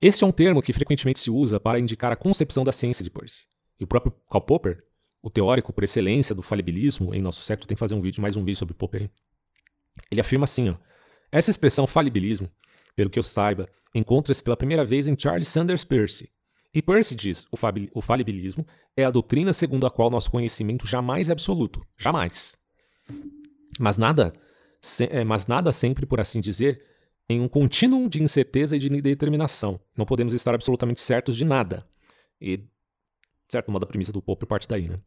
Esse 0.00 0.24
é 0.24 0.26
um 0.26 0.32
termo 0.32 0.62
que 0.62 0.72
frequentemente 0.72 1.18
se 1.18 1.30
usa 1.30 1.58
para 1.58 1.78
indicar 1.78 2.12
a 2.12 2.16
concepção 2.16 2.64
da 2.64 2.72
ciência 2.72 3.02
de 3.02 3.10
Percy. 3.10 3.46
E 3.78 3.84
o 3.84 3.86
próprio 3.86 4.12
Karl 4.30 4.44
Popper, 4.44 4.84
o 5.22 5.30
teórico 5.30 5.72
por 5.72 5.84
excelência 5.84 6.34
do 6.34 6.42
falibilismo 6.42 7.14
em 7.14 7.20
nosso 7.20 7.40
século, 7.40 7.66
tem 7.66 7.74
que 7.74 7.80
fazer 7.80 7.94
um 7.94 8.00
vídeo, 8.00 8.20
mais 8.20 8.36
um 8.36 8.44
vídeo 8.44 8.58
sobre 8.58 8.74
Popper. 8.74 9.02
Hein? 9.02 9.10
Ele 10.10 10.20
afirma 10.20 10.44
assim, 10.44 10.70
ó, 10.70 10.76
essa 11.30 11.50
expressão 11.50 11.86
falibilismo, 11.86 12.48
pelo 12.94 13.10
que 13.10 13.18
eu 13.18 13.22
saiba, 13.22 13.68
encontra-se 13.94 14.42
pela 14.42 14.56
primeira 14.56 14.84
vez 14.84 15.08
em 15.08 15.18
Charles 15.18 15.48
Sanders 15.48 15.84
Peirce. 15.84 16.30
E 16.72 16.82
Peirce 16.82 17.14
diz: 17.14 17.46
o, 17.52 17.56
o 17.94 18.00
falibilismo 18.00 18.66
é 18.96 19.04
a 19.04 19.10
doutrina 19.10 19.52
segundo 19.52 19.86
a 19.86 19.90
qual 19.90 20.10
nosso 20.10 20.30
conhecimento 20.30 20.86
jamais 20.86 21.28
é 21.28 21.32
absoluto. 21.32 21.84
Jamais. 21.96 22.56
Mas 23.78 23.96
nada, 23.96 24.32
é, 25.10 25.24
mas 25.24 25.46
nada 25.46 25.72
sempre, 25.72 26.06
por 26.06 26.20
assim 26.20 26.40
dizer, 26.40 26.84
em 27.28 27.40
um 27.40 27.48
contínuo 27.48 28.08
de 28.08 28.22
incerteza 28.22 28.76
e 28.76 28.78
de 28.78 28.92
indeterminação. 28.92 29.80
Não 29.96 30.04
podemos 30.04 30.34
estar 30.34 30.54
absolutamente 30.54 31.00
certos 31.00 31.36
de 31.36 31.44
nada. 31.44 31.86
E, 32.40 32.58
de 32.58 32.66
certo 33.50 33.70
modo, 33.70 33.84
a 33.84 33.86
premissa 33.86 34.12
do 34.12 34.22
Popper 34.22 34.48
parte 34.48 34.68
daí, 34.68 34.88
né? 34.88 35.00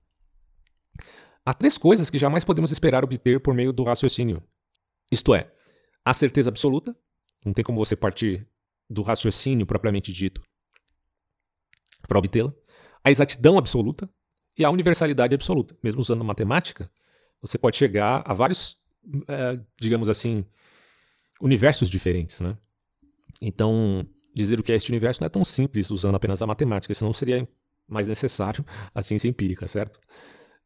Há 1.46 1.54
três 1.54 1.78
coisas 1.78 2.10
que 2.10 2.18
jamais 2.18 2.44
podemos 2.44 2.72
esperar 2.72 3.04
obter 3.04 3.40
por 3.40 3.54
meio 3.54 3.72
do 3.72 3.84
raciocínio. 3.84 4.44
Isto 5.12 5.34
é, 5.34 5.52
a 6.04 6.14
certeza 6.14 6.50
absoluta, 6.50 6.96
não 7.46 7.54
tem 7.54 7.64
como 7.64 7.78
você 7.78 7.96
partir 7.96 8.46
do 8.90 9.02
raciocínio 9.02 9.66
propriamente 9.66 10.12
dito 10.12 10.42
para 12.08 12.20
obtê-la, 12.20 12.54
a 13.04 13.12
exatidão 13.12 13.58
absoluta 13.58 14.10
e 14.58 14.66
a 14.66 14.70
universalidade 14.70 15.36
absoluta. 15.36 15.78
Mesmo 15.84 16.02
usando 16.02 16.24
matemática, 16.24 16.90
você 17.42 17.58
pode 17.58 17.78
chegar 17.78 18.24
a 18.26 18.34
vários, 18.34 18.78
é, 19.28 19.60
digamos 19.80 20.10
assim, 20.10 20.46
universos 21.42 21.90
diferentes, 21.90 22.42
né? 22.42 22.58
Então, 23.42 24.06
dizer 24.36 24.60
o 24.60 24.64
que 24.64 24.72
é 24.72 24.76
este 24.76 24.92
universo 24.92 25.22
não 25.22 25.28
é 25.28 25.30
tão 25.30 25.44
simples 25.44 25.92
usando 25.92 26.16
apenas 26.16 26.42
a 26.42 26.48
matemática, 26.48 26.94
senão 26.94 27.14
seria 27.14 27.48
mais 27.88 28.08
necessário 28.08 28.66
a 28.94 29.02
ciência 29.02 29.28
empírica, 29.28 29.68
certo? 29.68 30.00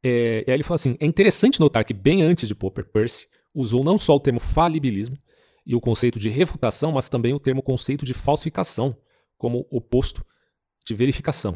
É, 0.04 0.44
e 0.48 0.52
aí 0.52 0.56
ele 0.56 0.64
fala 0.64 0.76
assim: 0.76 0.98
é 1.00 1.06
interessante 1.06 1.60
notar 1.60 1.84
que, 1.86 1.94
bem 1.94 2.22
antes 2.24 2.48
de 2.48 2.56
Popper, 2.56 2.86
Percy 2.86 3.28
usou 3.54 3.84
não 3.84 3.98
só 3.98 4.16
o 4.16 4.20
termo 4.20 4.40
falibilismo, 4.40 5.18
e 5.66 5.76
o 5.76 5.82
conceito 5.82 6.20
de 6.20 6.30
refutação, 6.30 6.92
mas 6.92 7.10
também 7.10 7.34
o 7.34 7.40
termo 7.40 7.62
conceito 7.62 8.06
de 8.06 8.14
falsificação, 8.14 8.98
como 9.38 9.68
oposto 9.70 10.26
de 10.86 10.94
verificação. 10.96 11.56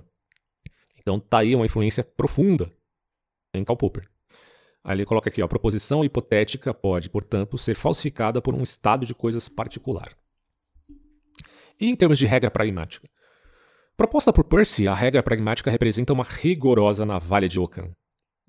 Então 1.00 1.20
tá 1.20 1.40
aí 1.40 1.56
uma 1.56 1.66
influência 1.66 2.04
profunda 2.04 2.72
em 3.54 3.64
Karl 3.64 3.78
Popper. 3.78 4.10
Aí 4.86 4.96
ele 4.96 5.06
coloca 5.06 5.30
aqui, 5.30 5.42
ó, 5.42 5.46
a 5.46 5.48
proposição 5.48 6.06
hipotética 6.06 6.72
pode, 6.72 7.10
portanto, 7.10 7.58
ser 7.58 7.74
falsificada 7.74 8.40
por 8.40 8.54
um 8.54 8.62
estado 8.62 9.04
de 9.04 9.16
coisas 9.16 9.50
particular. 9.50 10.16
E 11.82 11.90
em 11.90 11.96
termos 11.96 12.20
de 12.20 12.28
regra 12.28 12.52
pragmática? 12.52 13.10
Proposta 13.98 14.32
por 14.32 14.44
Percy, 14.44 14.88
a 14.88 14.94
regra 14.94 15.24
pragmática 15.24 15.72
representa 15.72 16.14
uma 16.14 16.24
rigorosa 16.24 17.04
navalha 17.04 17.48
de 17.48 17.60
Ockham. 17.60 17.96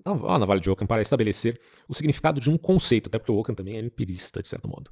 A 0.05 0.37
navalha 0.37 0.61
de 0.61 0.69
Ockham 0.69 0.85
para 0.85 1.01
estabelecer 1.01 1.59
o 1.89 1.93
significado 1.95 2.39
de 2.39 2.51
um 2.51 2.57
conceito, 2.57 3.07
até 3.07 3.17
porque 3.17 3.31
o 3.31 3.37
Ockham 3.37 3.55
também 3.55 3.75
é 3.75 3.79
empirista, 3.79 4.39
de 4.39 4.47
certo 4.47 4.69
modo. 4.69 4.91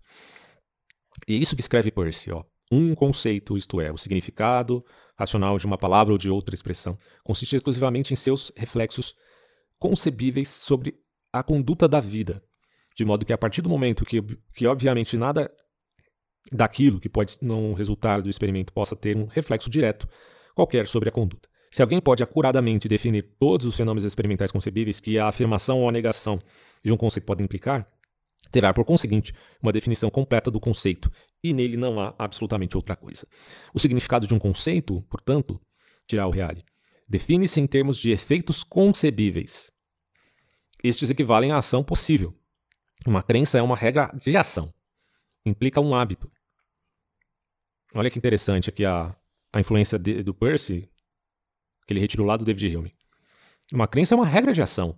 E 1.27 1.36
é 1.36 1.38
isso 1.38 1.55
que 1.55 1.62
escreve 1.62 1.91
Percy, 1.91 2.31
ó. 2.31 2.43
Um 2.71 2.96
conceito, 2.96 3.56
isto 3.56 3.79
é, 3.79 3.91
o 3.91 3.98
significado 3.98 4.83
racional 5.15 5.60
de 5.60 5.67
uma 5.67 5.77
palavra 5.77 6.12
ou 6.12 6.17
de 6.17 6.31
outra 6.31 6.56
expressão, 6.56 6.98
consiste 7.23 7.56
exclusivamente 7.56 8.12
em 8.12 8.15
seus 8.15 8.52
reflexos 8.58 9.13
concebíveis 9.77 10.50
sobre 10.50 11.04
a 11.40 11.44
conduta 11.44 11.86
da 11.86 12.00
vida, 12.00 12.42
de 12.96 13.04
modo 13.04 13.25
que 13.25 13.33
a 13.33 13.38
partir 13.38 13.62
do 13.62 13.69
momento 13.69 14.06
que, 14.06 14.21
que 14.54 14.65
obviamente 14.65 15.17
nada 15.17 15.52
daquilo 16.50 17.00
que 17.00 17.10
pode 17.10 17.38
não 17.42 17.73
resultar 17.73 18.21
do 18.21 18.29
experimento 18.29 18.71
possa 18.71 18.96
ter 18.96 19.17
um 19.17 19.25
reflexo 19.25 19.69
direto 19.69 20.08
qualquer 20.56 20.88
sobre 20.88 21.10
a 21.10 21.12
conduta. 21.12 21.50
Se 21.69 21.81
alguém 21.81 22.00
pode 22.00 22.23
acuradamente 22.23 22.88
definir 22.88 23.36
todos 23.38 23.65
os 23.65 23.75
fenômenos 23.75 24.06
experimentais 24.06 24.50
concebíveis 24.50 25.02
que 25.02 25.19
a 25.19 25.27
afirmação 25.27 25.81
ou 25.81 25.90
a 25.90 25.92
negação 25.92 26.40
de 26.81 26.94
um 26.94 26.96
conceito 26.96 27.25
podem 27.25 27.44
implicar, 27.44 27.86
terá, 28.50 28.73
por 28.73 28.86
conseguinte, 28.86 29.33
uma 29.62 29.73
definição 29.73 30.10
completa 30.10 30.50
do 30.50 30.60
conceito, 30.60 31.12
e 31.44 31.52
nele 31.52 31.75
não 31.75 32.00
há 32.00 32.15
absolutamente 32.17 32.77
outra 32.77 32.96
coisa. 32.96 33.27
O 33.73 33.79
significado 33.79 34.25
de 34.25 34.33
um 34.33 34.40
conceito, 34.40 35.02
portanto, 35.10 35.60
dirá 36.08 36.25
o 36.25 36.31
Reale, 36.31 36.63
define-se 37.10 37.60
em 37.60 37.67
termos 37.67 37.98
de 37.98 38.12
efeitos 38.12 38.63
concebíveis. 38.63 39.75
Estes 40.88 41.10
equivalem 41.10 41.52
à 41.52 41.58
ação 41.58 41.83
possível. 41.83 42.31
Uma 43.08 43.23
crença 43.23 43.58
é 43.58 43.62
uma 43.63 43.75
regra 43.75 44.15
de 44.23 44.38
ação. 44.38 44.71
Implica 45.44 45.81
um 45.81 45.96
hábito. 45.96 46.29
Olha 47.96 48.08
que 48.08 48.19
interessante 48.19 48.69
aqui 48.69 48.86
a, 48.86 49.15
a 49.52 49.60
influência 49.60 49.98
de, 49.98 50.21
do 50.21 50.31
Percy, 50.31 50.88
que 51.88 51.94
ele 51.94 52.00
retirou 52.00 52.27
lá 52.27 52.38
do 52.38 52.46
David 52.46 52.77
Hume. 52.77 52.96
Uma 53.73 53.88
crença 53.88 54.13
é 54.13 54.15
uma 54.15 54.27
regra 54.27 54.54
de 54.54 54.62
ação. 54.62 54.96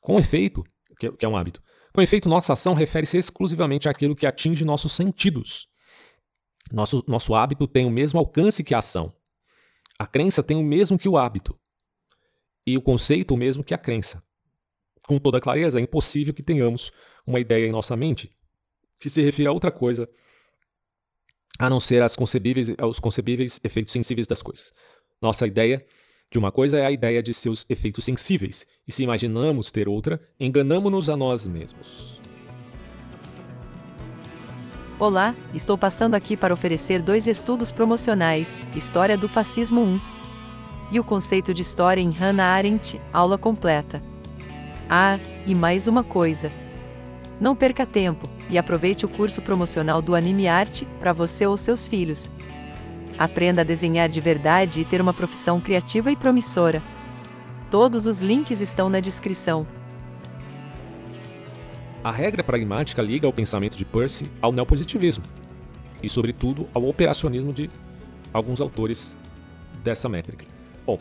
Com 0.00 0.18
efeito, 0.18 0.64
que 0.98 1.12
que 1.12 1.24
é 1.24 1.28
um 1.28 1.36
hábito, 1.36 1.62
Com 1.94 2.02
efeito, 2.02 2.28
nossa 2.28 2.54
ação 2.54 2.74
refere-se 2.74 3.16
exclusivamente 3.16 3.88
àquilo 3.88 4.16
que 4.16 4.26
atinge 4.26 4.64
nossos 4.64 4.90
sentidos. 4.90 5.68
Nosso, 6.72 7.04
nosso 7.06 7.32
hábito 7.32 7.68
tem 7.68 7.86
o 7.86 7.90
mesmo 7.90 8.18
alcance 8.18 8.64
que 8.64 8.74
a 8.74 8.78
ação. 8.78 9.14
A 10.00 10.04
crença 10.04 10.42
tem 10.42 10.56
o 10.56 10.64
mesmo 10.64 10.98
que 10.98 11.08
o 11.08 11.16
hábito. 11.16 11.56
E 12.66 12.76
o 12.76 12.82
conceito 12.82 13.34
o 13.34 13.36
mesmo 13.36 13.62
que 13.62 13.72
a 13.72 13.78
crença. 13.78 14.25
Com 15.06 15.18
toda 15.18 15.40
clareza, 15.40 15.78
é 15.78 15.82
impossível 15.82 16.34
que 16.34 16.42
tenhamos 16.42 16.92
uma 17.26 17.38
ideia 17.38 17.66
em 17.66 17.72
nossa 17.72 17.96
mente 17.96 18.36
que 18.98 19.10
se 19.10 19.22
refira 19.22 19.50
a 19.50 19.52
outra 19.52 19.70
coisa 19.70 20.08
a 21.58 21.70
não 21.70 21.80
ser 21.80 22.02
as 22.02 22.14
concebíveis, 22.14 22.68
os 22.82 22.98
concebíveis 22.98 23.60
efeitos 23.64 23.92
sensíveis 23.92 24.26
das 24.26 24.42
coisas. 24.42 24.72
Nossa 25.20 25.46
ideia 25.46 25.84
de 26.30 26.38
uma 26.38 26.52
coisa 26.52 26.78
é 26.78 26.84
a 26.84 26.90
ideia 26.90 27.22
de 27.22 27.32
seus 27.32 27.64
efeitos 27.68 28.04
sensíveis, 28.04 28.66
e 28.86 28.92
se 28.92 29.02
imaginamos 29.02 29.70
ter 29.70 29.88
outra, 29.88 30.20
enganamos-nos 30.38 31.08
a 31.08 31.16
nós 31.16 31.46
mesmos. 31.46 32.20
Olá, 34.98 35.34
estou 35.54 35.78
passando 35.78 36.14
aqui 36.14 36.36
para 36.36 36.52
oferecer 36.52 37.00
dois 37.00 37.26
estudos 37.26 37.70
promocionais: 37.70 38.58
História 38.74 39.16
do 39.16 39.28
Fascismo 39.28 39.80
1 39.80 40.00
e 40.92 41.00
o 41.00 41.04
conceito 41.04 41.54
de 41.54 41.62
história 41.62 42.00
em 42.00 42.10
Hannah 42.10 42.54
Arendt, 42.54 43.00
aula 43.12 43.38
completa. 43.38 44.02
Ah, 44.88 45.18
e 45.44 45.54
mais 45.54 45.88
uma 45.88 46.04
coisa. 46.04 46.52
Não 47.40 47.56
perca 47.56 47.84
tempo 47.84 48.28
e 48.48 48.56
aproveite 48.56 49.04
o 49.04 49.08
curso 49.08 49.42
promocional 49.42 50.00
do 50.00 50.14
Anime 50.14 50.46
Arte 50.46 50.86
para 51.00 51.12
você 51.12 51.44
ou 51.44 51.56
seus 51.56 51.88
filhos. 51.88 52.30
Aprenda 53.18 53.62
a 53.62 53.64
desenhar 53.64 54.08
de 54.08 54.20
verdade 54.20 54.80
e 54.80 54.84
ter 54.84 55.00
uma 55.00 55.12
profissão 55.12 55.60
criativa 55.60 56.10
e 56.12 56.16
promissora. 56.16 56.80
Todos 57.68 58.06
os 58.06 58.20
links 58.20 58.60
estão 58.60 58.88
na 58.88 59.00
descrição. 59.00 59.66
A 62.04 62.12
regra 62.12 62.44
pragmática 62.44 63.02
liga 63.02 63.26
o 63.26 63.32
pensamento 63.32 63.76
de 63.76 63.84
Percy 63.84 64.30
ao 64.40 64.52
neopositivismo 64.52 65.24
e, 66.00 66.08
sobretudo, 66.08 66.68
ao 66.72 66.84
operacionismo 66.84 67.52
de 67.52 67.68
alguns 68.32 68.60
autores 68.60 69.16
dessa 69.82 70.08
métrica. 70.08 70.46
Bom, 70.86 70.98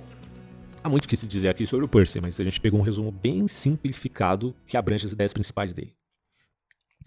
há 0.86 0.90
muito 0.90 1.08
que 1.08 1.18
se 1.18 1.28
dizer 1.28 1.50
aqui 1.50 1.66
sobre 1.66 1.84
o 1.84 1.88
Percy, 1.90 2.22
mas 2.22 2.40
a 2.40 2.44
gente 2.44 2.62
pegou 2.62 2.80
um 2.80 2.84
resumo 2.84 3.12
bem 3.12 3.48
simplificado 3.48 4.56
que 4.68 4.78
abrange 4.78 5.08
as 5.08 5.14
ideias 5.14 5.34
principais 5.34 5.74
dele. 5.74 5.96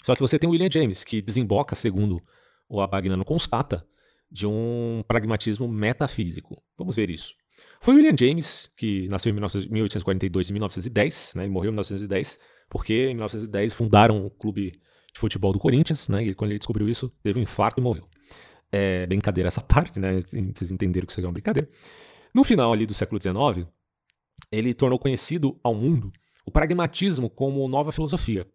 Só 0.02 0.16
que 0.16 0.20
você 0.20 0.36
tem 0.36 0.48
o 0.48 0.52
William 0.52 0.70
James, 0.70 1.04
que 1.04 1.22
desemboca, 1.22 1.76
segundo 1.76 2.20
o 2.68 2.80
Abagnano 2.80 3.24
constata, 3.24 3.86
de 4.28 4.48
um 4.48 5.04
pragmatismo 5.06 5.68
metafísico. 5.68 6.60
Vamos 6.76 6.96
ver 6.96 7.08
isso. 7.08 7.34
Foi 7.80 7.94
William 7.94 8.16
James, 8.18 8.68
que 8.76 9.08
nasceu 9.08 9.30
em 9.30 9.34
1842 9.34 10.50
e 10.50 10.52
1910, 10.52 11.34
né, 11.36 11.44
ele 11.44 11.52
morreu 11.52 11.68
em 11.68 11.72
1910, 11.72 12.38
porque 12.68 13.06
em 13.06 13.14
1910 13.14 13.74
fundaram 13.74 14.26
o 14.26 14.30
clube 14.30 14.72
de 15.12 15.20
futebol 15.20 15.52
do 15.52 15.58
Corinthians, 15.60 16.08
né, 16.08 16.24
e 16.24 16.34
quando 16.34 16.50
ele 16.50 16.58
descobriu 16.58 16.88
isso, 16.88 17.12
teve 17.22 17.38
um 17.38 17.42
infarto 17.42 17.80
e 17.80 17.82
morreu. 17.82 18.08
É 18.72 19.06
brincadeira 19.06 19.46
essa 19.46 19.62
parte, 19.62 20.00
né, 20.00 20.20
vocês 20.20 20.72
entenderam 20.72 21.06
que 21.06 21.12
isso 21.12 21.20
aqui 21.20 21.26
é 21.26 21.28
uma 21.28 21.32
brincadeira. 21.32 21.68
No 22.34 22.44
final 22.44 22.72
ali 22.72 22.86
do 22.86 22.94
século 22.94 23.20
XIX, 23.20 23.66
ele 24.50 24.74
tornou 24.74 24.98
conhecido 24.98 25.58
ao 25.62 25.74
mundo 25.74 26.12
o 26.44 26.50
pragmatismo 26.50 27.28
como 27.28 27.68
nova 27.68 27.92
filosofia. 27.92 28.46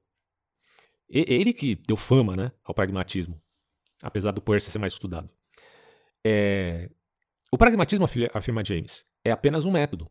E, 1.10 1.26
ele 1.28 1.54
que 1.54 1.76
deu 1.76 1.96
fama 1.96 2.36
né, 2.36 2.52
ao 2.64 2.74
pragmatismo, 2.74 3.40
apesar 4.02 4.32
do 4.32 4.42
Percy 4.42 4.72
ser 4.72 4.80
mais 4.80 4.94
estudado. 4.94 5.30
É, 6.26 6.90
o 7.52 7.58
pragmatismo, 7.58 8.06
afirma 8.34 8.66
James, 8.66 9.06
é 9.24 9.32
apenas 9.32 9.66
um 9.66 9.72
método. 9.72 10.10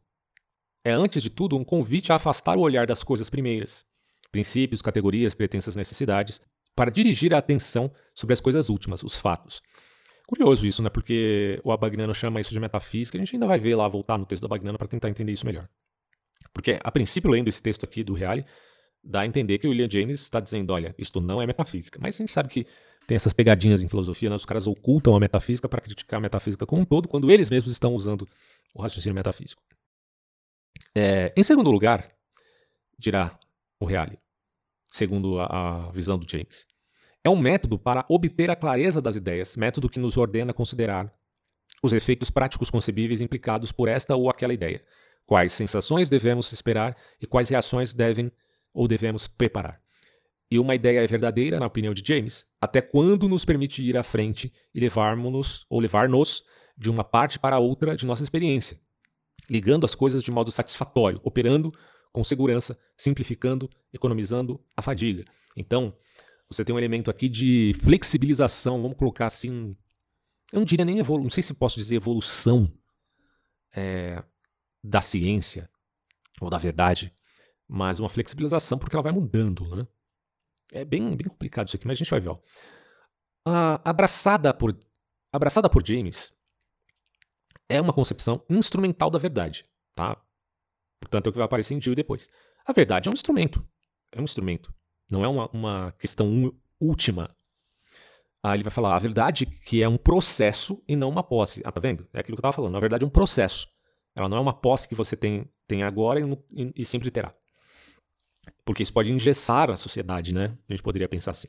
É, 0.84 0.92
antes 0.92 1.22
de 1.22 1.30
tudo, 1.30 1.56
um 1.56 1.64
convite 1.64 2.12
a 2.12 2.16
afastar 2.16 2.56
o 2.56 2.60
olhar 2.60 2.86
das 2.86 3.02
coisas 3.02 3.28
primeiras, 3.30 3.84
princípios, 4.30 4.82
categorias, 4.82 5.34
pretensas 5.34 5.74
necessidades, 5.76 6.40
para 6.74 6.90
dirigir 6.90 7.34
a 7.34 7.38
atenção 7.38 7.92
sobre 8.14 8.32
as 8.32 8.40
coisas 8.40 8.68
últimas, 8.68 9.02
os 9.02 9.20
fatos. 9.20 9.60
Curioso 10.26 10.66
isso, 10.66 10.82
né? 10.82 10.88
Porque 10.88 11.60
o 11.64 11.72
Abagnano 11.72 12.14
chama 12.14 12.40
isso 12.40 12.50
de 12.50 12.60
metafísica. 12.60 13.18
A 13.18 13.20
gente 13.20 13.34
ainda 13.34 13.46
vai 13.46 13.58
ver 13.58 13.74
lá, 13.74 13.86
voltar 13.88 14.16
no 14.16 14.24
texto 14.24 14.42
do 14.42 14.46
Abagnano 14.46 14.78
para 14.78 14.88
tentar 14.88 15.08
entender 15.08 15.32
isso 15.32 15.44
melhor. 15.44 15.68
Porque, 16.52 16.78
a 16.82 16.90
princípio, 16.90 17.30
lendo 17.30 17.48
esse 17.48 17.62
texto 17.62 17.84
aqui 17.84 18.02
do 18.02 18.14
Reale, 18.14 18.44
dá 19.02 19.20
a 19.20 19.26
entender 19.26 19.58
que 19.58 19.66
o 19.66 19.70
William 19.70 19.88
James 19.90 20.20
está 20.20 20.40
dizendo: 20.40 20.72
olha, 20.72 20.94
isto 20.98 21.20
não 21.20 21.40
é 21.40 21.46
metafísica. 21.46 21.98
Mas 22.00 22.14
a 22.14 22.18
gente 22.18 22.32
sabe 22.32 22.48
que 22.48 22.66
tem 23.06 23.16
essas 23.16 23.32
pegadinhas 23.32 23.82
em 23.82 23.88
filosofia, 23.88 24.30
né? 24.30 24.36
os 24.36 24.44
caras 24.44 24.66
ocultam 24.66 25.14
a 25.16 25.20
metafísica 25.20 25.68
para 25.68 25.80
criticar 25.80 26.18
a 26.18 26.20
metafísica 26.20 26.64
como 26.64 26.82
um 26.82 26.84
todo, 26.84 27.08
quando 27.08 27.30
eles 27.30 27.50
mesmos 27.50 27.72
estão 27.72 27.94
usando 27.94 28.28
o 28.74 28.82
raciocínio 28.82 29.14
metafísico. 29.14 29.62
É, 30.94 31.32
em 31.36 31.42
segundo 31.42 31.70
lugar, 31.70 32.10
dirá 32.98 33.38
o 33.80 33.84
Reale, 33.84 34.18
segundo 34.88 35.40
a, 35.40 35.88
a 35.88 35.92
visão 35.92 36.18
do 36.18 36.30
James, 36.30 36.66
é 37.24 37.30
um 37.30 37.36
método 37.36 37.78
para 37.78 38.04
obter 38.08 38.50
a 38.50 38.56
clareza 38.56 39.00
das 39.00 39.16
ideias, 39.16 39.56
método 39.56 39.88
que 39.88 40.00
nos 40.00 40.16
ordena 40.16 40.52
considerar 40.52 41.12
os 41.82 41.92
efeitos 41.92 42.30
práticos 42.30 42.70
concebíveis 42.70 43.20
implicados 43.20 43.72
por 43.72 43.88
esta 43.88 44.14
ou 44.14 44.28
aquela 44.30 44.54
ideia, 44.54 44.84
quais 45.26 45.52
sensações 45.52 46.08
devemos 46.08 46.52
esperar 46.52 46.96
e 47.20 47.26
quais 47.26 47.48
reações 47.48 47.92
devem 47.92 48.30
ou 48.72 48.88
devemos 48.88 49.26
preparar. 49.28 49.80
E 50.50 50.58
uma 50.58 50.74
ideia 50.74 51.02
é 51.02 51.06
verdadeira, 51.06 51.58
na 51.58 51.66
opinião 51.66 51.94
de 51.94 52.02
James, 52.06 52.46
até 52.60 52.80
quando 52.80 53.28
nos 53.28 53.44
permite 53.44 53.82
ir 53.82 53.96
à 53.96 54.02
frente 54.02 54.52
e 54.74 54.80
levarmos-nos 54.80 55.64
ou 55.68 55.80
levar-nos 55.80 56.44
de 56.76 56.90
uma 56.90 57.02
parte 57.02 57.38
para 57.38 57.58
outra 57.58 57.96
de 57.96 58.04
nossa 58.04 58.22
experiência, 58.22 58.78
ligando 59.48 59.84
as 59.84 59.94
coisas 59.94 60.22
de 60.22 60.30
modo 60.30 60.50
satisfatório, 60.52 61.20
operando 61.24 61.72
com 62.12 62.22
segurança, 62.22 62.78
simplificando, 62.96 63.70
economizando 63.92 64.60
a 64.76 64.82
fadiga. 64.82 65.24
Então, 65.56 65.96
você 66.52 66.64
tem 66.64 66.74
um 66.74 66.78
elemento 66.78 67.10
aqui 67.10 67.28
de 67.28 67.72
flexibilização, 67.82 68.82
vamos 68.82 68.96
colocar 68.96 69.26
assim, 69.26 69.76
eu 70.52 70.58
não 70.58 70.64
diria 70.64 70.84
nem 70.84 70.98
evolução, 70.98 71.24
não 71.24 71.30
sei 71.30 71.42
se 71.42 71.54
posso 71.54 71.76
dizer 71.76 71.96
evolução 71.96 72.72
é, 73.74 74.22
da 74.82 75.00
ciência 75.00 75.70
ou 76.40 76.50
da 76.50 76.58
verdade, 76.58 77.12
mas 77.66 78.00
uma 78.00 78.08
flexibilização 78.08 78.78
porque 78.78 78.94
ela 78.94 79.02
vai 79.02 79.12
mudando, 79.12 79.74
né? 79.74 79.86
É 80.72 80.84
bem, 80.84 81.16
bem 81.16 81.28
complicado 81.28 81.68
isso 81.68 81.76
aqui, 81.76 81.86
mas 81.86 81.96
a 81.96 81.98
gente 81.98 82.10
vai 82.10 82.20
ver. 82.20 82.36
Abraçada, 83.84 84.54
por, 84.54 84.78
abraçada 85.32 85.68
por 85.68 85.86
James 85.86 86.32
é 87.68 87.80
uma 87.80 87.92
concepção 87.92 88.44
instrumental 88.48 89.10
da 89.10 89.18
verdade. 89.18 89.64
Tá? 89.94 90.20
Portanto, 91.00 91.26
é 91.26 91.30
o 91.30 91.32
que 91.32 91.38
vai 91.38 91.44
aparecer 91.44 91.74
em 91.74 91.78
Dio 91.78 91.94
depois. 91.94 92.28
A 92.64 92.72
verdade 92.72 93.08
é 93.08 93.10
um 93.10 93.14
instrumento. 93.14 93.66
É 94.12 94.20
um 94.20 94.24
instrumento. 94.24 94.74
Não 95.12 95.22
é 95.22 95.28
uma, 95.28 95.50
uma 95.52 95.92
questão 95.98 96.50
última. 96.80 97.28
Aí 98.42 98.56
ele 98.56 98.62
vai 98.62 98.70
falar 98.70 98.96
a 98.96 98.98
verdade 98.98 99.44
que 99.44 99.82
é 99.82 99.88
um 99.88 99.98
processo 99.98 100.82
e 100.88 100.96
não 100.96 101.10
uma 101.10 101.22
posse. 101.22 101.60
Ah, 101.66 101.70
tá 101.70 101.80
vendo? 101.80 102.08
É 102.14 102.20
aquilo 102.20 102.34
que 102.34 102.40
eu 102.40 102.48
estava 102.48 102.56
falando. 102.56 102.72
Na 102.72 102.80
verdade, 102.80 103.04
é 103.04 103.06
um 103.06 103.10
processo. 103.10 103.68
Ela 104.16 104.26
não 104.26 104.38
é 104.38 104.40
uma 104.40 104.54
posse 104.54 104.88
que 104.88 104.94
você 104.94 105.14
tem, 105.14 105.46
tem 105.68 105.82
agora 105.82 106.18
e, 106.18 106.24
e, 106.50 106.72
e 106.76 106.84
sempre 106.84 107.10
terá. 107.10 107.34
Porque 108.64 108.82
isso 108.82 108.92
pode 108.92 109.12
engessar 109.12 109.70
a 109.70 109.76
sociedade, 109.76 110.32
né? 110.32 110.56
A 110.66 110.72
gente 110.72 110.82
poderia 110.82 111.08
pensar 111.08 111.32
assim. 111.32 111.48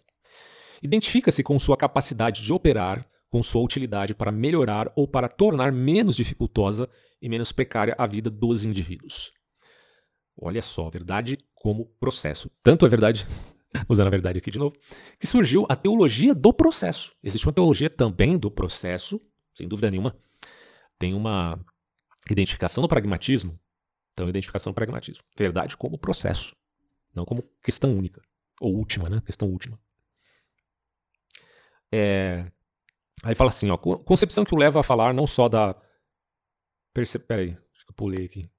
Identifica-se 0.81 1.41
com 1.41 1.57
sua 1.57 1.77
capacidade 1.77 2.41
de 2.41 2.51
operar, 2.51 3.07
com 3.29 3.41
sua 3.41 3.63
utilidade 3.63 4.13
para 4.13 4.29
melhorar 4.29 4.91
ou 4.93 5.07
para 5.07 5.29
tornar 5.29 5.71
menos 5.71 6.17
dificultosa 6.17 6.89
e 7.21 7.29
menos 7.29 7.53
precária 7.53 7.95
a 7.97 8.05
vida 8.05 8.29
dos 8.29 8.65
indivíduos. 8.65 9.31
Olha 10.37 10.61
só, 10.61 10.89
verdade 10.89 11.37
como 11.53 11.85
processo. 11.99 12.49
Tanto 12.61 12.85
é 12.85 12.89
verdade, 12.89 13.25
usando 13.87 14.07
a 14.07 14.09
verdade 14.09 14.39
aqui 14.39 14.51
de 14.51 14.59
novo, 14.59 14.75
que 15.19 15.27
surgiu 15.27 15.65
a 15.69 15.75
teologia 15.75 16.33
do 16.33 16.51
processo. 16.51 17.15
Existe 17.23 17.47
uma 17.47 17.53
teologia 17.53 17.89
também 17.89 18.37
do 18.37 18.49
processo, 18.49 19.21
sem 19.55 19.67
dúvida 19.67 19.89
nenhuma. 19.89 20.15
Tem 20.97 21.13
uma 21.13 21.59
identificação 22.29 22.81
do 22.81 22.87
pragmatismo. 22.87 23.59
Então, 24.13 24.29
identificação 24.29 24.71
do 24.71 24.75
pragmatismo. 24.75 25.23
Verdade 25.37 25.75
como 25.75 25.97
processo. 25.97 26.55
Não 27.13 27.25
como 27.25 27.43
questão 27.63 27.95
única. 27.95 28.21
Ou 28.61 28.75
última, 28.75 29.09
né? 29.09 29.21
Questão 29.25 29.49
última. 29.49 29.79
É... 31.91 32.51
Aí 33.23 33.35
fala 33.35 33.49
assim, 33.49 33.69
ó, 33.69 33.77
concepção 33.77 34.43
que 34.43 34.53
o 34.53 34.57
leva 34.57 34.79
a 34.79 34.83
falar 34.83 35.13
não 35.13 35.27
só 35.27 35.47
da. 35.47 35.75
Perce... 36.93 37.19
Peraí, 37.19 37.49
acho 37.49 37.85
que 37.85 37.91
eu 37.91 37.95
pulei 37.95 38.25
aqui. 38.25 38.49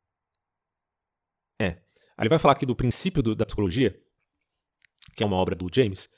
É. 1.60 1.78
Ele 2.18 2.28
vai 2.28 2.38
falar 2.38 2.52
aqui 2.52 2.66
do 2.66 2.76
princípio 2.76 3.22
do, 3.22 3.34
da 3.34 3.44
psicologia, 3.44 3.98
que 5.16 5.22
é 5.22 5.26
uma 5.26 5.36
obra 5.36 5.54
do 5.54 5.68
James, 5.72 6.08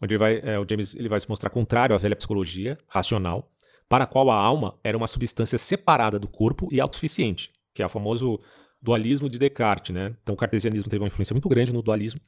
onde 0.00 0.14
ele 0.14 0.18
vai, 0.18 0.40
é, 0.42 0.58
o 0.58 0.66
James 0.68 0.94
ele 0.94 1.08
vai 1.08 1.20
se 1.20 1.28
mostrar 1.28 1.50
contrário 1.50 1.94
à 1.94 1.98
velha 1.98 2.16
psicologia 2.16 2.78
racional, 2.88 3.52
para 3.88 4.04
a 4.04 4.06
qual 4.06 4.30
a 4.30 4.34
alma 4.34 4.78
era 4.82 4.96
uma 4.96 5.06
substância 5.06 5.58
separada 5.58 6.18
do 6.18 6.28
corpo 6.28 6.68
e 6.72 6.80
autossuficiente, 6.80 7.52
que 7.72 7.82
é 7.82 7.86
o 7.86 7.88
famoso 7.88 8.40
dualismo 8.82 9.28
de 9.28 9.38
Descartes, 9.38 9.94
né? 9.94 10.16
Então 10.22 10.34
o 10.34 10.38
cartesianismo 10.38 10.88
teve 10.88 11.02
uma 11.02 11.08
influência 11.08 11.34
muito 11.34 11.48
grande 11.48 11.72
no 11.72 11.82
dualismo 11.82 12.20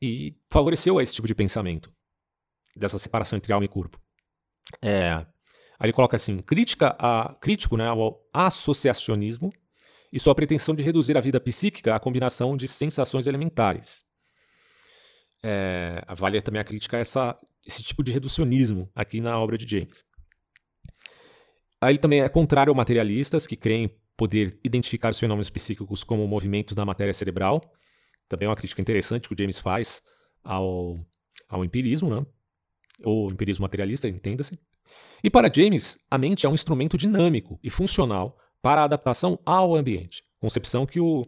e 0.00 0.36
favoreceu 0.50 1.00
esse 1.00 1.14
tipo 1.14 1.26
de 1.26 1.34
pensamento, 1.34 1.92
dessa 2.76 2.98
separação 2.98 3.36
entre 3.36 3.52
alma 3.52 3.64
e 3.64 3.68
corpo. 3.68 4.00
É, 4.80 5.12
aí 5.12 5.26
ele 5.82 5.92
coloca 5.92 6.16
assim, 6.16 6.38
crítica 6.38 6.96
a, 6.98 7.34
crítico 7.40 7.76
né, 7.76 7.86
ao 7.86 8.20
associacionismo 8.32 9.52
e 10.12 10.20
sua 10.20 10.34
pretensão 10.34 10.74
de 10.74 10.82
reduzir 10.82 11.16
a 11.16 11.20
vida 11.20 11.40
psíquica 11.40 11.94
à 11.94 12.00
combinação 12.00 12.56
de 12.56 12.68
sensações 12.68 13.26
elementares. 13.26 14.04
é, 15.42 16.04
vale 16.14 16.40
também 16.40 16.60
a 16.60 16.64
crítica 16.64 16.96
a 16.96 17.00
essa, 17.00 17.36
esse 17.66 17.82
tipo 17.82 18.02
de 18.02 18.12
reducionismo 18.12 18.88
aqui 18.94 19.20
na 19.20 19.38
obra 19.38 19.58
de 19.58 19.68
James. 19.68 20.04
Aí 21.80 21.92
ele 21.92 21.98
também 21.98 22.20
é 22.20 22.28
contrário 22.28 22.72
a 22.72 22.76
materialistas 22.76 23.44
que 23.46 23.56
creem 23.56 23.90
poder 24.16 24.56
identificar 24.62 25.10
os 25.10 25.18
fenômenos 25.18 25.50
psíquicos 25.50 26.04
como 26.04 26.28
movimentos 26.28 26.76
da 26.76 26.84
matéria 26.84 27.12
cerebral. 27.12 27.60
Também 28.28 28.46
é 28.46 28.48
uma 28.48 28.54
crítica 28.54 28.80
interessante 28.80 29.26
que 29.26 29.34
o 29.34 29.36
James 29.36 29.58
faz 29.58 30.00
ao, 30.44 30.96
ao 31.48 31.64
empirismo, 31.64 32.14
né? 32.14 32.24
ou 33.04 33.32
empirismo 33.32 33.62
materialista, 33.62 34.08
entenda-se. 34.08 34.56
E 35.24 35.30
para 35.30 35.52
James, 35.52 35.98
a 36.08 36.16
mente 36.18 36.46
é 36.46 36.48
um 36.48 36.54
instrumento 36.54 36.96
dinâmico 36.96 37.58
e 37.64 37.70
funcional 37.70 38.38
para 38.62 38.82
a 38.82 38.84
adaptação 38.84 39.38
ao 39.44 39.74
ambiente, 39.74 40.22
concepção 40.40 40.86
que 40.86 41.00
o 41.00 41.26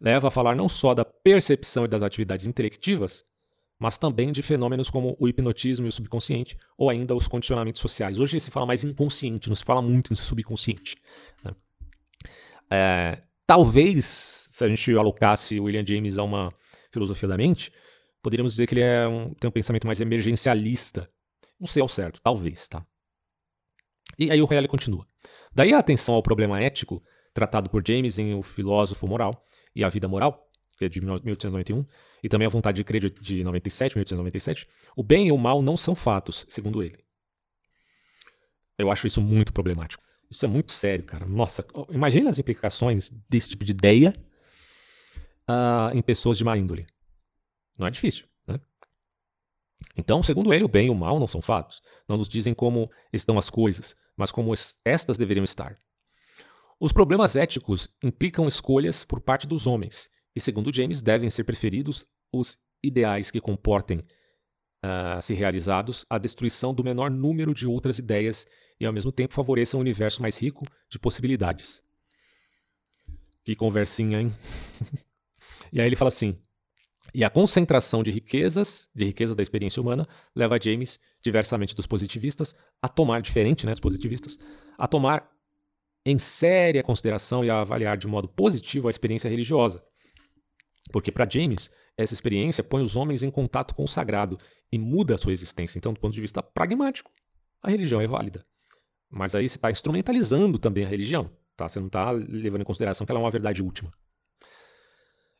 leva 0.00 0.28
a 0.28 0.30
falar 0.30 0.54
não 0.54 0.68
só 0.68 0.92
da 0.92 1.04
percepção 1.04 1.86
e 1.86 1.88
das 1.88 2.02
atividades 2.02 2.46
intelectivas, 2.46 3.24
mas 3.78 3.96
também 3.96 4.30
de 4.30 4.42
fenômenos 4.42 4.90
como 4.90 5.16
o 5.18 5.26
hipnotismo 5.26 5.86
e 5.86 5.88
o 5.88 5.92
subconsciente, 5.92 6.56
ou 6.76 6.90
ainda 6.90 7.14
os 7.14 7.26
condicionamentos 7.26 7.80
sociais. 7.80 8.20
Hoje 8.20 8.38
se 8.38 8.50
fala 8.50 8.66
mais 8.66 8.84
inconsciente, 8.84 9.48
não 9.48 9.56
se 9.56 9.64
fala 9.64 9.80
muito 9.80 10.12
em 10.12 10.16
subconsciente. 10.16 10.96
Né? 11.42 11.54
É, 12.70 13.20
talvez, 13.46 14.48
se 14.50 14.64
a 14.64 14.68
gente 14.68 14.92
alocasse 14.92 15.58
William 15.58 15.84
James 15.86 16.18
a 16.18 16.22
uma 16.22 16.52
filosofia 16.92 17.28
da 17.28 17.36
mente, 17.36 17.72
poderíamos 18.22 18.52
dizer 18.52 18.66
que 18.66 18.74
ele 18.74 18.82
é 18.82 19.08
um, 19.08 19.34
tem 19.34 19.48
um 19.48 19.52
pensamento 19.52 19.86
mais 19.86 20.00
emergencialista. 20.00 21.10
Não 21.58 21.66
sei 21.66 21.82
ao 21.82 21.88
certo, 21.88 22.20
talvez, 22.22 22.68
tá? 22.68 22.86
E 24.18 24.30
aí 24.30 24.40
o 24.40 24.46
Reale 24.46 24.68
continua. 24.68 25.06
Daí 25.54 25.72
a 25.72 25.78
atenção 25.78 26.14
ao 26.14 26.22
problema 26.22 26.60
ético, 26.60 27.02
tratado 27.32 27.70
por 27.70 27.82
James 27.86 28.18
em 28.18 28.34
O 28.34 28.42
Filósofo 28.42 29.06
Moral 29.06 29.44
e 29.74 29.84
a 29.84 29.88
Vida 29.88 30.08
Moral, 30.08 30.48
que 30.78 30.84
é 30.84 30.88
de 30.88 31.00
1891, 31.00 31.84
e 32.22 32.28
também 32.28 32.46
a 32.46 32.50
vontade 32.50 32.76
de 32.76 32.84
crer 32.84 33.10
de 33.10 33.44
97, 33.44 33.96
1897, 33.96 34.68
o 34.96 35.02
bem 35.02 35.28
e 35.28 35.32
o 35.32 35.38
mal 35.38 35.62
não 35.62 35.76
são 35.76 35.94
fatos, 35.94 36.46
segundo 36.48 36.82
ele. 36.82 36.98
Eu 38.78 38.90
acho 38.90 39.06
isso 39.06 39.20
muito 39.20 39.52
problemático. 39.52 40.02
Isso 40.30 40.44
é 40.44 40.48
muito 40.48 40.72
sério, 40.72 41.04
cara. 41.04 41.26
Nossa, 41.26 41.64
imagine 41.90 42.28
as 42.28 42.38
implicações 42.38 43.10
desse 43.28 43.50
tipo 43.50 43.64
de 43.64 43.72
ideia 43.72 44.12
uh, 45.48 45.96
em 45.96 46.02
pessoas 46.02 46.36
de 46.38 46.44
má 46.44 46.56
índole. 46.56 46.86
Não 47.78 47.86
é 47.86 47.90
difícil? 47.90 48.26
Então, 49.96 50.22
segundo 50.22 50.52
ele, 50.52 50.64
o 50.64 50.68
bem 50.68 50.88
e 50.88 50.90
o 50.90 50.94
mal 50.94 51.20
não 51.20 51.26
são 51.26 51.40
fatos. 51.40 51.82
Não 52.08 52.16
nos 52.16 52.28
dizem 52.28 52.54
como 52.54 52.90
estão 53.12 53.38
as 53.38 53.48
coisas, 53.48 53.96
mas 54.16 54.32
como 54.32 54.52
estas 54.84 55.16
deveriam 55.16 55.44
estar. 55.44 55.78
Os 56.80 56.92
problemas 56.92 57.36
éticos 57.36 57.88
implicam 58.02 58.48
escolhas 58.48 59.04
por 59.04 59.20
parte 59.20 59.46
dos 59.46 59.66
homens, 59.66 60.10
e, 60.34 60.40
segundo 60.40 60.74
James, 60.74 61.00
devem 61.00 61.30
ser 61.30 61.44
preferidos 61.44 62.06
os 62.32 62.58
ideais 62.82 63.30
que 63.30 63.40
comportem, 63.40 63.98
uh, 63.98 65.22
se 65.22 65.32
realizados, 65.32 66.04
a 66.10 66.18
destruição 66.18 66.74
do 66.74 66.82
menor 66.82 67.10
número 67.10 67.54
de 67.54 67.66
outras 67.66 67.98
ideias 67.98 68.46
e, 68.80 68.84
ao 68.84 68.92
mesmo 68.92 69.12
tempo, 69.12 69.32
favoreçam 69.32 69.78
um 69.78 69.80
universo 69.80 70.20
mais 70.20 70.36
rico 70.38 70.66
de 70.88 70.98
possibilidades. 70.98 71.82
Que 73.44 73.54
conversinha, 73.54 74.20
hein? 74.20 74.32
e 75.72 75.80
aí 75.80 75.86
ele 75.86 75.96
fala 75.96 76.08
assim: 76.08 76.36
e 77.14 77.22
a 77.22 77.30
concentração 77.30 78.02
de 78.02 78.10
riquezas, 78.10 78.88
de 78.94 79.04
riqueza 79.04 79.34
da 79.34 79.42
experiência 79.42 79.80
humana, 79.80 80.06
leva 80.34 80.58
James, 80.60 80.98
diversamente 81.22 81.74
dos 81.74 81.86
positivistas, 81.86 82.54
a 82.82 82.88
tomar, 82.88 83.22
diferente 83.22 83.64
né, 83.64 83.72
dos 83.72 83.80
positivistas, 83.80 84.36
a 84.76 84.88
tomar 84.88 85.30
em 86.04 86.18
séria 86.18 86.82
consideração 86.82 87.44
e 87.44 87.50
a 87.50 87.60
avaliar 87.60 87.96
de 87.96 88.06
modo 88.06 88.28
positivo 88.28 88.88
a 88.88 88.90
experiência 88.90 89.28
religiosa, 89.28 89.82
porque 90.92 91.10
para 91.10 91.28
James, 91.28 91.70
essa 91.96 92.12
experiência 92.12 92.62
põe 92.62 92.82
os 92.82 92.96
homens 92.96 93.22
em 93.22 93.30
contato 93.30 93.74
com 93.74 93.84
o 93.84 93.88
sagrado 93.88 94.38
e 94.70 94.78
muda 94.78 95.14
a 95.14 95.18
sua 95.18 95.32
existência. 95.32 95.78
Então, 95.78 95.92
do 95.92 96.00
ponto 96.00 96.12
de 96.12 96.20
vista 96.20 96.42
pragmático, 96.42 97.10
a 97.62 97.70
religião 97.70 98.00
é 98.00 98.06
válida. 98.06 98.44
Mas 99.08 99.34
aí 99.34 99.48
você 99.48 99.56
está 99.56 99.70
instrumentalizando 99.70 100.58
também 100.58 100.84
a 100.84 100.88
religião. 100.88 101.30
Tá? 101.56 101.68
Você 101.68 101.78
não 101.78 101.86
está 101.86 102.10
levando 102.10 102.62
em 102.62 102.64
consideração 102.64 103.06
que 103.06 103.12
ela 103.12 103.20
é 103.20 103.22
uma 103.24 103.30
verdade 103.30 103.62
última. 103.62 103.92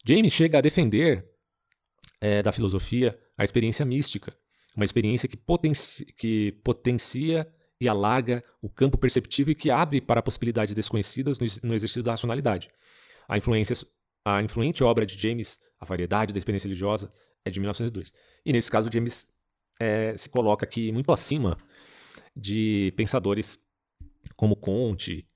James 0.07 0.33
chega 0.33 0.59
a 0.59 0.61
defender 0.61 1.29
é, 2.25 2.43
da 2.43 2.53
filosofia 2.53 3.19
a 3.37 3.45
experiência 3.45 3.85
mística, 3.85 4.35
uma 4.75 4.85
experiência 4.85 5.29
que, 5.29 5.37
potencia, 5.37 6.07
que 6.17 6.53
potencia 6.65 7.47
e 7.79 7.87
alarga 7.87 8.41
o 8.63 8.71
campo 8.71 8.97
perceptivo 8.97 9.51
e 9.51 9.55
que 9.55 9.71
abre 9.71 10.01
para 10.01 10.23
possibilidades 10.23 10.75
desconhecidas 10.75 11.39
no, 11.39 11.75
exercício 11.75 12.03
da 12.03 12.13
racionalidade. 12.13 12.71
A 13.29 13.37
influência 13.37 13.77
a 14.25 14.43
influente 14.43 14.83
obra 14.83 15.05
de 15.05 15.21
James, 15.21 15.59
A 15.79 15.85
Variedade 15.85 16.33
da 16.33 16.39
Experiência 16.39 16.67
Religiosa, 16.67 17.13
é 17.45 17.51
de 17.51 17.61
1902. 17.61 18.11
E 18.43 18.55
nesse 18.55 18.71
caso, 18.71 18.89
James 18.91 19.31
é, 19.79 20.17
se 20.17 20.31
coloca 20.31 20.65
aqui 20.65 20.91
muito 20.91 21.13
acima 21.13 21.59
de 22.35 22.91
pensadores 22.97 23.59
como 24.35 24.57
Conte 24.57 25.29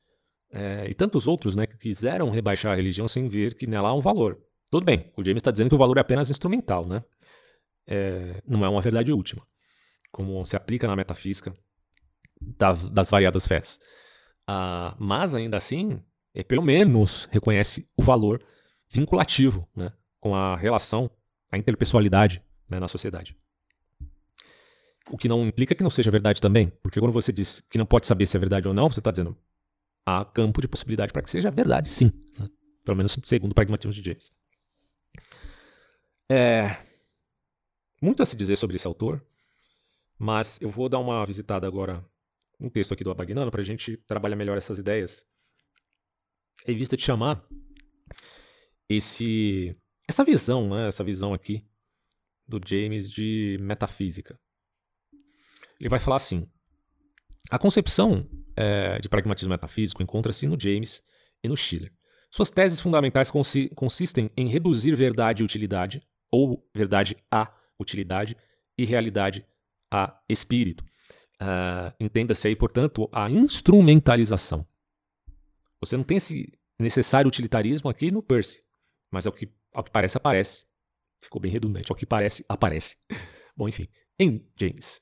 é, 0.51 0.86
e 0.89 0.95
tantos 0.95 1.28
outros 1.28 1.55
né, 1.55 1.66
que 1.66 1.76
quiseram 1.76 2.30
rebaixar 2.30 2.72
a 2.72 2.76
religião 2.76 3.07
sem 3.07 3.28
ver 3.28 3.55
que 3.55 3.66
nela 3.66 3.91
há 3.91 3.95
um 3.95 4.01
valor. 4.01 4.43
Tudo 4.71 4.85
bem, 4.85 5.11
o 5.16 5.25
James 5.25 5.41
está 5.41 5.51
dizendo 5.51 5.69
que 5.69 5.75
o 5.75 5.79
valor 5.79 5.97
é 5.97 6.01
apenas 6.01 6.31
instrumental, 6.31 6.87
né? 6.87 7.03
É, 7.87 8.43
não 8.47 8.64
é 8.64 8.69
uma 8.69 8.83
verdade 8.83 9.12
última, 9.12 9.43
como 10.12 10.45
se 10.45 10.57
aplica 10.57 10.87
na 10.87 10.95
metafísica 10.95 11.55
das, 12.41 12.89
das 12.91 13.11
variadas 13.11 13.47
fés. 13.47 13.81
Ah, 14.47 14.95
mas 14.99 15.35
ainda 15.35 15.57
assim, 15.57 16.03
é, 16.35 16.43
pelo 16.43 16.62
menos 16.62 17.29
reconhece 17.31 17.89
o 17.97 18.03
valor 18.03 18.43
vinculativo 18.91 19.69
né, 19.75 19.93
com 20.21 20.35
a 20.35 20.57
relação, 20.57 21.11
a 21.51 21.59
interpessoalidade 21.59 22.43
né, 22.71 22.79
na 22.79 22.89
sociedade. 22.89 23.37
O 25.11 25.16
que 25.16 25.29
não 25.29 25.47
implica 25.47 25.75
que 25.75 25.83
não 25.83 25.91
seja 25.91 26.11
verdade 26.11 26.41
também, 26.41 26.71
porque 26.83 27.01
quando 27.01 27.12
você 27.12 27.33
diz 27.33 27.62
que 27.71 27.79
não 27.79 27.87
pode 27.87 28.07
saber 28.07 28.27
se 28.27 28.37
é 28.37 28.41
verdade 28.41 28.69
ou 28.69 28.75
não, 28.75 28.89
você 28.89 29.01
está 29.01 29.11
dizendo 29.11 29.37
há 30.05 30.25
campo 30.25 30.61
de 30.61 30.69
possibilidade 30.69 31.12
para 31.12 31.23
que 31.23 31.31
seja 31.31 31.51
verdade, 31.51 31.89
sim. 31.89 32.12
Né? 32.39 32.49
Pelo 32.85 32.97
menos 32.97 33.19
segundo 33.25 33.53
o 33.53 33.55
pragmatismo 33.55 33.93
de 33.93 34.03
James. 34.03 34.31
É, 36.31 36.76
muito 38.03 38.22
a 38.22 38.26
se 38.26 38.37
dizer 38.37 38.57
sobre 38.57 38.76
esse 38.76 38.87
autor, 38.87 39.24
mas 40.18 40.61
eu 40.61 40.68
vou 40.68 40.89
dar 40.89 40.99
uma 40.99 41.24
visitada 41.24 41.66
agora 41.66 42.05
um 42.61 42.68
texto 42.68 42.93
aqui 42.93 43.05
do 43.05 43.11
Abagnano 43.11 43.51
para 43.51 43.61
a 43.61 43.64
gente 43.64 43.97
trabalhar 43.99 44.37
melhor 44.37 44.59
essas 44.59 44.79
ideias. 44.79 45.24
Em 46.66 46.76
vista 46.76 46.97
de 46.97 47.03
chamar 47.03 47.45
esse 48.89 49.76
essa 50.09 50.24
visão, 50.24 50.70
né, 50.70 50.89
essa 50.89 51.05
visão 51.05 51.33
aqui 51.33 51.64
do 52.47 52.61
James 52.66 53.11
de 53.11 53.57
metafísica. 53.61 54.39
Ele 55.79 55.89
vai 55.89 55.99
falar 55.99 56.16
assim: 56.16 56.51
a 57.51 57.59
concepção 57.59 58.29
é, 58.57 58.99
de 58.99 59.09
pragmatismo 59.09 59.51
metafísico 59.51 60.03
encontra-se 60.03 60.47
no 60.47 60.59
James 60.59 61.03
e 61.43 61.49
no 61.49 61.57
Schiller. 61.57 61.93
Suas 62.31 62.51
teses 62.51 62.81
fundamentais 62.81 63.31
consi 63.31 63.68
consistem 63.70 64.31
em 64.37 64.49
reduzir 64.49 64.95
verdade 64.95 65.43
e 65.43 65.45
utilidade, 65.45 66.03
ou 66.31 66.68
verdade 66.74 67.16
a 67.31 67.53
utilidade, 67.81 68.37
e 68.76 68.85
realidade 68.85 69.45
a 69.91 70.20
espírito. 70.29 70.85
Uh, 71.41 71.93
Entenda-se 71.99 72.47
aí, 72.49 72.57
portanto, 72.57 73.09
a 73.12 73.29
instrumentalização. 73.29 74.66
Você 75.81 75.97
não 75.97 76.05
tem 76.05 76.16
esse 76.16 76.51
necessário 76.79 77.29
utilitarismo 77.29 77.89
aqui 77.91 78.12
no 78.12 78.22
Percy. 78.22 78.62
Mas 79.11 79.26
ao 79.26 79.33
que, 79.33 79.53
ao 79.74 79.83
que 79.83 79.91
parece, 79.91 80.16
aparece. 80.16 80.66
Ficou 81.20 81.41
bem 81.41 81.51
redundante. 81.51 81.91
Ao 81.91 81.97
que 81.97 82.07
parece, 82.07 82.45
aparece. 82.49 82.97
Bom, 83.57 83.68
enfim. 83.68 83.89
Em 84.18 84.47
James. 84.59 85.01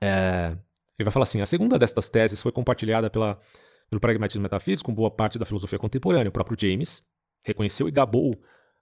É, 0.00 0.56
ele 0.98 1.04
vai 1.04 1.12
falar 1.12 1.24
assim: 1.24 1.40
a 1.40 1.46
segunda 1.46 1.78
destas 1.78 2.08
teses 2.08 2.42
foi 2.42 2.52
compartilhada 2.52 3.08
pela, 3.08 3.40
pelo 3.88 4.00
pragmatismo 4.00 4.42
metafísico 4.42 4.86
com 4.86 4.94
boa 4.94 5.10
parte 5.10 5.38
da 5.38 5.44
filosofia 5.44 5.78
contemporânea. 5.78 6.28
O 6.28 6.32
próprio 6.32 6.56
James 6.60 7.04
reconheceu 7.44 7.88
e 7.88 7.90
gabou 7.90 8.40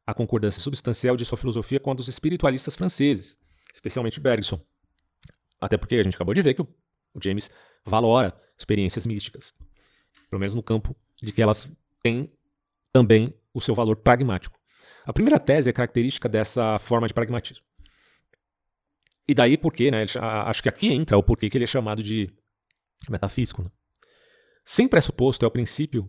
a 0.08 0.14
concordância 0.14 0.62
substancial 0.62 1.18
de 1.18 1.24
sua 1.26 1.36
filosofia 1.36 1.78
com 1.78 1.90
a 1.90 1.94
dos 1.94 2.08
espiritualistas 2.08 2.74
franceses, 2.74 3.38
especialmente 3.74 4.18
Bergson. 4.18 4.58
Até 5.60 5.76
porque 5.76 5.96
a 5.96 6.02
gente 6.02 6.14
acabou 6.14 6.32
de 6.32 6.40
ver 6.40 6.54
que 6.54 6.62
o, 6.62 6.68
James 7.22 7.50
valora 7.84 8.34
experiências 8.56 9.06
místicas, 9.06 9.52
pelo 10.30 10.40
menos 10.40 10.54
no 10.54 10.62
campo 10.62 10.96
de 11.20 11.30
que 11.30 11.42
elas 11.42 11.70
têm 12.02 12.32
também 12.90 13.34
o 13.52 13.60
seu 13.60 13.74
valor 13.74 13.96
pragmático. 13.96 14.58
A 15.04 15.12
primeira 15.12 15.38
tese 15.38 15.68
é 15.68 15.74
característica 15.74 16.26
dessa 16.26 16.78
forma 16.78 17.06
de 17.06 17.12
pragmatismo. 17.12 17.62
E 19.28 19.34
daí 19.34 19.58
porque, 19.58 19.90
né, 19.90 20.06
acho 20.46 20.62
que 20.62 20.70
aqui 20.70 20.90
entra 20.90 21.18
o 21.18 21.22
porquê 21.22 21.50
que 21.50 21.58
ele 21.58 21.64
é 21.64 21.66
chamado 21.66 22.02
de 22.02 22.32
metafísico. 23.10 23.62
Né? 23.62 23.70
Sem 24.64 24.88
pressuposto 24.88 25.44
é 25.44 25.48
o 25.48 25.50
princípio 25.50 26.08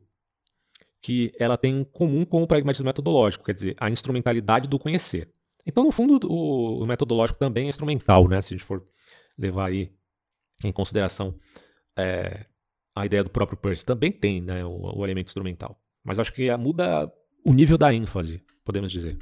que 1.02 1.32
ela 1.40 1.58
tem 1.58 1.80
em 1.80 1.84
comum 1.84 2.26
com 2.26 2.44
o 2.44 2.48
pragmatismo 2.48 2.86
metodológico, 2.86 3.46
quer 3.46 3.54
dizer, 3.54 3.76
a 3.80 3.90
instrumentalidade 3.90 4.68
do 4.68 4.78
conhecer. 4.78 5.30
Então, 5.66 5.84
no 5.84 5.92
fundo, 5.92 6.20
o, 6.28 6.86
metodológico 6.86 7.40
também 7.40 7.66
é 7.66 7.70
instrumental, 7.70 8.28
né, 8.28 8.42
se 8.42 8.54
a 8.54 8.58
gente 8.58 8.66
for 8.66 8.86
levar 9.38 9.68
aí 9.68 9.92
em 10.64 10.72
consideração 10.72 11.36
é, 11.98 12.46
a 12.96 13.06
ideia 13.06 13.24
do 13.24 13.30
próprio 13.30 13.58
Peirce. 13.58 13.86
Também 13.86 14.12
tem 14.12 14.42
né, 14.42 14.66
o, 14.66 15.00
o 15.00 15.06
elemento 15.06 15.28
instrumental. 15.28 15.80
Mas 16.04 16.20
acho 16.20 16.34
que 16.34 16.56
muda 16.58 17.12
o 17.46 17.54
nível 17.54 17.78
da 17.78 17.94
ênfase, 17.94 18.44
podemos 18.64 18.92
dizer. 18.92 19.18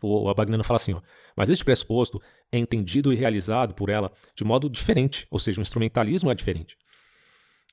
O 0.00 0.28
Abagnano 0.28 0.62
fala 0.62 0.76
assim, 0.76 0.92
ó, 0.92 1.00
mas 1.36 1.48
este 1.48 1.64
pressuposto 1.64 2.22
é 2.52 2.58
entendido 2.58 3.12
e 3.12 3.16
realizado 3.16 3.74
por 3.74 3.88
ela 3.88 4.12
de 4.34 4.44
modo 4.44 4.70
diferente, 4.70 5.26
ou 5.30 5.38
seja, 5.38 5.60
o 5.60 5.62
instrumentalismo 5.62 6.30
é 6.30 6.34
diferente. 6.34 6.76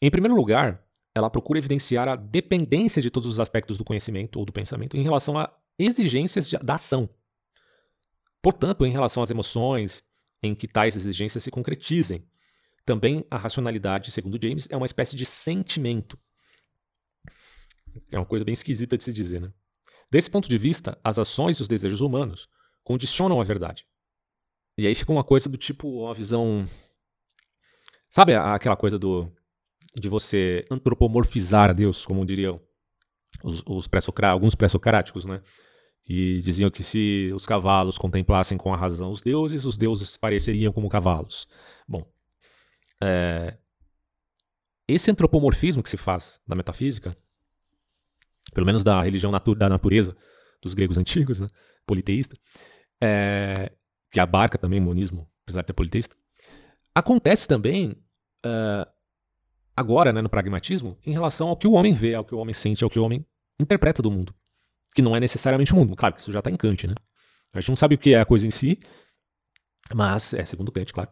Em 0.01 0.09
primeiro 0.09 0.35
lugar, 0.35 0.83
ela 1.15 1.29
procura 1.29 1.57
evidenciar 1.57 2.09
a 2.09 2.17
dependência 2.17 3.01
de 3.01 3.09
todos 3.09 3.29
os 3.29 3.39
aspectos 3.39 3.77
do 3.77 3.85
conhecimento 3.85 4.37
ou 4.37 4.45
do 4.45 4.51
pensamento 4.51 4.97
em 4.97 5.01
relação 5.01 5.39
a 5.39 5.51
exigências 5.79 6.47
de, 6.47 6.57
da 6.57 6.75
ação. 6.75 7.09
Portanto, 8.41 8.85
em 8.85 8.91
relação 8.91 9.23
às 9.23 9.31
emoções, 9.31 10.03
em 10.43 10.53
que 10.53 10.67
tais 10.67 10.95
exigências 10.95 11.43
se 11.43 11.49
concretizem. 11.49 12.27
Também 12.85 13.25
a 13.31 13.37
racionalidade, 13.37 14.11
segundo 14.11 14.39
James, 14.39 14.67
é 14.69 14.77
uma 14.77 14.85
espécie 14.85 15.15
de 15.15 15.25
sentimento. 15.25 16.19
É 18.11 18.19
uma 18.19 18.25
coisa 18.25 18.45
bem 18.45 18.53
esquisita 18.53 18.97
de 18.97 19.03
se 19.03 19.13
dizer, 19.13 19.41
né? 19.41 19.51
Desse 20.11 20.29
ponto 20.29 20.47
de 20.47 20.57
vista, 20.57 20.99
as 21.03 21.17
ações 21.17 21.57
e 21.57 21.61
os 21.61 21.67
desejos 21.67 22.01
humanos 22.01 22.47
condicionam 22.83 23.41
a 23.41 23.43
verdade. 23.43 23.87
E 24.77 24.85
aí 24.85 24.93
fica 24.93 25.11
uma 25.11 25.23
coisa 25.23 25.49
do 25.49 25.57
tipo, 25.57 25.87
uma 26.03 26.13
visão. 26.13 26.69
Sabe 28.09 28.35
aquela 28.35 28.75
coisa 28.75 28.99
do 28.99 29.31
de 29.95 30.09
você 30.09 30.65
antropomorfizar 30.69 31.69
a 31.69 31.73
Deus, 31.73 32.05
como 32.05 32.25
diriam 32.25 32.59
os, 33.43 33.63
os 33.65 33.87
pré 33.87 33.99
alguns 34.27 34.55
pré-socráticos, 34.55 35.25
né? 35.25 35.41
E 36.07 36.39
diziam 36.41 36.69
que 36.69 36.83
se 36.83 37.31
os 37.33 37.45
cavalos 37.45 37.97
contemplassem 37.97 38.57
com 38.57 38.73
a 38.73 38.77
razão 38.77 39.09
os 39.09 39.21
deuses, 39.21 39.65
os 39.65 39.75
deuses 39.75 40.17
pareceriam 40.17 40.71
como 40.71 40.89
cavalos. 40.89 41.47
Bom, 41.87 42.05
é, 43.01 43.57
esse 44.87 45.09
antropomorfismo 45.09 45.81
que 45.81 45.89
se 45.89 45.97
faz 45.97 46.39
da 46.47 46.55
metafísica, 46.55 47.17
pelo 48.53 48.65
menos 48.65 48.83
da 48.83 49.01
religião 49.01 49.31
natu 49.31 49.55
da 49.55 49.67
natureza 49.67 50.15
dos 50.61 50.75
gregos 50.75 50.97
antigos, 50.99 51.39
né, 51.39 51.47
politeísta, 51.87 52.37
é, 53.01 53.71
que 54.11 54.19
abarca 54.19 54.57
também 54.57 54.79
o 54.79 54.83
monismo, 54.83 55.27
apesar 55.43 55.61
de 55.61 55.67
ser 55.67 55.73
politeísta, 55.73 56.15
acontece 56.93 57.47
também 57.47 57.95
é, 58.45 58.87
agora, 59.75 60.13
né, 60.13 60.21
no 60.21 60.29
pragmatismo, 60.29 60.97
em 61.05 61.11
relação 61.11 61.49
ao 61.49 61.57
que 61.57 61.67
o 61.67 61.73
homem 61.73 61.93
vê, 61.93 62.15
ao 62.15 62.23
que 62.23 62.33
o 62.33 62.37
homem 62.37 62.53
sente, 62.53 62.83
ao 62.83 62.89
que 62.89 62.99
o 62.99 63.03
homem 63.03 63.25
interpreta 63.59 64.01
do 64.01 64.09
mundo. 64.09 64.33
Que 64.93 65.01
não 65.01 65.15
é 65.15 65.19
necessariamente 65.19 65.73
o 65.73 65.75
mundo. 65.75 65.95
Claro 65.95 66.15
que 66.15 66.21
isso 66.21 66.31
já 66.31 66.39
está 66.39 66.49
em 66.49 66.55
Kant, 66.55 66.87
né? 66.87 66.95
A 67.53 67.59
gente 67.59 67.69
não 67.69 67.75
sabe 67.75 67.95
o 67.95 67.97
que 67.97 68.13
é 68.13 68.19
a 68.19 68.25
coisa 68.25 68.47
em 68.47 68.51
si, 68.51 68.79
mas, 69.93 70.33
é 70.33 70.43
segundo 70.45 70.71
Kant, 70.71 70.91
claro. 70.93 71.09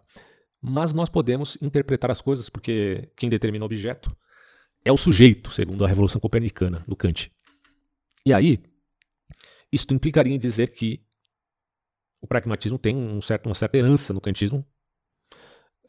Mas 0.61 0.93
nós 0.93 1.09
podemos 1.09 1.57
interpretar 1.61 2.09
as 2.09 2.21
coisas 2.21 2.49
porque 2.49 3.11
quem 3.15 3.29
determina 3.29 3.63
o 3.63 3.65
objeto 3.65 4.15
é 4.85 4.91
o 4.91 4.97
sujeito, 4.97 5.51
segundo 5.51 5.83
a 5.83 5.87
Revolução 5.87 6.19
Copernicana, 6.19 6.83
do 6.87 6.95
Kant. 6.95 7.31
E 8.25 8.33
aí, 8.33 8.63
isto 9.71 9.93
implicaria 9.93 10.33
em 10.33 10.39
dizer 10.39 10.69
que 10.69 11.01
o 12.21 12.27
pragmatismo 12.27 12.77
tem 12.77 12.95
um 12.95 13.19
certo, 13.19 13.47
uma 13.47 13.55
certa 13.55 13.77
herança 13.77 14.13
no 14.13 14.21
kantismo, 14.21 14.65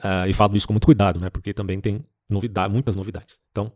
uh, 0.00 0.28
e 0.28 0.32
falo 0.32 0.56
isso 0.56 0.66
com 0.66 0.72
muito 0.72 0.86
cuidado, 0.86 1.20
né, 1.20 1.30
porque 1.30 1.54
também 1.54 1.80
tem 1.80 2.04
novidade, 2.28 2.72
muitas 2.72 2.96
novidades. 2.96 3.40
Então, 3.50 3.72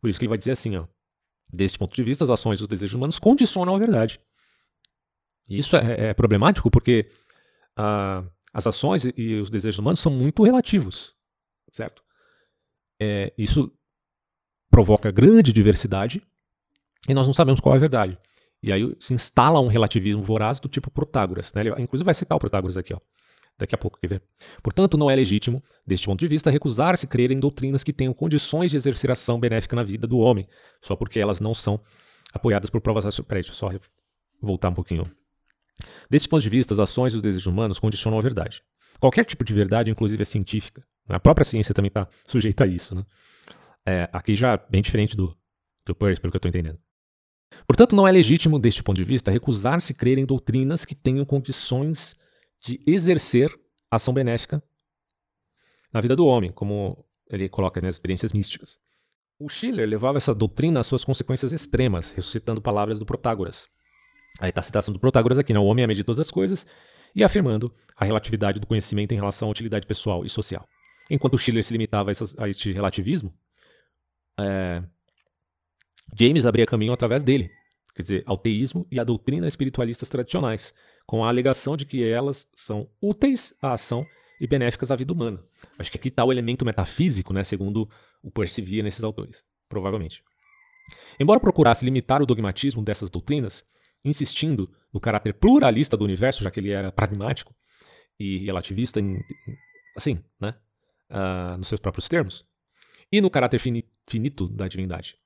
por 0.00 0.08
isso 0.08 0.18
que 0.18 0.24
ele 0.24 0.30
vai 0.30 0.38
dizer 0.38 0.52
assim, 0.52 0.76
ó, 0.76 0.86
deste 1.52 1.78
ponto 1.78 1.94
de 1.94 2.02
vista, 2.02 2.24
as 2.24 2.30
ações 2.30 2.60
e 2.60 2.62
os 2.62 2.68
desejos 2.68 2.94
humanos 2.94 3.18
condicionam 3.18 3.74
a 3.74 3.78
verdade. 3.78 4.20
E 5.48 5.58
isso 5.58 5.76
é, 5.76 6.10
é 6.10 6.14
problemático 6.14 6.70
porque 6.70 7.10
uh, 7.78 8.28
as 8.52 8.66
ações 8.66 9.04
e 9.16 9.34
os 9.34 9.50
desejos 9.50 9.78
humanos 9.78 10.00
são 10.00 10.12
muito 10.12 10.42
relativos, 10.42 11.14
certo? 11.70 12.02
É, 13.00 13.32
isso 13.36 13.72
provoca 14.70 15.10
grande 15.10 15.52
diversidade 15.52 16.22
e 17.08 17.14
nós 17.14 17.26
não 17.26 17.34
sabemos 17.34 17.60
qual 17.60 17.74
é 17.74 17.78
a 17.78 17.80
verdade. 17.80 18.18
E 18.62 18.72
aí 18.72 18.94
se 18.98 19.14
instala 19.14 19.60
um 19.60 19.68
relativismo 19.68 20.22
voraz 20.22 20.60
do 20.60 20.68
tipo 20.68 20.90
Protágoras. 20.90 21.52
Né? 21.54 21.62
Ele, 21.62 21.70
inclusive 21.82 22.04
vai 22.04 22.14
citar 22.14 22.36
o 22.36 22.38
Protágoras 22.40 22.76
aqui, 22.76 22.92
ó. 22.92 23.00
Daqui 23.60 23.74
a 23.74 23.78
pouco, 23.78 24.00
quer 24.00 24.06
ver? 24.08 24.22
Portanto, 24.62 24.96
não 24.96 25.10
é 25.10 25.14
legítimo, 25.14 25.62
deste 25.86 26.06
ponto 26.06 26.18
de 26.18 26.26
vista, 26.26 26.50
recusar-se 26.50 27.06
crer 27.06 27.30
em 27.30 27.38
doutrinas 27.38 27.84
que 27.84 27.92
tenham 27.92 28.14
condições 28.14 28.70
de 28.70 28.78
exercer 28.78 29.10
ação 29.10 29.38
benéfica 29.38 29.76
na 29.76 29.82
vida 29.82 30.06
do 30.06 30.16
homem, 30.16 30.48
só 30.80 30.96
porque 30.96 31.20
elas 31.20 31.40
não 31.40 31.52
são 31.52 31.78
apoiadas 32.32 32.70
por 32.70 32.80
provas 32.80 33.04
racionais. 33.04 33.28
Peraí, 33.28 33.42
deixa 33.42 33.52
eu 33.52 33.56
só 33.56 33.70
voltar 34.40 34.70
um 34.70 34.74
pouquinho. 34.74 35.04
Deste 36.08 36.26
ponto 36.26 36.42
de 36.42 36.48
vista, 36.48 36.72
as 36.72 36.80
ações 36.80 37.12
e 37.12 37.16
os 37.16 37.22
desejos 37.22 37.46
humanos 37.46 37.78
condicionam 37.78 38.18
a 38.18 38.22
verdade. 38.22 38.62
Qualquer 38.98 39.26
tipo 39.26 39.44
de 39.44 39.52
verdade, 39.52 39.90
inclusive, 39.90 40.22
é 40.22 40.24
científica. 40.24 40.82
A 41.06 41.20
própria 41.20 41.44
ciência 41.44 41.74
também 41.74 41.88
está 41.88 42.08
sujeita 42.26 42.64
a 42.64 42.66
isso. 42.66 42.94
Né? 42.94 43.04
É, 43.84 44.08
aqui 44.10 44.34
já 44.34 44.56
bem 44.56 44.80
diferente 44.80 45.14
do, 45.14 45.36
do 45.84 45.94
Peirce, 45.94 46.18
pelo 46.18 46.30
que 46.30 46.36
eu 46.36 46.38
estou 46.38 46.48
entendendo. 46.48 46.78
Portanto, 47.66 47.94
não 47.94 48.08
é 48.08 48.12
legítimo, 48.12 48.58
deste 48.58 48.82
ponto 48.82 48.96
de 48.96 49.04
vista, 49.04 49.30
recusar-se 49.30 49.92
crer 49.92 50.16
em 50.16 50.24
doutrinas 50.24 50.86
que 50.86 50.94
tenham 50.94 51.26
condições 51.26 52.16
de 52.60 52.80
exercer 52.86 53.50
ação 53.90 54.14
benéfica 54.14 54.62
na 55.92 56.00
vida 56.00 56.14
do 56.14 56.26
homem, 56.26 56.52
como 56.52 57.04
ele 57.28 57.48
coloca 57.48 57.80
nas 57.80 57.94
experiências 57.94 58.32
místicas. 58.32 58.78
O 59.38 59.48
Schiller 59.48 59.88
levava 59.88 60.18
essa 60.18 60.34
doutrina 60.34 60.80
às 60.80 60.86
suas 60.86 61.04
consequências 61.04 61.52
extremas, 61.52 62.12
ressuscitando 62.12 62.60
palavras 62.60 62.98
do 62.98 63.06
Protágoras. 63.06 63.68
Aí 64.38 64.50
está 64.50 64.60
a 64.60 64.62
citação 64.62 64.92
do 64.92 65.00
Protágoras 65.00 65.38
aqui, 65.38 65.52
né? 65.52 65.58
o 65.58 65.64
homem 65.64 65.82
é 65.82 65.84
a 65.84 65.88
medida 65.88 66.02
de 66.02 66.06
todas 66.06 66.20
as 66.20 66.30
coisas, 66.30 66.66
e 67.14 67.24
afirmando 67.24 67.74
a 67.96 68.04
relatividade 68.04 68.60
do 68.60 68.66
conhecimento 68.66 69.12
em 69.12 69.16
relação 69.16 69.48
à 69.48 69.50
utilidade 69.50 69.86
pessoal 69.86 70.24
e 70.24 70.28
social. 70.28 70.68
Enquanto 71.10 71.38
Schiller 71.38 71.64
se 71.64 71.72
limitava 71.72 72.10
a, 72.10 72.12
essas, 72.12 72.38
a 72.38 72.48
este 72.48 72.70
relativismo, 72.70 73.34
é, 74.38 74.82
James 76.18 76.46
abria 76.46 76.66
caminho 76.66 76.92
através 76.92 77.22
dele, 77.22 77.50
quer 77.94 78.02
dizer, 78.02 78.22
ao 78.26 78.36
teísmo 78.36 78.86
e 78.90 79.00
à 79.00 79.04
doutrina 79.04 79.48
espiritualistas 79.48 80.08
tradicionais, 80.08 80.74
com 81.10 81.24
a 81.24 81.28
alegação 81.28 81.76
de 81.76 81.84
que 81.84 82.04
elas 82.04 82.48
são 82.54 82.88
úteis 83.02 83.52
à 83.60 83.72
ação 83.72 84.06
e 84.40 84.46
benéficas 84.46 84.92
à 84.92 84.94
vida 84.94 85.12
humana. 85.12 85.44
Acho 85.76 85.90
que 85.90 85.98
aqui 85.98 86.06
está 86.06 86.24
o 86.24 86.30
elemento 86.30 86.64
metafísico, 86.64 87.32
né, 87.32 87.42
segundo 87.42 87.90
o 88.22 88.30
Percy 88.30 88.62
via 88.62 88.80
nesses 88.80 89.02
autores, 89.02 89.44
provavelmente. 89.68 90.22
Embora 91.18 91.40
procurasse 91.40 91.84
limitar 91.84 92.22
o 92.22 92.26
dogmatismo 92.26 92.80
dessas 92.80 93.10
doutrinas, 93.10 93.66
insistindo 94.04 94.72
no 94.94 95.00
caráter 95.00 95.34
pluralista 95.34 95.96
do 95.96 96.04
universo, 96.04 96.44
já 96.44 96.50
que 96.50 96.60
ele 96.60 96.70
era 96.70 96.92
pragmático 96.92 97.52
e 98.16 98.38
relativista, 98.46 99.00
em, 99.00 99.18
assim, 99.96 100.22
né, 100.40 100.54
uh, 101.10 101.56
nos 101.56 101.66
seus 101.66 101.80
próprios 101.80 102.08
termos, 102.08 102.46
e 103.10 103.20
no 103.20 103.28
caráter 103.28 103.58
finito 103.58 104.48
da 104.48 104.68
divindade. 104.68 105.18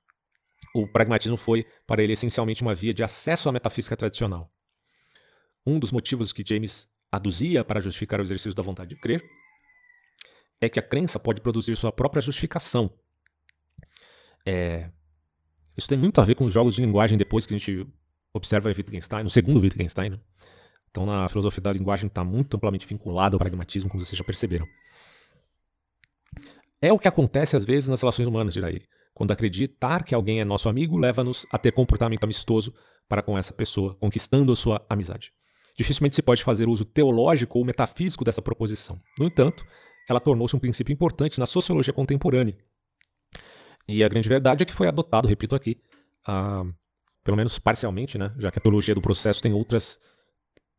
O 0.73 0.87
pragmatismo 0.87 1.37
foi, 1.37 1.63
para 1.85 2.01
ele, 2.01 2.13
essencialmente 2.13 2.63
uma 2.63 2.73
via 2.73 2.91
de 2.91 3.03
acesso 3.03 3.47
à 3.47 3.51
metafísica 3.51 3.95
tradicional, 3.95 4.51
um 5.65 5.79
dos 5.79 5.91
motivos 5.91 6.31
que 6.31 6.43
James 6.45 6.87
aduzia 7.11 7.63
para 7.63 7.79
justificar 7.79 8.19
o 8.19 8.23
exercício 8.23 8.53
da 8.53 8.61
vontade 8.61 8.89
de 8.89 8.95
crer 8.95 9.23
é 10.61 10.69
que 10.69 10.79
a 10.79 10.83
crença 10.83 11.19
pode 11.19 11.41
produzir 11.41 11.75
sua 11.75 11.91
própria 11.91 12.21
justificação. 12.21 12.91
É, 14.45 14.89
isso 15.77 15.87
tem 15.87 15.97
muito 15.97 16.21
a 16.21 16.23
ver 16.23 16.35
com 16.35 16.45
os 16.45 16.53
jogos 16.53 16.75
de 16.75 16.81
linguagem 16.81 17.17
depois 17.17 17.45
que 17.45 17.55
a 17.55 17.57
gente 17.57 17.87
observa 18.33 18.69
Wittgenstein, 18.69 19.23
no 19.23 19.29
segundo 19.29 19.59
Wittgenstein. 19.59 20.11
Né? 20.11 20.19
Então, 20.89 21.05
na 21.05 21.27
filosofia 21.27 21.61
da 21.61 21.73
linguagem 21.73 22.07
está 22.07 22.23
muito 22.23 22.55
amplamente 22.55 22.87
vinculado 22.87 23.35
ao 23.35 23.39
pragmatismo, 23.39 23.89
como 23.89 24.03
vocês 24.03 24.17
já 24.17 24.23
perceberam. 24.23 24.67
É 26.81 26.93
o 26.93 26.99
que 26.99 27.07
acontece 27.07 27.55
às 27.55 27.65
vezes 27.65 27.89
nas 27.89 28.01
relações 28.01 28.27
humanas, 28.27 28.53
dirá 28.53 28.69
ele. 28.69 28.85
Quando 29.13 29.31
acreditar 29.31 30.03
que 30.03 30.13
alguém 30.13 30.41
é 30.41 30.45
nosso 30.45 30.69
amigo 30.69 30.97
leva-nos 30.97 31.45
a 31.51 31.57
ter 31.57 31.71
comportamento 31.71 32.23
amistoso 32.23 32.73
para 33.07 33.21
com 33.21 33.37
essa 33.37 33.53
pessoa, 33.53 33.95
conquistando 33.95 34.51
a 34.51 34.55
sua 34.55 34.85
amizade 34.89 35.33
dificilmente 35.75 36.15
se 36.15 36.21
pode 36.21 36.43
fazer 36.43 36.67
uso 36.67 36.85
teológico 36.85 37.59
ou 37.59 37.65
metafísico 37.65 38.23
dessa 38.23 38.41
proposição. 38.41 38.97
No 39.19 39.25
entanto, 39.25 39.65
ela 40.07 40.19
tornou-se 40.19 40.55
um 40.55 40.59
princípio 40.59 40.93
importante 40.93 41.39
na 41.39 41.45
sociologia 41.45 41.93
contemporânea. 41.93 42.57
E 43.87 44.03
a 44.03 44.07
grande 44.07 44.29
verdade 44.29 44.63
é 44.63 44.65
que 44.65 44.73
foi 44.73 44.87
adotado, 44.87 45.27
repito 45.27 45.55
aqui, 45.55 45.79
uh, 46.27 46.73
pelo 47.23 47.37
menos 47.37 47.59
parcialmente, 47.59 48.17
né, 48.17 48.33
já 48.37 48.51
que 48.51 48.57
a 48.57 48.61
teologia 48.61 48.95
do 48.95 49.01
processo 49.01 49.41
tem 49.41 49.53
outras 49.53 49.99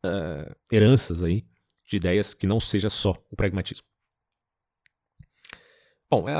uh, 0.05 0.55
heranças 0.71 1.23
aí 1.23 1.45
de 1.87 1.97
ideias 1.97 2.33
que 2.33 2.47
não 2.47 2.59
seja 2.59 2.89
só 2.89 3.13
o 3.31 3.35
pragmatismo. 3.35 3.85
Bom, 6.09 6.27
é, 6.27 6.33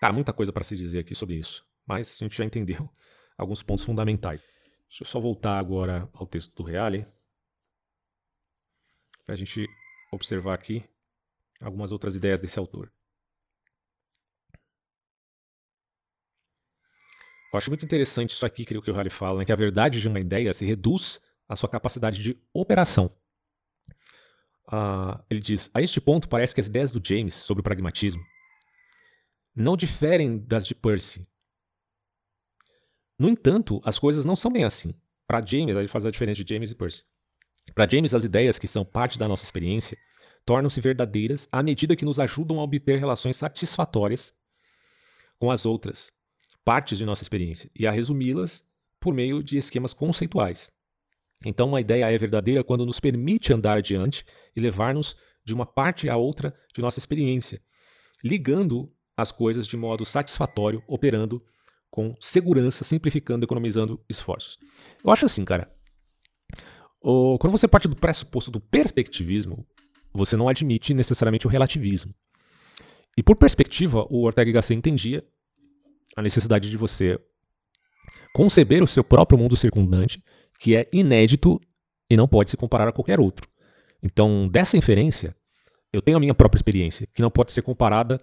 cara, 0.00 0.12
muita 0.12 0.32
coisa 0.32 0.52
para 0.52 0.64
se 0.64 0.76
dizer 0.76 1.00
aqui 1.00 1.14
sobre 1.14 1.36
isso, 1.36 1.66
mas 1.86 2.18
a 2.20 2.24
gente 2.24 2.36
já 2.36 2.44
entendeu 2.44 2.88
alguns 3.36 3.62
pontos 3.62 3.84
fundamentais. 3.84 4.42
Deixa 4.88 5.02
eu 5.02 5.06
só 5.06 5.18
voltar 5.18 5.58
agora 5.58 6.08
ao 6.14 6.26
texto 6.26 6.54
do 6.54 6.62
Reale 6.62 7.06
para 9.24 9.34
a 9.34 9.36
gente 9.36 9.66
observar 10.12 10.54
aqui 10.54 10.84
algumas 11.60 11.92
outras 11.92 12.14
ideias 12.14 12.40
desse 12.40 12.58
autor. 12.58 12.92
Eu 17.52 17.58
acho 17.58 17.70
muito 17.70 17.84
interessante 17.84 18.30
isso 18.30 18.44
aqui 18.44 18.64
que 18.64 18.76
o 18.76 18.94
Halley 18.94 19.10
fala, 19.10 19.38
né, 19.38 19.44
que 19.44 19.52
a 19.52 19.56
verdade 19.56 20.00
de 20.00 20.08
uma 20.08 20.18
ideia 20.18 20.52
se 20.52 20.64
reduz 20.64 21.20
à 21.48 21.54
sua 21.54 21.68
capacidade 21.68 22.20
de 22.20 22.36
operação. 22.52 23.16
Uh, 24.66 25.22
ele 25.30 25.40
diz: 25.40 25.70
A 25.72 25.80
este 25.80 26.00
ponto, 26.00 26.28
parece 26.28 26.54
que 26.54 26.60
as 26.60 26.66
ideias 26.66 26.90
do 26.90 27.00
James 27.06 27.34
sobre 27.34 27.60
o 27.60 27.64
pragmatismo 27.64 28.24
não 29.54 29.76
diferem 29.76 30.38
das 30.38 30.66
de 30.66 30.74
Percy. 30.74 31.28
No 33.16 33.28
entanto, 33.28 33.80
as 33.84 33.98
coisas 34.00 34.24
não 34.24 34.34
são 34.34 34.50
bem 34.50 34.64
assim. 34.64 34.92
Para 35.26 35.44
James, 35.46 35.76
ele 35.76 35.86
faz 35.86 36.04
a 36.04 36.10
diferença 36.10 36.42
de 36.42 36.52
James 36.52 36.72
e 36.72 36.74
Percy. 36.74 37.04
Para 37.72 37.88
James, 37.88 38.14
as 38.14 38.24
ideias 38.24 38.58
que 38.58 38.66
são 38.66 38.84
parte 38.84 39.18
da 39.18 39.28
nossa 39.28 39.44
experiência 39.44 39.96
tornam-se 40.44 40.80
verdadeiras 40.80 41.48
à 41.50 41.62
medida 41.62 41.96
que 41.96 42.04
nos 42.04 42.18
ajudam 42.18 42.60
a 42.60 42.62
obter 42.62 42.98
relações 42.98 43.36
satisfatórias 43.36 44.34
com 45.38 45.50
as 45.50 45.64
outras 45.64 46.12
partes 46.64 46.98
de 46.98 47.04
nossa 47.04 47.22
experiência 47.22 47.70
e 47.78 47.86
a 47.86 47.90
resumi-las 47.90 48.64
por 49.00 49.12
meio 49.12 49.42
de 49.42 49.58
esquemas 49.58 49.92
conceituais. 49.92 50.70
Então, 51.44 51.68
uma 51.68 51.80
ideia 51.80 52.10
é 52.10 52.16
verdadeira 52.16 52.64
quando 52.64 52.86
nos 52.86 53.00
permite 53.00 53.52
andar 53.52 53.76
adiante 53.76 54.24
e 54.56 54.60
levar-nos 54.60 55.16
de 55.44 55.52
uma 55.52 55.66
parte 55.66 56.08
a 56.08 56.16
outra 56.16 56.54
de 56.72 56.80
nossa 56.80 56.98
experiência, 56.98 57.60
ligando 58.22 58.90
as 59.16 59.30
coisas 59.30 59.66
de 59.66 59.76
modo 59.76 60.04
satisfatório, 60.06 60.82
operando 60.86 61.44
com 61.90 62.14
segurança, 62.18 62.82
simplificando, 62.82 63.44
economizando 63.44 64.02
esforços. 64.08 64.58
Eu 65.04 65.10
acho 65.10 65.26
assim, 65.26 65.44
cara. 65.44 65.73
O, 67.06 67.38
quando 67.38 67.50
você 67.50 67.68
parte 67.68 67.86
do 67.86 67.94
pressuposto 67.94 68.50
do 68.50 68.58
perspectivismo, 68.58 69.66
você 70.10 70.38
não 70.38 70.48
admite 70.48 70.94
necessariamente 70.94 71.46
o 71.46 71.50
relativismo. 71.50 72.14
E 73.14 73.22
por 73.22 73.36
perspectiva, 73.36 74.06
o 74.08 74.24
Ortega 74.24 74.48
y 74.48 74.54
Gasset 74.54 74.74
entendia 74.74 75.22
a 76.16 76.22
necessidade 76.22 76.70
de 76.70 76.78
você 76.78 77.20
conceber 78.32 78.82
o 78.82 78.86
seu 78.86 79.04
próprio 79.04 79.38
mundo 79.38 79.54
circundante, 79.54 80.24
que 80.58 80.74
é 80.74 80.88
inédito 80.94 81.60
e 82.08 82.16
não 82.16 82.26
pode 82.26 82.50
se 82.50 82.56
comparar 82.56 82.88
a 82.88 82.92
qualquer 82.92 83.20
outro. 83.20 83.46
Então, 84.02 84.48
dessa 84.48 84.78
inferência, 84.78 85.36
eu 85.92 86.00
tenho 86.00 86.16
a 86.16 86.20
minha 86.20 86.34
própria 86.34 86.58
experiência, 86.58 87.06
que 87.14 87.20
não 87.20 87.30
pode 87.30 87.52
ser 87.52 87.60
comparada 87.60 88.18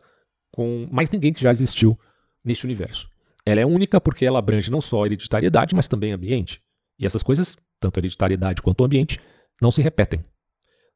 com 0.52 0.88
mais 0.92 1.12
ninguém 1.12 1.32
que 1.32 1.42
já 1.42 1.52
existiu 1.52 1.98
neste 2.44 2.66
universo. 2.66 3.08
Ela 3.46 3.62
é 3.62 3.66
única 3.66 4.02
porque 4.02 4.26
ela 4.26 4.40
abrange 4.40 4.72
não 4.72 4.82
só 4.82 5.06
hereditariedade, 5.06 5.76
mas 5.76 5.88
também 5.88 6.12
ambiente. 6.12 6.64
E 6.98 7.06
essas 7.06 7.22
coisas, 7.22 7.56
tanto 7.82 8.00
hereditariedade 8.00 8.62
quanto 8.62 8.86
ambiente, 8.86 9.20
não 9.62 9.72
se 9.72 9.82
repetem. 9.82 10.24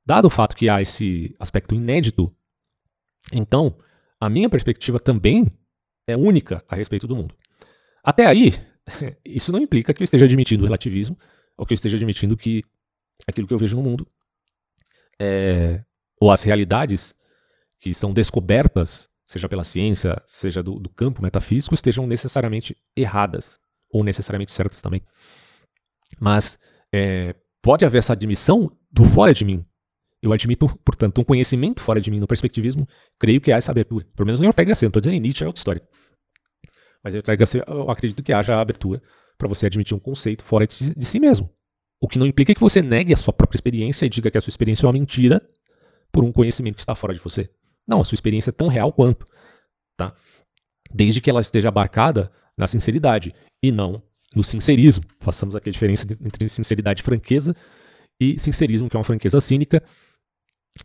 Dado 0.06 0.26
o 0.26 0.30
fato 0.30 0.56
que 0.56 0.70
há 0.70 0.80
esse 0.80 1.36
aspecto 1.40 1.74
inédito, 1.74 2.34
então 3.34 3.78
a 4.20 4.30
minha 4.30 4.48
perspectiva 4.48 5.00
também 5.00 5.48
é 6.08 6.16
única 6.16 6.64
a 6.70 6.76
respeito 6.76 7.08
do 7.08 7.16
mundo. 7.16 7.36
Até 8.04 8.28
aí, 8.28 8.54
isso 9.26 9.52
não 9.52 9.60
implica 9.60 9.94
que 9.94 10.02
eu 10.02 10.06
esteja 10.06 10.26
admitindo 10.26 10.64
o 10.64 10.66
relativismo, 10.66 11.18
ou 11.58 11.66
que 11.66 11.74
eu 11.74 11.76
esteja 11.76 11.98
admitindo 11.98 12.38
que 12.38 12.64
aquilo 13.28 13.48
que 13.48 13.54
eu 13.54 13.58
vejo 13.58 13.76
no 13.76 13.82
mundo, 13.82 14.08
é, 15.20 15.84
ou 16.22 16.32
as 16.32 16.44
realidades 16.44 17.16
que 17.80 17.94
são 17.94 18.14
descobertas, 18.14 19.10
seja 19.26 19.50
pela 19.50 19.64
ciência, 19.64 20.22
seja 20.28 20.62
do, 20.62 20.80
do 20.80 20.90
campo 20.90 21.22
metafísico, 21.22 21.74
estejam 21.74 22.06
necessariamente 22.06 22.78
erradas, 22.96 23.60
ou 23.90 24.04
necessariamente 24.04 24.52
certas 24.52 24.82
também. 24.82 25.02
Mas 26.20 26.60
é, 26.94 27.36
pode 27.62 27.86
haver 27.86 28.00
essa 28.00 28.14
admissão 28.14 28.72
do 28.92 29.04
fora 29.06 29.34
de 29.34 29.44
mim. 29.44 29.66
Eu 30.22 30.34
admito, 30.34 30.68
portanto, 30.84 31.22
um 31.22 31.24
conhecimento 31.24 31.82
fora 31.82 32.02
de 32.02 32.10
mim 32.10 32.20
no 32.20 32.28
perspectivismo, 32.28 32.88
creio 33.20 33.40
que 33.40 33.52
há 33.52 33.58
essa 33.58 33.72
abertura. 33.72 34.06
Pelo 34.16 34.26
menos 34.26 34.42
em 34.42 34.48
Ortega 34.48 34.70
Gasset, 34.70 34.86
não 34.86 34.90
estou 34.90 35.02
dizendo 35.02 35.18
em 35.18 35.20
Nietzsche, 35.20 35.44
é 35.44 35.48
outra 35.48 35.60
história. 35.60 35.82
Mas 37.04 37.14
em 37.14 37.18
Ortega 37.18 37.38
Gasset, 37.38 37.64
eu 37.68 37.90
acredito 37.92 38.24
que 38.24 38.34
haja 38.34 38.60
abertura 38.60 39.02
para 39.38 39.48
você 39.48 39.68
admitir 39.68 39.96
um 39.96 40.00
conceito 40.00 40.44
fora 40.44 40.66
de 40.66 40.74
si, 40.74 40.98
de 40.98 41.06
si 41.06 41.20
mesmo. 41.20 41.50
O 42.02 42.08
que 42.08 42.18
não 42.18 42.26
implica 42.26 42.54
que 42.54 42.62
você 42.62 42.82
negue 42.82 43.14
a 43.14 43.18
sua 43.18 43.34
própria 43.34 43.58
experiência 43.58 44.06
e 44.06 44.10
diga 44.10 44.32
que 44.32 44.38
a 44.38 44.42
sua 44.42 44.50
experiência 44.50 44.86
é 44.86 44.88
uma 44.88 44.94
mentira 44.94 45.42
por 46.12 46.24
um 46.24 46.32
conhecimento 46.32 46.76
que 46.76 46.82
está 46.82 46.96
fora 46.96 47.14
de 47.14 47.20
você. 47.20 47.50
Não, 47.88 48.02
a 48.02 48.06
sua 48.06 48.16
experiência 48.16 48.50
é 48.50 48.54
tão 48.54 48.68
real 48.68 48.92
quanto. 48.92 49.26
Tá? 49.98 50.14
Desde 50.94 51.22
que 51.22 51.30
ela 51.30 51.42
esteja 51.42 51.70
abarcada 51.70 52.32
na 52.58 52.68
sinceridade 52.68 53.34
e 53.62 53.72
não 53.72 54.02
no 54.36 54.44
sincerismo. 54.44 55.04
Façamos 55.20 55.56
aqui 55.56 55.70
a 55.70 55.72
diferença 55.72 56.06
entre 56.24 56.48
sinceridade 56.50 57.02
e 57.02 57.04
franqueza 57.04 57.56
e 58.20 58.38
sincerismo, 58.40 58.90
que 58.90 58.96
é 58.96 59.00
uma 59.00 59.04
franqueza 59.04 59.40
cínica, 59.42 59.82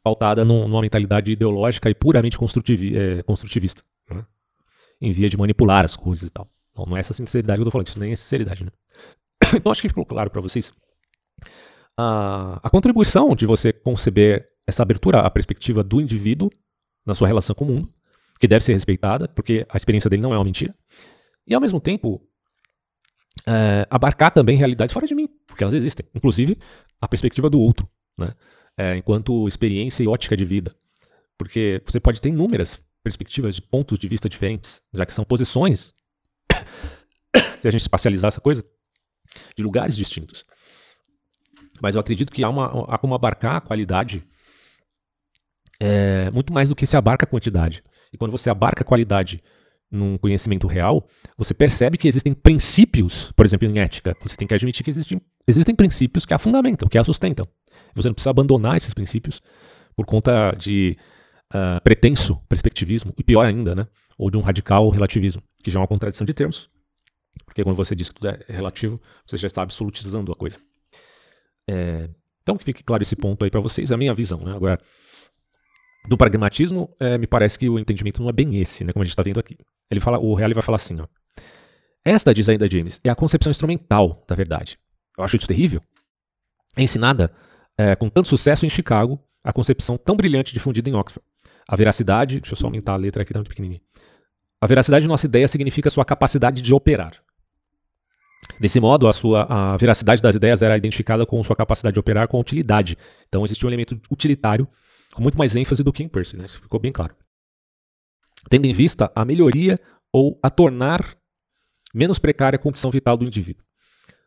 pautada 0.02 0.44
numa 0.44 0.80
mentalidade 0.80 1.32
ideológica 1.32 1.90
e 1.90 1.94
puramente 1.94 2.38
construtivi 2.38 2.96
é, 2.96 3.22
construtivista. 3.22 3.82
Né? 4.08 4.24
Em 5.00 5.12
via 5.12 5.28
de 5.28 5.36
manipular 5.36 5.84
as 5.84 5.96
coisas 5.96 6.28
e 6.28 6.30
tal. 6.32 6.48
Não, 6.76 6.86
não 6.86 6.96
é 6.96 7.00
essa 7.00 7.12
sinceridade 7.12 7.58
que 7.58 7.62
eu 7.62 7.64
tô 7.64 7.70
falando, 7.70 7.88
isso 7.88 7.98
nem 7.98 8.12
é 8.12 8.16
sinceridade, 8.16 8.64
né? 8.64 8.70
então 9.56 9.72
acho 9.72 9.82
que 9.82 9.88
ficou 9.88 10.06
claro 10.06 10.30
para 10.30 10.40
vocês. 10.40 10.72
A, 11.96 12.60
a 12.62 12.70
contribuição 12.70 13.34
de 13.34 13.46
você 13.46 13.72
conceber 13.72 14.46
essa 14.66 14.82
abertura 14.82 15.20
à 15.20 15.30
perspectiva 15.30 15.82
do 15.82 16.00
indivíduo 16.00 16.50
na 17.04 17.14
sua 17.14 17.26
relação 17.26 17.54
com 17.54 17.64
o 17.64 17.68
mundo, 17.68 17.92
que 18.38 18.46
deve 18.46 18.64
ser 18.64 18.72
respeitada, 18.72 19.26
porque 19.28 19.66
a 19.68 19.76
experiência 19.76 20.08
dele 20.08 20.22
não 20.22 20.32
é 20.32 20.38
uma 20.38 20.44
mentira. 20.44 20.72
E 21.46 21.54
ao 21.54 21.60
mesmo 21.60 21.80
tempo, 21.80 22.22
é, 23.46 23.86
abarcar 23.90 24.30
também 24.30 24.56
realidades 24.56 24.92
fora 24.92 25.06
de 25.06 25.14
mim, 25.14 25.28
porque 25.46 25.64
elas 25.64 25.74
existem. 25.74 26.06
Inclusive, 26.14 26.58
a 27.00 27.08
perspectiva 27.08 27.48
do 27.48 27.60
outro, 27.60 27.88
né? 28.18 28.34
É, 28.76 28.96
enquanto 28.96 29.46
experiência 29.46 30.02
e 30.02 30.08
ótica 30.08 30.36
de 30.36 30.44
vida. 30.44 30.74
Porque 31.36 31.82
você 31.84 32.00
pode 32.00 32.20
ter 32.20 32.28
inúmeras 32.28 32.80
perspectivas 33.02 33.56
de 33.56 33.62
pontos 33.62 33.98
de 33.98 34.08
vista 34.08 34.28
diferentes, 34.28 34.82
já 34.92 35.04
que 35.04 35.12
são 35.12 35.24
posições 35.24 35.94
se 37.60 37.68
a 37.68 37.70
gente 37.70 37.80
espacializar 37.80 38.28
essa 38.28 38.40
coisa, 38.40 38.64
de 39.56 39.62
lugares 39.62 39.96
distintos. 39.96 40.44
Mas 41.82 41.94
eu 41.94 42.00
acredito 42.00 42.32
que 42.32 42.44
há, 42.44 42.48
uma, 42.48 42.94
há 42.94 42.98
como 42.98 43.14
abarcar 43.14 43.56
a 43.56 43.60
qualidade 43.60 44.24
é, 45.78 46.30
muito 46.30 46.52
mais 46.52 46.68
do 46.68 46.76
que 46.76 46.86
se 46.86 46.96
abarca 46.96 47.24
a 47.24 47.28
quantidade. 47.28 47.82
E 48.12 48.18
quando 48.18 48.32
você 48.32 48.50
abarca 48.50 48.82
a 48.82 48.86
qualidade 48.86 49.42
num 49.90 50.16
conhecimento 50.16 50.66
real, 50.66 51.06
você 51.36 51.52
percebe 51.52 51.98
que 51.98 52.06
existem 52.06 52.32
princípios, 52.32 53.32
por 53.32 53.44
exemplo, 53.44 53.68
em 53.68 53.78
ética, 53.78 54.16
você 54.22 54.36
tem 54.36 54.46
que 54.46 54.54
admitir 54.54 54.84
que 54.84 54.90
existem, 54.90 55.20
existem 55.46 55.74
princípios 55.74 56.24
que 56.24 56.32
a 56.32 56.38
fundamentam, 56.38 56.88
que 56.88 56.96
a 56.96 57.04
sustentam. 57.04 57.46
Você 57.94 58.08
não 58.08 58.14
precisa 58.14 58.30
abandonar 58.30 58.76
esses 58.76 58.94
princípios 58.94 59.42
por 59.96 60.06
conta 60.06 60.52
de 60.52 60.96
uh, 61.52 61.80
pretenso 61.82 62.36
perspectivismo, 62.48 63.12
e 63.18 63.24
pior 63.24 63.44
ainda, 63.44 63.74
né? 63.74 63.86
ou 64.16 64.30
de 64.30 64.38
um 64.38 64.42
radical 64.42 64.88
relativismo, 64.90 65.42
que 65.62 65.70
já 65.70 65.78
é 65.78 65.80
uma 65.80 65.88
contradição 65.88 66.24
de 66.24 66.34
termos, 66.34 66.70
porque 67.44 67.64
quando 67.64 67.76
você 67.76 67.94
diz 67.94 68.10
que 68.10 68.14
tudo 68.14 68.28
é 68.28 68.44
relativo, 68.48 69.00
você 69.26 69.36
já 69.36 69.46
está 69.46 69.62
absolutizando 69.62 70.30
a 70.30 70.36
coisa. 70.36 70.58
É, 71.68 72.08
então, 72.42 72.56
que 72.56 72.64
fique 72.64 72.82
claro 72.82 73.02
esse 73.02 73.16
ponto 73.16 73.44
aí 73.44 73.50
para 73.50 73.60
vocês, 73.60 73.90
é 73.90 73.94
a 73.94 73.96
minha 73.96 74.14
visão. 74.14 74.40
Né? 74.40 74.54
Agora, 74.54 74.78
do 76.08 76.16
pragmatismo, 76.16 76.88
é, 76.98 77.16
me 77.18 77.26
parece 77.26 77.58
que 77.58 77.68
o 77.68 77.78
entendimento 77.78 78.20
não 78.22 78.28
é 78.28 78.32
bem 78.32 78.60
esse, 78.60 78.84
né, 78.84 78.92
como 78.92 79.02
a 79.02 79.06
gente 79.06 79.12
está 79.12 79.22
vendo 79.22 79.40
aqui. 79.40 79.56
Ele 79.90 80.00
fala, 80.00 80.18
o 80.18 80.34
Reale 80.34 80.54
vai 80.54 80.62
falar 80.62 80.76
assim, 80.76 81.00
ó. 81.00 81.06
Esta, 82.04 82.32
diz 82.32 82.48
ainda 82.48 82.70
James, 82.70 83.00
é 83.04 83.10
a 83.10 83.14
concepção 83.14 83.50
instrumental 83.50 84.24
da 84.26 84.34
verdade. 84.34 84.78
Eu 85.18 85.24
acho 85.24 85.36
isso 85.36 85.46
terrível. 85.46 85.82
É 86.76 86.82
ensinada 86.82 87.32
é, 87.76 87.94
com 87.94 88.08
tanto 88.08 88.28
sucesso 88.28 88.64
em 88.64 88.70
Chicago 88.70 89.22
a 89.42 89.52
concepção 89.52 89.98
tão 89.98 90.16
brilhante 90.16 90.52
difundida 90.52 90.88
em 90.88 90.94
Oxford. 90.94 91.26
A 91.68 91.76
veracidade, 91.76 92.40
deixa 92.40 92.54
eu 92.54 92.56
só 92.56 92.66
aumentar 92.66 92.94
a 92.94 92.96
letra 92.96 93.22
aqui, 93.22 93.32
tá 93.32 93.38
muito 93.38 93.48
pequenininha. 93.48 93.80
A 94.60 94.66
veracidade 94.66 95.04
de 95.04 95.08
nossa 95.08 95.26
ideia 95.26 95.48
significa 95.48 95.88
sua 95.88 96.04
capacidade 96.04 96.60
de 96.60 96.74
operar. 96.74 97.14
Desse 98.58 98.80
modo, 98.80 99.06
a, 99.08 99.12
sua, 99.12 99.46
a 99.48 99.76
veracidade 99.76 100.20
das 100.20 100.34
ideias 100.34 100.62
era 100.62 100.76
identificada 100.76 101.24
com 101.24 101.42
sua 101.42 101.56
capacidade 101.56 101.94
de 101.94 102.00
operar 102.00 102.28
com 102.28 102.38
utilidade. 102.38 102.96
Então 103.28 103.44
existia 103.44 103.66
um 103.66 103.70
elemento 103.70 103.98
utilitário 104.10 104.68
com 105.12 105.22
muito 105.22 105.38
mais 105.38 105.56
ênfase 105.56 105.82
do 105.82 105.92
que 105.92 106.02
em 106.02 106.08
Percy, 106.08 106.36
né? 106.36 106.44
Isso 106.44 106.60
ficou 106.60 106.78
bem 106.78 106.92
claro. 106.92 107.14
Tendo 108.48 108.66
em 108.66 108.72
vista 108.72 109.10
a 109.14 109.24
melhoria 109.24 109.78
ou 110.12 110.38
a 110.42 110.48
tornar 110.48 111.16
menos 111.94 112.18
precária 112.18 112.56
a 112.56 112.60
condição 112.60 112.90
vital 112.90 113.16
do 113.16 113.24
indivíduo. 113.24 113.64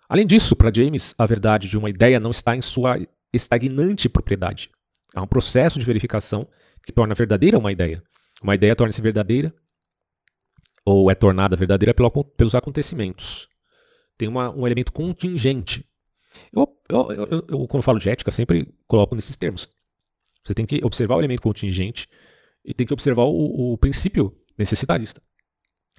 Além 0.07 0.26
disso, 0.26 0.55
para 0.55 0.72
James, 0.74 1.16
a 1.18 1.26
verdade 1.26 1.68
de 1.68 1.78
uma 1.78 1.89
ideia 1.89 2.20
não 2.20 2.30
está 2.30 2.55
em 2.55 2.61
sua 2.61 2.99
estagnante 3.34 4.07
propriedade. 4.07 4.70
Há 5.16 5.22
um 5.22 5.28
processo 5.28 5.80
de 5.80 5.86
verificação 5.86 6.47
que 6.84 6.91
torna 6.91 7.16
verdadeira 7.16 7.57
uma 7.57 7.72
ideia. 7.72 8.03
Uma 8.41 8.55
ideia 8.55 8.76
torna-se 8.76 9.01
verdadeira 9.01 9.53
ou 10.86 11.09
é 11.09 11.16
tornada 11.16 11.55
verdadeira 11.55 11.93
pelo, 11.93 12.11
pelos 12.11 12.55
acontecimentos. 12.55 13.47
Tem 14.18 14.28
uma, 14.28 14.51
um 14.51 14.68
elemento 14.68 14.91
contingente. 14.91 15.86
Eu, 16.51 16.68
eu, 16.89 17.11
eu, 17.11 17.45
eu, 17.47 17.68
quando 17.68 17.84
falo 17.84 17.99
de 17.99 18.09
ética, 18.09 18.32
sempre 18.32 18.74
coloco 18.88 19.16
nesses 19.16 19.38
termos. 19.38 19.70
Você 20.43 20.53
tem 20.53 20.66
que 20.66 20.82
observar 20.84 21.16
o 21.16 21.22
elemento 21.22 21.41
contingente 21.41 22.07
e 22.64 22.74
tem 22.74 22.86
que 22.88 22.93
observar 22.93 23.24
o, 23.24 23.74
o 23.74 23.78
princípio 23.78 24.36
necessitarista. 24.57 25.22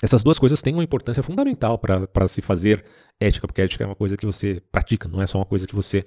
Essas 0.03 0.23
duas 0.25 0.39
coisas 0.39 0.61
têm 0.61 0.75
uma 0.75 0.85
importância 0.85 1.23
fundamental 1.23 1.79
para 1.79 2.29
se 2.29 2.43
fazer 2.43 2.85
ética, 3.21 3.47
porque 3.47 3.63
ética 3.63 3.85
é 3.85 3.87
uma 3.87 3.95
coisa 3.95 4.17
que 4.17 4.27
você 4.27 4.61
pratica, 4.73 5.09
não 5.09 5.23
é 5.23 5.27
só 5.27 5.39
uma 5.39 5.47
coisa 5.47 5.67
que 5.67 5.75
você 5.75 6.07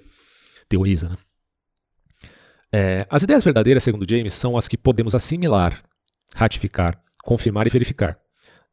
teoriza. 0.68 1.10
Né? 1.10 1.18
É, 2.72 3.08
as 3.10 3.24
ideias 3.24 3.43
verdadeiras, 3.43 3.84
segundo 3.84 4.05
James, 4.10 4.34
são 4.34 4.58
as 4.58 4.68
que 4.68 4.78
podemos 4.78 5.16
assimilar, 5.16 5.82
ratificar, 6.34 7.01
confirmar 7.24 7.66
e 7.66 7.70
verificar. 7.70 8.20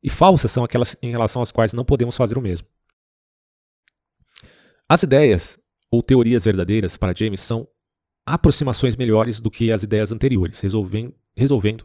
E 0.02 0.10
falsas 0.10 0.50
são 0.50 0.64
aquelas 0.64 0.96
em 1.00 1.10
relação 1.10 1.40
às 1.40 1.52
quais 1.52 1.72
não 1.72 1.84
podemos 1.84 2.16
fazer 2.16 2.36
o 2.36 2.42
mesmo. 2.42 2.66
As 4.88 5.02
ideias 5.02 5.58
ou 5.90 6.02
teorias 6.02 6.44
verdadeiras 6.44 6.96
para 6.96 7.14
James 7.14 7.40
são 7.40 7.66
aproximações 8.26 8.96
melhores 8.96 9.40
do 9.40 9.50
que 9.50 9.70
as 9.70 9.82
ideias 9.82 10.12
anteriores, 10.12 10.60
resolvendo, 10.60 11.14
resolvendo 11.36 11.84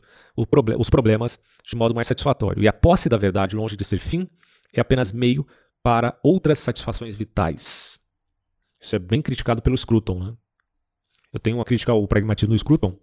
proble 0.50 0.76
os 0.78 0.90
problemas 0.90 1.40
de 1.64 1.76
modo 1.76 1.94
mais 1.94 2.08
satisfatório. 2.08 2.64
E 2.64 2.68
a 2.68 2.74
posse 2.74 3.10
da 3.10 3.18
verdade, 3.18 3.56
longe 3.56 3.76
de 3.76 3.84
ser 3.84 3.98
fim, 3.98 4.28
é 4.74 4.80
apenas 4.80 5.12
meio 5.12 5.46
para 5.84 6.18
outras 6.24 6.60
satisfações 6.60 7.16
vitais. 7.16 8.00
Isso 8.80 8.96
é 8.96 9.00
bem 9.00 9.22
criticado 9.22 9.62
pelo 9.62 9.78
Scruton. 9.78 10.24
Né? 10.24 10.38
Eu 11.34 11.40
tenho 11.40 11.58
uma 11.58 11.66
crítica 11.66 11.92
ao 11.92 12.08
pragmatismo 12.08 12.54
do 12.54 12.60
Scruton 12.60 12.98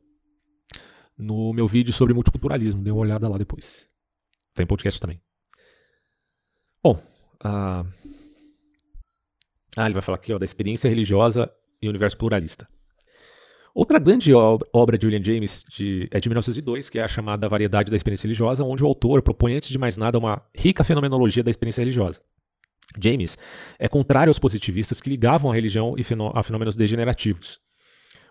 no 1.17 1.53
meu 1.53 1.67
vídeo 1.67 1.93
sobre 1.93 2.15
multiculturalismo. 2.15 2.83
Dê 2.83 2.91
uma 2.91 3.01
olhada 3.01 3.29
lá 3.29 3.37
depois. 3.37 3.89
Tem 4.55 4.67
podcast 4.67 5.01
também. 5.01 5.21
Bom, 6.83 6.95
uh... 7.45 7.87
ah, 9.77 9.85
ele 9.85 9.95
vai 9.95 10.03
falar 10.03 10.17
aqui 10.17 10.33
ó, 10.33 10.39
da 10.39 10.45
experiência 10.45 10.89
religiosa 10.89 11.51
e 11.83 11.89
universo 11.89 12.17
pluralista. 12.17 12.69
Outra 13.77 13.99
grande 13.99 14.33
obra 14.33 14.97
de 14.97 15.05
William 15.05 15.23
James 15.23 15.63
de, 15.69 16.09
é 16.11 16.19
de 16.19 16.31
1902, 16.31 16.89
que 16.89 16.99
é 16.99 17.03
a 17.03 17.09
chamada 17.09 17.47
Variedade 17.47 17.91
da 17.91 17.97
Experiência 17.97 18.27
Religiosa, 18.27 18.65
onde 18.65 18.83
o 18.83 18.87
autor 18.87 19.21
propõe, 19.21 19.55
antes 19.55 19.69
de 19.69 19.77
mais 19.77 19.99
nada, 19.99 20.17
uma 20.19 20.41
rica 20.57 20.83
fenomenologia 20.83 21.45
da 21.45 21.51
experiência 21.51 21.83
religiosa. 21.83 22.23
James 22.99 23.37
é 23.79 23.87
contrário 23.87 24.31
aos 24.31 24.39
positivistas 24.39 24.99
que 24.99 25.11
ligavam 25.11 25.51
a 25.51 25.55
religião 25.55 25.95
a 26.35 26.43
fenômenos 26.43 26.75
degenerativos. 26.75 27.61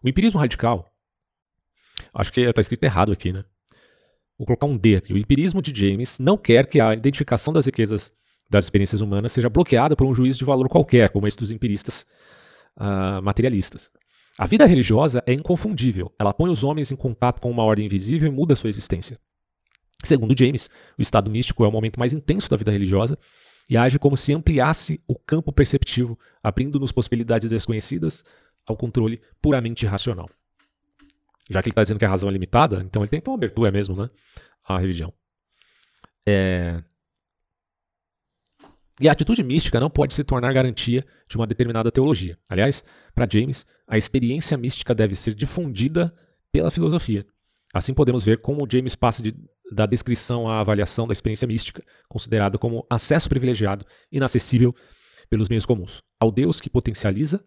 O 0.04 0.10
empirismo 0.10 0.40
radical, 0.40 0.92
acho 2.16 2.34
que 2.34 2.42
está 2.42 2.62
escrito 2.62 2.84
errado 2.84 3.12
aqui, 3.12 3.32
né? 3.32 3.46
Vou 4.40 4.48
colocar 4.48 4.66
um 4.66 4.76
D 4.76 4.96
aqui. 4.96 5.14
O 5.14 5.18
empirismo 5.18 5.62
de 5.62 5.80
James 5.80 6.18
não 6.18 6.38
quer 6.38 6.66
que 6.66 6.82
a 6.82 6.92
identificação 6.92 7.54
das 7.54 7.68
riquezas 7.68 8.12
das 8.50 8.64
experiências 8.64 9.00
humanas 9.00 9.32
seja 9.32 9.48
bloqueada 9.48 9.96
por 9.96 10.08
um 10.08 10.16
juízo 10.16 10.40
de 10.40 10.46
valor 10.46 10.68
qualquer, 10.68 11.10
como 11.10 11.28
esse 11.28 11.38
dos 11.38 11.52
empiristas 11.52 12.04
uh, 12.78 13.22
materialistas. 13.22 13.92
A 14.38 14.46
vida 14.46 14.66
religiosa 14.66 15.24
é 15.26 15.34
inconfundível. 15.34 16.14
Ela 16.20 16.34
põe 16.34 16.50
os 16.50 16.64
homens 16.64 16.92
em 16.92 16.96
contato 16.96 17.40
com 17.40 17.50
uma 17.50 17.64
ordem 17.64 17.86
invisível 17.86 18.28
e 18.28 18.32
muda 18.32 18.56
sua 18.56 18.70
existência. 18.70 19.18
Segundo 20.04 20.38
James, 20.38 20.70
o 20.98 21.02
estado 21.02 21.32
místico 21.32 21.64
é 21.64 21.68
o 21.68 21.72
momento 21.72 22.00
mais 22.00 22.12
intenso 22.12 22.50
da 22.50 22.58
vida 22.58 22.72
religiosa 22.72 23.18
e 23.70 23.78
age 23.78 23.98
como 23.98 24.18
se 24.18 24.34
ampliasse 24.34 25.02
o 25.08 25.16
campo 25.16 25.52
perceptivo, 25.52 26.20
abrindo-nos 26.44 26.92
possibilidades 26.92 27.50
desconhecidas 27.50 28.24
ao 28.66 28.76
controle 28.76 29.22
puramente 29.42 29.86
racional. 29.86 30.30
Já 31.50 31.62
que 31.62 31.70
ele 31.70 31.72
está 31.72 31.82
dizendo 31.82 32.00
que 32.00 32.06
a 32.06 32.10
razão 32.10 32.28
é 32.28 32.32
limitada, 32.32 32.84
então 32.86 33.04
ele 33.04 33.10
tem 33.10 33.22
uma 33.26 33.36
abertura 33.36 33.72
mesmo, 33.72 33.96
né? 33.96 34.10
À 34.68 34.78
religião. 34.78 35.14
É... 36.26 36.84
E 39.00 39.10
a 39.10 39.12
atitude 39.12 39.44
mística 39.44 39.80
não 39.80 39.90
pode 39.90 40.14
se 40.14 40.24
tornar 40.24 40.54
garantia 40.54 41.04
de 41.28 41.36
uma 41.36 41.46
determinada 41.46 41.92
teologia. 41.92 42.38
Aliás, 42.50 42.84
para 43.14 43.28
James, 43.30 43.66
a 43.88 43.98
experiência 43.98 44.58
mística 44.58 44.96
deve 44.96 45.16
ser 45.16 45.34
difundida 45.34 46.14
pela 46.52 46.72
filosofia. 46.72 47.26
Assim 47.74 47.94
podemos 47.94 48.24
ver 48.24 48.40
como 48.40 48.66
James 48.72 48.96
passa 48.96 49.22
de, 49.22 49.36
da 49.70 49.86
descrição 49.86 50.48
à 50.48 50.62
avaliação 50.62 51.06
da 51.06 51.12
experiência 51.12 51.46
mística, 51.46 51.84
considerada 52.08 52.58
como 52.58 52.86
acesso 52.90 53.28
privilegiado, 53.28 53.86
inacessível 54.10 54.74
pelos 55.30 55.50
meios 55.50 55.66
comuns, 55.66 56.02
ao 56.18 56.32
Deus 56.32 56.62
que 56.62 56.70
potencializa 56.70 57.44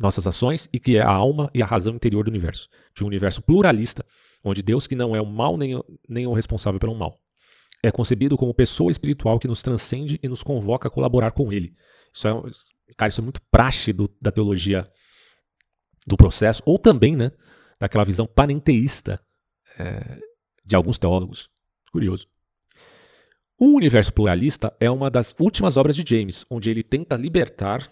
nossas 0.00 0.26
ações 0.26 0.68
e 0.72 0.80
que 0.80 0.96
é 0.96 1.02
a 1.02 1.10
alma 1.10 1.48
e 1.54 1.62
a 1.62 1.66
razão 1.66 1.94
interior 1.94 2.24
do 2.24 2.30
universo, 2.30 2.68
de 2.92 3.04
um 3.04 3.06
universo 3.06 3.42
pluralista, 3.42 4.04
onde 4.42 4.60
Deus 4.60 4.88
que 4.88 4.96
não 4.96 5.14
é 5.14 5.22
o 5.22 5.26
mal 5.26 5.56
nem, 5.56 5.80
nem 6.08 6.26
o 6.26 6.32
responsável 6.32 6.80
pelo 6.80 6.96
mal, 6.96 7.20
é 7.84 7.90
concebido 7.90 8.36
como 8.36 8.54
pessoa 8.54 8.90
espiritual 8.90 9.38
que 9.38 9.46
nos 9.46 9.62
transcende 9.62 10.18
e 10.22 10.28
nos 10.28 10.42
convoca 10.42 10.88
a 10.88 10.90
colaborar 10.90 11.32
com 11.32 11.52
ele. 11.52 11.74
Isso 12.12 12.26
é, 12.26 12.32
cara, 12.96 13.08
isso 13.08 13.20
é 13.20 13.24
muito 13.24 13.42
praxe 13.50 13.92
do, 13.92 14.10
da 14.20 14.32
teologia 14.32 14.84
do 16.06 16.16
processo, 16.16 16.62
ou 16.64 16.78
também 16.78 17.14
né, 17.14 17.30
daquela 17.78 18.04
visão 18.04 18.26
panenteísta 18.26 19.20
é, 19.78 20.18
de 20.64 20.74
alguns 20.74 20.98
teólogos. 20.98 21.50
Curioso. 21.92 22.26
O 23.58 23.76
Universo 23.76 24.12
Pluralista 24.12 24.74
é 24.80 24.90
uma 24.90 25.10
das 25.10 25.34
últimas 25.38 25.76
obras 25.76 25.94
de 25.94 26.04
James, 26.06 26.44
onde 26.50 26.70
ele 26.70 26.82
tenta 26.82 27.16
libertar 27.16 27.90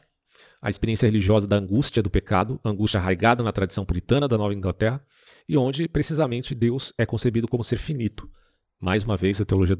a 0.61 0.70
experiência 0.70 1.07
religiosa 1.07 1.47
da 1.47 1.57
angústia 1.57 2.03
do 2.03 2.11
pecado, 2.11 2.59
angústia 2.64 2.99
arraigada 2.99 3.43
na 3.43 3.53
tradição 3.53 3.84
puritana 3.84 4.26
da 4.26 4.38
Nova 4.38 4.55
Inglaterra, 4.55 5.05
e 5.49 5.57
onde 5.57 5.86
precisamente 5.88 6.55
Deus 6.55 6.93
é 6.97 7.05
concebido 7.05 7.47
como 7.47 7.64
ser 7.64 7.78
finito, 7.78 8.30
mais 8.83 9.05
uma 9.05 9.16
vez, 9.16 9.41
a 9.41 9.45
teologia 9.45 9.78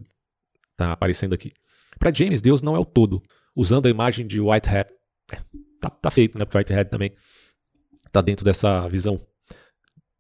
está 0.71 0.93
aparecendo 0.93 1.35
aqui. 1.35 1.51
Para 1.99 2.13
James, 2.13 2.41
Deus 2.41 2.63
não 2.63 2.77
é 2.77 2.79
o 2.79 2.85
todo. 2.85 3.21
Usando 3.55 3.87
a 3.87 3.91
imagem 3.91 4.27
de 4.27 4.41
Whitehead, 4.41 4.91
é, 5.33 5.39
tá, 5.81 5.91
tá 5.91 6.11
feito, 6.11 6.39
né? 6.39 6.45
Porque 6.45 6.57
Whitehead 6.57 6.89
também 6.89 7.13
está 8.07 8.21
dentro 8.21 8.45
dessa 8.45 8.89
visão. 8.89 9.21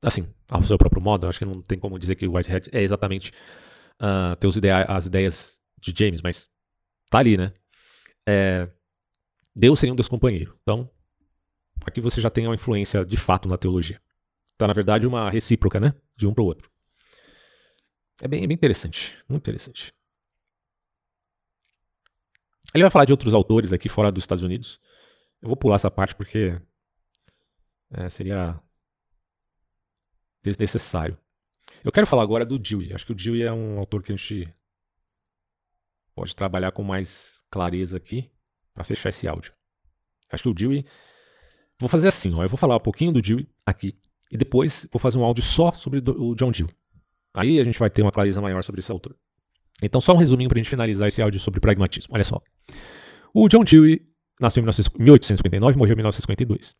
Assim, 0.02 0.26
ao 0.50 0.62
seu 0.62 0.76
próprio 0.76 1.00
modo, 1.00 1.28
acho 1.28 1.38
que 1.38 1.44
não 1.44 1.62
tem 1.62 1.78
como 1.78 1.98
dizer 1.98 2.16
que 2.16 2.26
Whitehead 2.26 2.70
é 2.72 2.82
exatamente 2.82 3.32
uh, 4.00 4.34
ter 4.36 4.48
os 4.48 4.56
idea 4.56 4.82
as 4.82 5.06
ideias 5.06 5.60
de 5.78 5.94
James, 5.96 6.20
mas 6.20 6.48
tá 7.08 7.18
ali, 7.18 7.36
né? 7.36 7.52
É, 8.26 8.68
Deus 9.54 9.78
seria 9.78 9.92
um 9.92 9.96
Deus 9.96 10.08
companheiro. 10.08 10.58
Então, 10.62 10.90
aqui 11.86 12.00
você 12.00 12.20
já 12.20 12.30
tem 12.30 12.46
uma 12.46 12.54
influência 12.54 13.04
de 13.04 13.16
fato 13.16 13.48
na 13.48 13.56
teologia. 13.56 14.00
Tá, 14.58 14.66
na 14.66 14.72
verdade, 14.72 15.06
uma 15.06 15.30
recíproca, 15.30 15.78
né? 15.78 15.94
De 16.16 16.26
um 16.26 16.34
para 16.34 16.42
o 16.42 16.46
outro. 16.46 16.71
É 18.22 18.28
bem, 18.28 18.44
é 18.44 18.46
bem 18.46 18.54
interessante, 18.54 19.18
muito 19.28 19.42
interessante. 19.42 19.92
Ele 22.72 22.84
vai 22.84 22.90
falar 22.90 23.04
de 23.04 23.12
outros 23.12 23.34
autores 23.34 23.72
aqui 23.72 23.88
fora 23.88 24.12
dos 24.12 24.22
Estados 24.22 24.44
Unidos. 24.44 24.80
Eu 25.42 25.48
vou 25.48 25.56
pular 25.56 25.74
essa 25.74 25.90
parte 25.90 26.14
porque 26.14 26.56
é, 27.90 28.08
seria 28.08 28.60
desnecessário. 30.40 31.18
Eu 31.82 31.90
quero 31.90 32.06
falar 32.06 32.22
agora 32.22 32.46
do 32.46 32.60
Dewey. 32.60 32.94
Acho 32.94 33.06
que 33.06 33.12
o 33.12 33.14
Dewey 33.14 33.42
é 33.42 33.52
um 33.52 33.76
autor 33.80 34.04
que 34.04 34.12
a 34.12 34.16
gente 34.16 34.48
pode 36.14 36.36
trabalhar 36.36 36.70
com 36.70 36.84
mais 36.84 37.42
clareza 37.50 37.96
aqui 37.96 38.30
para 38.72 38.84
fechar 38.84 39.08
esse 39.08 39.26
áudio. 39.26 39.52
Acho 40.30 40.44
que 40.44 40.48
o 40.48 40.54
Dewey. 40.54 40.86
Vou 41.76 41.88
fazer 41.88 42.06
assim, 42.06 42.32
ó. 42.34 42.44
Eu 42.44 42.48
vou 42.48 42.56
falar 42.56 42.76
um 42.76 42.80
pouquinho 42.80 43.10
do 43.10 43.20
Dewey 43.20 43.48
aqui 43.66 43.98
e 44.30 44.36
depois 44.36 44.86
vou 44.92 45.00
fazer 45.00 45.18
um 45.18 45.24
áudio 45.24 45.42
só 45.42 45.72
sobre 45.72 45.98
o 45.98 46.36
John 46.36 46.52
Dewey. 46.52 46.72
Aí 47.34 47.58
a 47.58 47.64
gente 47.64 47.78
vai 47.78 47.88
ter 47.88 48.02
uma 48.02 48.12
clareza 48.12 48.40
maior 48.40 48.62
sobre 48.62 48.80
esse 48.80 48.92
autor. 48.92 49.16
Então, 49.82 50.00
só 50.00 50.12
um 50.14 50.16
resuminho 50.16 50.48
para 50.48 50.58
a 50.58 50.62
gente 50.62 50.70
finalizar 50.70 51.08
esse 51.08 51.20
áudio 51.20 51.40
sobre 51.40 51.60
pragmatismo. 51.60 52.14
Olha 52.14 52.24
só. 52.24 52.40
O 53.34 53.48
John 53.48 53.64
Dewey 53.64 54.00
nasceu 54.40 54.60
em 54.60 54.64
1859 54.64 55.74
e 55.74 55.78
morreu 55.78 55.92
em 55.92 55.96
1952. 55.96 56.76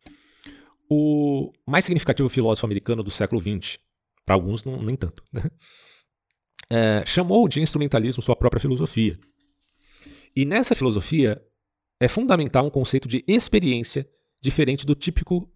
O 0.89 1.51
mais 1.67 1.85
significativo 1.85 2.29
filósofo 2.29 2.65
americano 2.65 3.03
do 3.03 3.09
século 3.09 3.41
XX, 3.41 3.79
para 4.25 4.35
alguns 4.35 4.63
não, 4.63 4.81
nem 4.81 4.95
tanto, 4.95 5.23
né? 5.33 5.41
é, 6.69 7.03
chamou 7.05 7.47
de 7.47 7.61
instrumentalismo 7.61 8.21
sua 8.21 8.35
própria 8.35 8.59
filosofia. 8.59 9.17
E 10.35 10.45
nessa 10.45 10.75
filosofia 10.75 11.41
é 11.99 12.07
fundamental 12.07 12.65
um 12.65 12.69
conceito 12.69 13.07
de 13.07 13.23
experiência 13.27 14.07
diferente 14.41 14.85
do 14.85 14.95
típico 14.95 15.49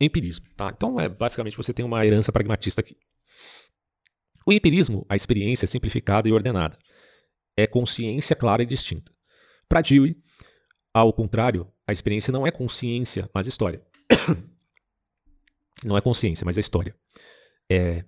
empirismo. 0.00 0.46
Tá? 0.56 0.72
Então, 0.74 0.98
é, 1.00 1.08
basicamente, 1.08 1.56
você 1.56 1.72
tem 1.72 1.84
uma 1.84 2.04
herança 2.06 2.32
pragmatista 2.32 2.80
aqui. 2.80 2.96
O 4.46 4.52
empirismo, 4.52 5.04
a 5.08 5.14
experiência 5.14 5.66
simplificada 5.66 6.28
e 6.28 6.32
ordenada, 6.32 6.78
é 7.56 7.66
consciência 7.66 8.34
clara 8.34 8.62
e 8.62 8.66
distinta. 8.66 9.12
Para 9.68 9.82
Dewey, 9.82 10.16
ao 10.92 11.12
contrário, 11.12 11.70
a 11.86 11.92
experiência 11.92 12.32
não 12.32 12.46
é 12.46 12.50
consciência, 12.50 13.28
mas 13.34 13.46
história. 13.46 13.82
não 15.84 15.96
é 15.96 16.00
consciência, 16.00 16.44
mas 16.44 16.56
é 16.56 16.60
história. 16.60 16.96
É, 17.70 18.04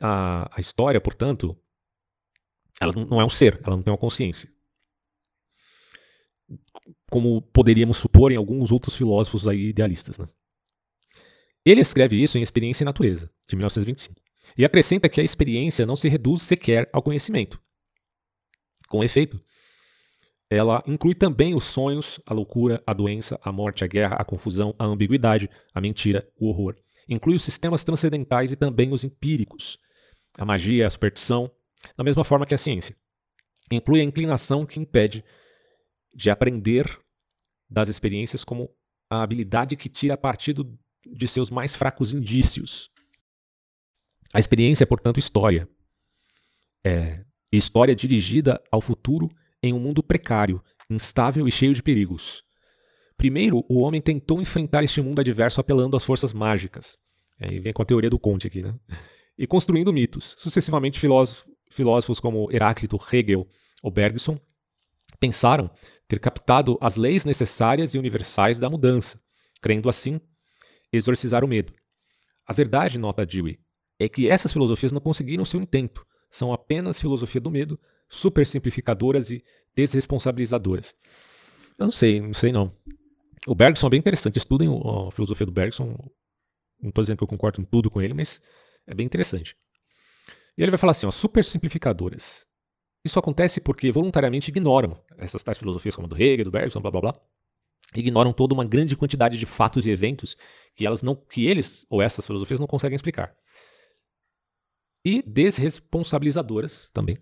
a, 0.00 0.56
a 0.56 0.60
história, 0.60 1.00
portanto, 1.00 1.56
ela 2.80 2.92
não 2.92 3.20
é 3.20 3.24
um 3.24 3.28
ser, 3.28 3.60
ela 3.64 3.76
não 3.76 3.82
tem 3.82 3.92
uma 3.92 3.98
consciência. 3.98 4.50
Como 7.10 7.42
poderíamos 7.42 7.96
supor 7.96 8.30
em 8.30 8.36
alguns 8.36 8.70
outros 8.70 8.94
filósofos 8.94 9.48
aí 9.48 9.68
idealistas. 9.68 10.18
Né? 10.18 10.28
Ele 11.64 11.80
escreve 11.80 12.22
isso 12.22 12.38
em 12.38 12.42
Experiência 12.42 12.84
e 12.84 12.86
Natureza, 12.86 13.30
de 13.48 13.56
1925. 13.56 14.20
E 14.56 14.64
acrescenta 14.64 15.08
que 15.08 15.20
a 15.20 15.24
experiência 15.24 15.86
não 15.86 15.96
se 15.96 16.08
reduz 16.08 16.42
sequer 16.42 16.88
ao 16.92 17.02
conhecimento. 17.02 17.60
Com 18.88 19.02
efeito, 19.02 19.40
ela 20.48 20.82
inclui 20.86 21.14
também 21.14 21.54
os 21.54 21.64
sonhos, 21.64 22.20
a 22.24 22.32
loucura, 22.32 22.82
a 22.86 22.92
doença, 22.92 23.38
a 23.42 23.50
morte, 23.50 23.82
a 23.82 23.86
guerra, 23.86 24.16
a 24.16 24.24
confusão, 24.24 24.74
a 24.78 24.84
ambiguidade, 24.84 25.50
a 25.74 25.80
mentira, 25.80 26.28
o 26.38 26.48
horror. 26.48 26.76
Inclui 27.08 27.34
os 27.34 27.42
sistemas 27.42 27.82
transcendentais 27.82 28.52
e 28.52 28.56
também 28.56 28.92
os 28.92 29.04
empíricos, 29.04 29.78
a 30.38 30.44
magia, 30.44 30.86
a 30.86 30.90
superstição, 30.90 31.50
da 31.96 32.04
mesma 32.04 32.24
forma 32.24 32.46
que 32.46 32.54
a 32.54 32.58
ciência. 32.58 32.96
Inclui 33.70 34.00
a 34.00 34.04
inclinação 34.04 34.64
que 34.64 34.78
impede 34.78 35.24
de 36.14 36.30
aprender 36.30 36.86
das 37.68 37.88
experiências 37.88 38.44
como 38.44 38.70
a 39.10 39.22
habilidade 39.22 39.76
que 39.76 39.88
tira 39.88 40.16
partido 40.16 40.78
de 41.04 41.28
seus 41.28 41.50
mais 41.50 41.74
fracos 41.74 42.12
indícios, 42.12 42.90
a 44.32 44.38
experiência 44.38 44.84
é, 44.84 44.86
portanto, 44.86 45.18
história. 45.18 45.68
É, 46.84 47.24
história 47.52 47.94
dirigida 47.94 48.60
ao 48.70 48.80
futuro 48.80 49.28
em 49.62 49.72
um 49.72 49.80
mundo 49.80 50.02
precário, 50.02 50.62
instável 50.90 51.48
e 51.48 51.50
cheio 51.50 51.74
de 51.74 51.82
perigos. 51.82 52.44
Primeiro, 53.16 53.64
o 53.68 53.80
homem 53.80 54.00
tentou 54.00 54.40
enfrentar 54.40 54.84
este 54.84 55.00
mundo 55.00 55.20
adverso 55.20 55.60
apelando 55.60 55.96
às 55.96 56.04
forças 56.04 56.32
mágicas. 56.32 56.98
É, 57.40 57.58
vem 57.60 57.72
com 57.72 57.82
a 57.82 57.86
teoria 57.86 58.10
do 58.10 58.18
Conte 58.18 58.46
aqui, 58.46 58.62
né? 58.62 58.74
E 59.38 59.46
construindo 59.46 59.92
mitos. 59.92 60.34
Sucessivamente, 60.38 61.00
filósofos 61.00 62.20
como 62.20 62.50
Heráclito, 62.52 62.98
Hegel 63.12 63.46
ou 63.82 63.90
Bergson 63.90 64.38
pensaram 65.18 65.70
ter 66.08 66.20
captado 66.20 66.78
as 66.80 66.96
leis 66.96 67.24
necessárias 67.24 67.94
e 67.94 67.98
universais 67.98 68.58
da 68.58 68.70
mudança, 68.70 69.20
crendo 69.60 69.88
assim 69.88 70.20
exorcizar 70.92 71.44
o 71.44 71.48
medo. 71.48 71.72
A 72.46 72.52
verdade, 72.52 72.98
nota 72.98 73.26
Dewey, 73.26 73.58
é 73.98 74.08
que 74.08 74.28
essas 74.28 74.52
filosofias 74.52 74.92
não 74.92 75.00
conseguiram 75.00 75.44
seu 75.44 75.60
intento. 75.60 76.06
São 76.30 76.52
apenas 76.52 77.00
filosofia 77.00 77.40
do 77.40 77.50
medo, 77.50 77.78
super 78.08 78.46
simplificadoras 78.46 79.30
e 79.30 79.44
desresponsabilizadoras. 79.74 80.94
Eu 81.78 81.84
não 81.84 81.90
sei, 81.90 82.20
não 82.20 82.32
sei 82.32 82.52
não. 82.52 82.72
O 83.46 83.54
Bergson 83.54 83.86
é 83.86 83.90
bem 83.90 83.98
interessante. 83.98 84.36
Estudem 84.36 84.68
a 84.68 85.10
filosofia 85.10 85.46
do 85.46 85.52
Bergson. 85.52 85.96
Não 86.80 86.88
estou 86.88 87.02
dizendo 87.02 87.18
que 87.18 87.24
eu 87.24 87.28
concordo 87.28 87.60
em 87.60 87.64
tudo 87.64 87.90
com 87.90 88.02
ele, 88.02 88.14
mas 88.14 88.40
é 88.86 88.94
bem 88.94 89.06
interessante. 89.06 89.56
E 90.56 90.62
ele 90.62 90.70
vai 90.70 90.78
falar 90.78 90.92
assim, 90.92 91.06
ó, 91.06 91.10
super 91.10 91.44
simplificadoras. 91.44 92.46
Isso 93.04 93.18
acontece 93.18 93.60
porque 93.60 93.92
voluntariamente 93.92 94.50
ignoram 94.50 95.00
essas 95.16 95.42
tais 95.42 95.58
filosofias 95.58 95.94
como 95.94 96.06
a 96.06 96.08
do 96.08 96.20
Hegel, 96.20 96.44
do 96.44 96.50
Bergson, 96.50 96.80
blá 96.80 96.90
blá 96.90 97.00
blá. 97.00 97.20
Ignoram 97.94 98.32
toda 98.32 98.52
uma 98.52 98.64
grande 98.64 98.96
quantidade 98.96 99.38
de 99.38 99.46
fatos 99.46 99.86
e 99.86 99.90
eventos 99.90 100.36
que 100.74 100.84
elas 100.84 101.02
não, 101.02 101.14
que 101.14 101.46
eles 101.46 101.86
ou 101.88 102.02
essas 102.02 102.26
filosofias 102.26 102.58
não 102.58 102.66
conseguem 102.66 102.96
explicar. 102.96 103.34
E 105.08 105.22
desresponsabilizadoras 105.22 106.90
também, 106.90 107.16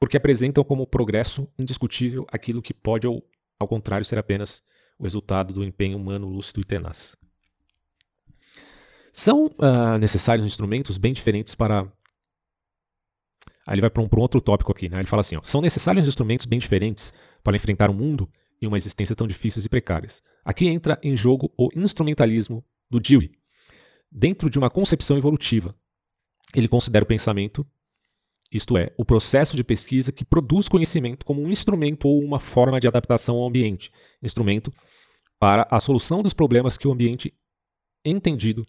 porque 0.00 0.16
apresentam 0.16 0.64
como 0.64 0.84
progresso 0.84 1.46
indiscutível 1.56 2.26
aquilo 2.28 2.60
que 2.60 2.74
pode 2.74 3.06
ou 3.06 3.24
ao 3.56 3.68
contrário 3.68 4.04
ser 4.04 4.18
apenas 4.18 4.60
o 4.98 5.04
resultado 5.04 5.54
do 5.54 5.62
empenho 5.62 5.96
humano 5.96 6.26
lúcido 6.26 6.60
e 6.60 6.64
tenaz. 6.64 7.16
São 9.12 9.46
uh, 9.46 9.96
necessários 10.00 10.44
instrumentos 10.44 10.98
bem 10.98 11.12
diferentes 11.12 11.54
para. 11.54 11.82
Aí 13.64 13.74
ele 13.74 13.80
vai 13.80 13.90
para 13.90 14.02
um, 14.02 14.06
um, 14.12 14.20
outro 14.20 14.40
tópico 14.40 14.72
aqui, 14.72 14.88
né? 14.88 14.98
Ele 14.98 15.06
fala 15.06 15.20
assim: 15.20 15.36
ó, 15.36 15.42
são 15.44 15.60
necessários 15.60 16.08
instrumentos 16.08 16.46
bem 16.46 16.58
diferentes 16.58 17.14
para 17.44 17.54
enfrentar 17.54 17.90
um 17.90 17.94
mundo 17.94 18.28
e 18.60 18.66
uma 18.66 18.76
existência 18.76 19.14
tão 19.14 19.28
difíceis 19.28 19.66
e 19.66 19.68
precárias. 19.68 20.20
Aqui 20.44 20.66
entra 20.66 20.98
em 21.00 21.16
jogo 21.16 21.54
o 21.56 21.68
instrumentalismo 21.76 22.64
do 22.90 22.98
Dewey. 22.98 23.30
Dentro 24.10 24.50
de 24.50 24.58
uma 24.58 24.68
concepção 24.68 25.16
evolutiva, 25.16 25.76
ele 26.54 26.68
considera 26.68 27.04
o 27.04 27.08
pensamento, 27.08 27.66
isto 28.52 28.76
é, 28.76 28.92
o 28.96 29.04
processo 29.04 29.56
de 29.56 29.62
pesquisa 29.62 30.10
que 30.10 30.24
produz 30.24 30.68
conhecimento 30.68 31.24
como 31.24 31.42
um 31.42 31.50
instrumento 31.50 32.08
ou 32.08 32.22
uma 32.22 32.40
forma 32.40 32.80
de 32.80 32.88
adaptação 32.88 33.36
ao 33.36 33.46
ambiente, 33.46 33.92
instrumento 34.22 34.72
para 35.38 35.66
a 35.70 35.78
solução 35.78 36.22
dos 36.22 36.34
problemas 36.34 36.76
que 36.76 36.88
o 36.88 36.92
ambiente 36.92 37.32
entendido, 38.04 38.66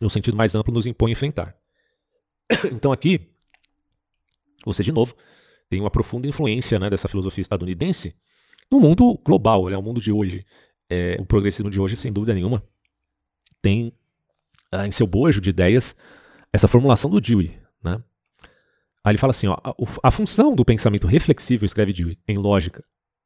no 0.00 0.08
sentido 0.08 0.36
mais 0.36 0.54
amplo, 0.54 0.72
nos 0.72 0.86
impõe 0.86 1.12
enfrentar. 1.12 1.56
Então 2.72 2.92
aqui, 2.92 3.32
você 4.64 4.82
de 4.82 4.92
novo 4.92 5.14
tem 5.68 5.80
uma 5.80 5.90
profunda 5.90 6.28
influência 6.28 6.78
né, 6.78 6.90
dessa 6.90 7.08
filosofia 7.08 7.42
estadunidense 7.42 8.14
no 8.70 8.80
mundo 8.80 9.18
global, 9.24 9.68
né, 9.68 9.76
o 9.76 9.82
mundo 9.82 10.00
de 10.00 10.12
hoje. 10.12 10.44
É, 10.90 11.16
o 11.18 11.24
progressismo 11.24 11.70
de 11.70 11.80
hoje, 11.80 11.96
sem 11.96 12.12
dúvida 12.12 12.34
nenhuma, 12.34 12.62
tem 13.62 13.92
ah, 14.70 14.86
em 14.86 14.90
seu 14.90 15.06
bojo 15.06 15.40
de 15.40 15.50
ideias 15.50 15.94
essa 16.52 16.68
formulação 16.68 17.10
do 17.10 17.20
Dewey. 17.20 17.58
Né? 17.82 18.02
Aí 19.04 19.12
ele 19.12 19.18
fala 19.18 19.30
assim: 19.30 19.48
ó, 19.48 19.56
a, 19.64 19.74
a 20.02 20.10
função 20.10 20.54
do 20.54 20.64
pensamento 20.64 21.06
reflexivo, 21.06 21.64
escreve 21.64 21.92
Dewey, 21.92 22.18
em 22.28 22.36
lógica, 22.36 22.84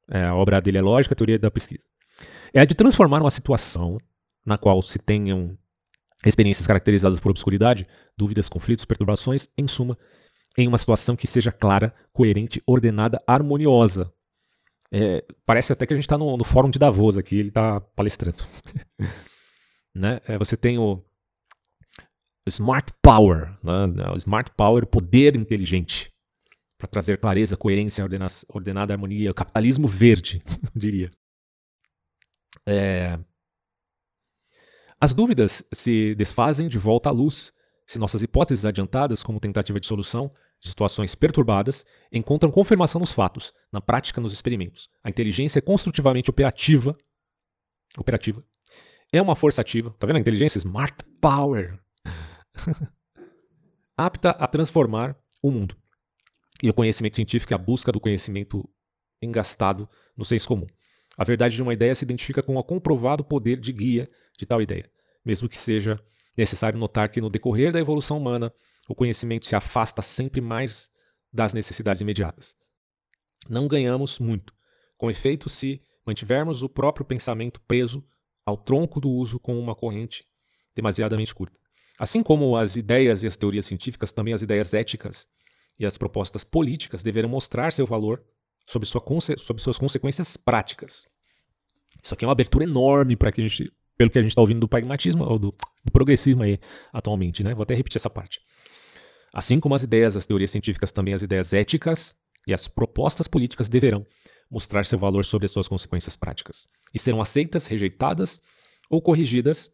é, 0.08 0.24
a 0.24 0.34
obra 0.34 0.60
dele 0.60 0.78
é 0.78 0.82
Lógica, 0.82 1.14
a 1.14 1.16
Teoria 1.16 1.38
da 1.38 1.50
Pesquisa, 1.50 1.82
é 2.54 2.60
a 2.60 2.64
de 2.64 2.74
transformar 2.74 3.20
uma 3.20 3.30
situação 3.30 3.98
na 4.44 4.56
qual 4.56 4.80
se 4.80 4.98
tenham 4.98 5.58
experiências 6.24 6.66
caracterizadas 6.66 7.18
por 7.20 7.30
obscuridade, 7.30 7.86
dúvidas, 8.16 8.48
conflitos, 8.48 8.84
perturbações, 8.84 9.48
em 9.58 9.66
suma, 9.66 9.98
em 10.56 10.66
uma 10.68 10.78
situação 10.78 11.16
que 11.16 11.26
seja 11.26 11.52
clara, 11.52 11.94
coerente, 12.12 12.62
ordenada, 12.66 13.22
harmoniosa. 13.26 14.12
É, 14.92 15.24
parece 15.44 15.72
até 15.72 15.84
que 15.84 15.92
a 15.92 15.96
gente 15.96 16.04
está 16.04 16.16
no, 16.16 16.36
no, 16.36 16.44
fórum 16.44 16.70
de 16.70 16.78
Davos 16.78 17.18
aqui, 17.18 17.36
ele 17.36 17.48
está 17.48 17.80
palestrando. 17.80 18.44
né? 19.94 20.20
É, 20.26 20.38
você 20.38 20.56
tem 20.56 20.78
o 20.78 21.02
Smart 22.48 22.92
Power, 23.02 23.58
né? 23.62 24.16
Smart 24.16 24.52
Power, 24.56 24.86
poder 24.86 25.34
inteligente, 25.36 26.12
para 26.78 26.88
trazer 26.88 27.18
clareza, 27.18 27.56
coerência, 27.56 28.04
ordena 28.04 28.26
ordenada 28.48 28.94
harmonia, 28.94 29.34
capitalismo 29.34 29.88
verde, 29.88 30.42
diria. 30.74 31.10
É... 32.66 33.18
As 35.00 35.12
dúvidas 35.12 35.62
se 35.72 36.14
desfazem 36.14 36.68
de 36.68 36.78
volta 36.78 37.08
à 37.08 37.12
luz 37.12 37.52
se 37.86 37.98
nossas 37.98 38.22
hipóteses 38.22 38.64
adiantadas, 38.64 39.22
como 39.22 39.38
tentativa 39.38 39.78
de 39.78 39.86
solução 39.86 40.32
de 40.58 40.68
situações 40.68 41.14
perturbadas, 41.14 41.84
encontram 42.10 42.50
confirmação 42.50 42.98
nos 42.98 43.12
fatos, 43.12 43.52
na 43.72 43.80
prática, 43.80 44.20
nos 44.20 44.32
experimentos. 44.32 44.88
A 45.04 45.10
inteligência 45.10 45.58
é 45.58 45.62
construtivamente 45.62 46.28
operativa. 46.28 46.96
Operativa. 47.96 48.42
É 49.12 49.22
uma 49.22 49.36
força 49.36 49.60
ativa. 49.60 49.94
Tá 49.98 50.06
vendo 50.06 50.16
a 50.16 50.20
inteligência? 50.20 50.58
Smart 50.58 51.04
Power. 51.20 51.78
Apta 53.96 54.30
a 54.30 54.46
transformar 54.46 55.16
o 55.42 55.50
mundo. 55.50 55.76
E 56.62 56.70
o 56.70 56.74
conhecimento 56.74 57.16
científico 57.16 57.52
é 57.52 57.56
a 57.56 57.58
busca 57.58 57.92
do 57.92 58.00
conhecimento 58.00 58.68
engastado 59.20 59.88
no 60.16 60.24
senso 60.24 60.48
comum. 60.48 60.66
A 61.16 61.24
verdade 61.24 61.54
de 61.54 61.62
uma 61.62 61.72
ideia 61.72 61.94
se 61.94 62.04
identifica 62.04 62.42
com 62.42 62.56
o 62.56 62.62
comprovado 62.62 63.24
poder 63.24 63.58
de 63.58 63.72
guia 63.72 64.10
de 64.38 64.44
tal 64.44 64.60
ideia, 64.60 64.90
mesmo 65.24 65.48
que 65.48 65.58
seja 65.58 65.98
necessário 66.36 66.78
notar 66.78 67.08
que 67.08 67.20
no 67.20 67.30
decorrer 67.30 67.72
da 67.72 67.80
evolução 67.80 68.18
humana, 68.18 68.52
o 68.88 68.94
conhecimento 68.94 69.46
se 69.46 69.56
afasta 69.56 70.02
sempre 70.02 70.40
mais 70.40 70.90
das 71.32 71.54
necessidades 71.54 72.02
imediatas. 72.02 72.54
Não 73.48 73.66
ganhamos 73.66 74.18
muito, 74.18 74.52
com 74.96 75.10
efeito, 75.10 75.48
se 75.48 75.80
mantivermos 76.06 76.62
o 76.62 76.68
próprio 76.68 77.04
pensamento 77.04 77.60
preso 77.62 78.04
ao 78.44 78.56
tronco 78.56 79.00
do 79.00 79.10
uso 79.10 79.40
com 79.40 79.58
uma 79.58 79.74
corrente 79.74 80.24
demasiadamente 80.74 81.34
curta. 81.34 81.58
Assim 81.98 82.22
como 82.22 82.56
as 82.56 82.76
ideias 82.76 83.22
e 83.22 83.26
as 83.26 83.36
teorias 83.36 83.66
científicas, 83.66 84.12
também 84.12 84.34
as 84.34 84.42
ideias 84.42 84.74
éticas 84.74 85.26
e 85.78 85.86
as 85.86 85.96
propostas 85.96 86.44
políticas 86.44 87.02
deverão 87.02 87.28
mostrar 87.28 87.72
seu 87.72 87.86
valor 87.86 88.22
sob, 88.66 88.84
sua 88.84 89.02
suas 89.58 89.78
consequências 89.78 90.36
práticas. 90.36 91.06
Isso 92.02 92.14
aqui 92.14 92.24
é 92.24 92.28
uma 92.28 92.32
abertura 92.32 92.64
enorme 92.64 93.16
para 93.16 93.32
que 93.32 93.40
a 93.40 93.46
gente, 93.46 93.72
pelo 93.96 94.10
que 94.10 94.18
a 94.18 94.22
gente 94.22 94.32
está 94.32 94.40
ouvindo 94.40 94.60
do 94.60 94.68
pragmatismo 94.68 95.24
ou 95.24 95.38
do, 95.38 95.54
do, 95.84 95.92
progressismo 95.92 96.42
aí 96.42 96.58
atualmente, 96.92 97.42
né? 97.42 97.54
Vou 97.54 97.62
até 97.62 97.74
repetir 97.74 97.98
essa 97.98 98.10
parte. 98.10 98.40
Assim 99.32 99.58
como 99.58 99.74
as 99.74 99.82
ideias, 99.82 100.16
as 100.16 100.26
teorias 100.26 100.50
científicas, 100.50 100.92
também 100.92 101.14
as 101.14 101.22
ideias 101.22 101.52
éticas 101.52 102.14
e 102.46 102.52
as 102.52 102.68
propostas 102.68 103.26
políticas 103.26 103.68
deverão 103.68 104.06
mostrar 104.50 104.84
seu 104.84 104.98
valor 104.98 105.24
sobre 105.24 105.46
as 105.46 105.50
suas 105.50 105.66
consequências 105.66 106.16
práticas 106.16 106.66
e 106.94 106.98
serão 106.98 107.20
aceitas, 107.20 107.66
rejeitadas 107.66 108.40
ou 108.88 109.02
corrigidas 109.02 109.70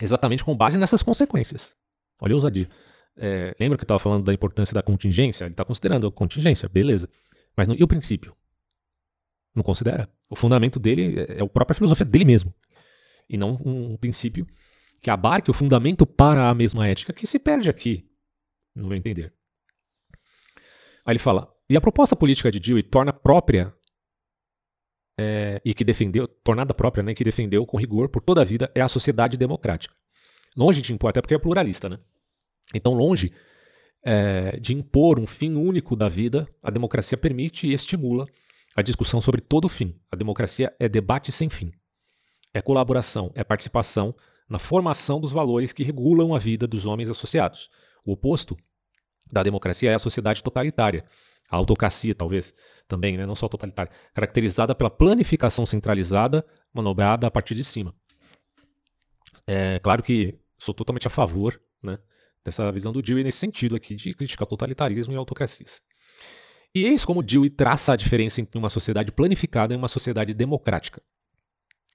exatamente 0.00 0.44
com 0.44 0.56
base 0.56 0.78
nessas 0.78 1.02
consequências. 1.02 1.76
Olha 2.20 2.32
a 2.32 2.36
ousadia. 2.36 2.68
É, 3.16 3.54
lembra 3.60 3.78
que 3.78 3.82
eu 3.82 3.86
estava 3.86 3.98
falando 3.98 4.24
da 4.24 4.32
importância 4.32 4.74
da 4.74 4.82
contingência? 4.82 5.44
Ele 5.44 5.52
está 5.52 5.64
considerando 5.64 6.06
a 6.06 6.12
contingência, 6.12 6.68
beleza. 6.68 7.08
Mas 7.56 7.68
e 7.68 7.82
o 7.82 7.86
princípio? 7.86 8.34
Não 9.54 9.62
considera. 9.62 10.08
O 10.28 10.34
fundamento 10.34 10.80
dele 10.80 11.20
é, 11.20 11.38
é 11.38 11.42
a 11.42 11.46
própria 11.46 11.74
filosofia 11.74 12.04
dele 12.04 12.24
mesmo. 12.24 12.52
E 13.28 13.36
não 13.36 13.56
um 13.64 13.96
princípio 13.96 14.46
que 15.00 15.10
abarque 15.10 15.50
o 15.50 15.54
fundamento 15.54 16.06
para 16.06 16.48
a 16.48 16.54
mesma 16.54 16.88
ética 16.88 17.12
que 17.12 17.26
se 17.26 17.38
perde 17.38 17.70
aqui, 17.70 18.08
no 18.74 18.88
meu 18.88 18.96
entender. 18.96 19.32
Aí 21.04 21.12
ele 21.12 21.18
fala: 21.18 21.54
e 21.68 21.76
a 21.76 21.80
proposta 21.80 22.16
política 22.16 22.50
de 22.50 22.58
Dewey 22.58 22.82
torna 22.82 23.12
própria 23.12 23.72
é, 25.18 25.60
e 25.64 25.74
que 25.74 25.84
defendeu, 25.84 26.26
tornada 26.26 26.74
própria, 26.74 27.02
né, 27.02 27.14
que 27.14 27.24
defendeu 27.24 27.64
com 27.66 27.76
rigor 27.76 28.08
por 28.08 28.22
toda 28.22 28.40
a 28.40 28.44
vida, 28.44 28.70
é 28.74 28.80
a 28.80 28.88
sociedade 28.88 29.36
democrática. 29.36 29.94
Longe 30.56 30.80
de 30.80 30.92
impor, 30.92 31.10
até 31.10 31.20
porque 31.20 31.34
é 31.34 31.38
pluralista, 31.38 31.88
né? 31.88 31.98
Então, 32.74 32.92
longe 32.92 33.32
é, 34.04 34.58
de 34.60 34.74
impor 34.74 35.18
um 35.18 35.26
fim 35.26 35.54
único 35.54 35.96
da 35.96 36.08
vida, 36.08 36.48
a 36.62 36.70
democracia 36.70 37.16
permite 37.16 37.66
e 37.68 37.72
estimula 37.72 38.26
a 38.76 38.82
discussão 38.82 39.20
sobre 39.20 39.40
todo 39.40 39.66
o 39.66 39.68
fim. 39.68 39.94
A 40.10 40.16
democracia 40.16 40.74
é 40.78 40.88
debate 40.88 41.30
sem 41.32 41.48
fim. 41.48 41.72
É 42.52 42.60
colaboração, 42.60 43.32
é 43.34 43.42
participação 43.42 44.14
na 44.48 44.58
formação 44.58 45.20
dos 45.20 45.32
valores 45.32 45.72
que 45.72 45.82
regulam 45.82 46.34
a 46.34 46.38
vida 46.38 46.66
dos 46.66 46.86
homens 46.86 47.08
associados. 47.08 47.70
O 48.04 48.12
oposto 48.12 48.56
da 49.32 49.42
democracia 49.42 49.90
é 49.90 49.94
a 49.94 49.98
sociedade 49.98 50.42
totalitária, 50.42 51.04
a 51.50 51.56
autocracia, 51.56 52.14
talvez, 52.14 52.54
também, 52.88 53.16
né? 53.16 53.26
não 53.26 53.34
só 53.34 53.48
totalitária, 53.48 53.92
caracterizada 54.12 54.74
pela 54.74 54.90
planificação 54.90 55.66
centralizada, 55.66 56.44
manobrada 56.72 57.26
a 57.26 57.30
partir 57.30 57.54
de 57.54 57.64
cima. 57.64 57.94
É 59.46 59.78
claro 59.78 60.02
que 60.02 60.38
sou 60.56 60.74
totalmente 60.74 61.06
a 61.06 61.10
favor 61.10 61.60
né, 61.82 61.98
dessa 62.44 62.70
visão 62.72 62.92
do 62.92 63.02
Dewey 63.02 63.22
nesse 63.22 63.38
sentido 63.38 63.76
aqui, 63.76 63.94
de 63.94 64.14
criticar 64.14 64.46
totalitarismo 64.46 65.12
e 65.12 65.16
autocracias. 65.16 65.82
E 66.74 66.84
eis 66.84 67.04
como 67.04 67.22
Dewey 67.22 67.50
traça 67.50 67.92
a 67.92 67.96
diferença 67.96 68.40
entre 68.40 68.58
uma 68.58 68.68
sociedade 68.68 69.12
planificada 69.12 69.74
e 69.74 69.76
uma 69.76 69.86
sociedade 69.86 70.34
democrática. 70.34 71.00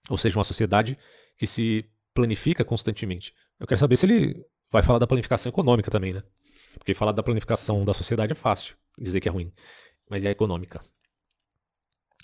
Ou 0.09 0.17
seja, 0.17 0.37
uma 0.37 0.43
sociedade 0.43 0.97
que 1.37 1.45
se 1.45 1.85
planifica 2.13 2.63
constantemente. 2.63 3.33
Eu 3.59 3.67
quero 3.67 3.79
saber 3.79 3.97
se 3.97 4.05
ele 4.05 4.45
vai 4.71 4.81
falar 4.81 4.99
da 4.99 5.07
planificação 5.07 5.49
econômica 5.49 5.91
também, 5.91 6.13
né? 6.13 6.23
Porque 6.77 6.93
falar 6.93 7.11
da 7.11 7.21
planificação 7.21 7.83
da 7.83 7.93
sociedade 7.93 8.31
é 8.31 8.35
fácil 8.35 8.77
dizer 8.97 9.19
que 9.19 9.29
é 9.29 9.31
ruim, 9.31 9.51
mas 10.09 10.25
é 10.25 10.29
econômica. 10.29 10.81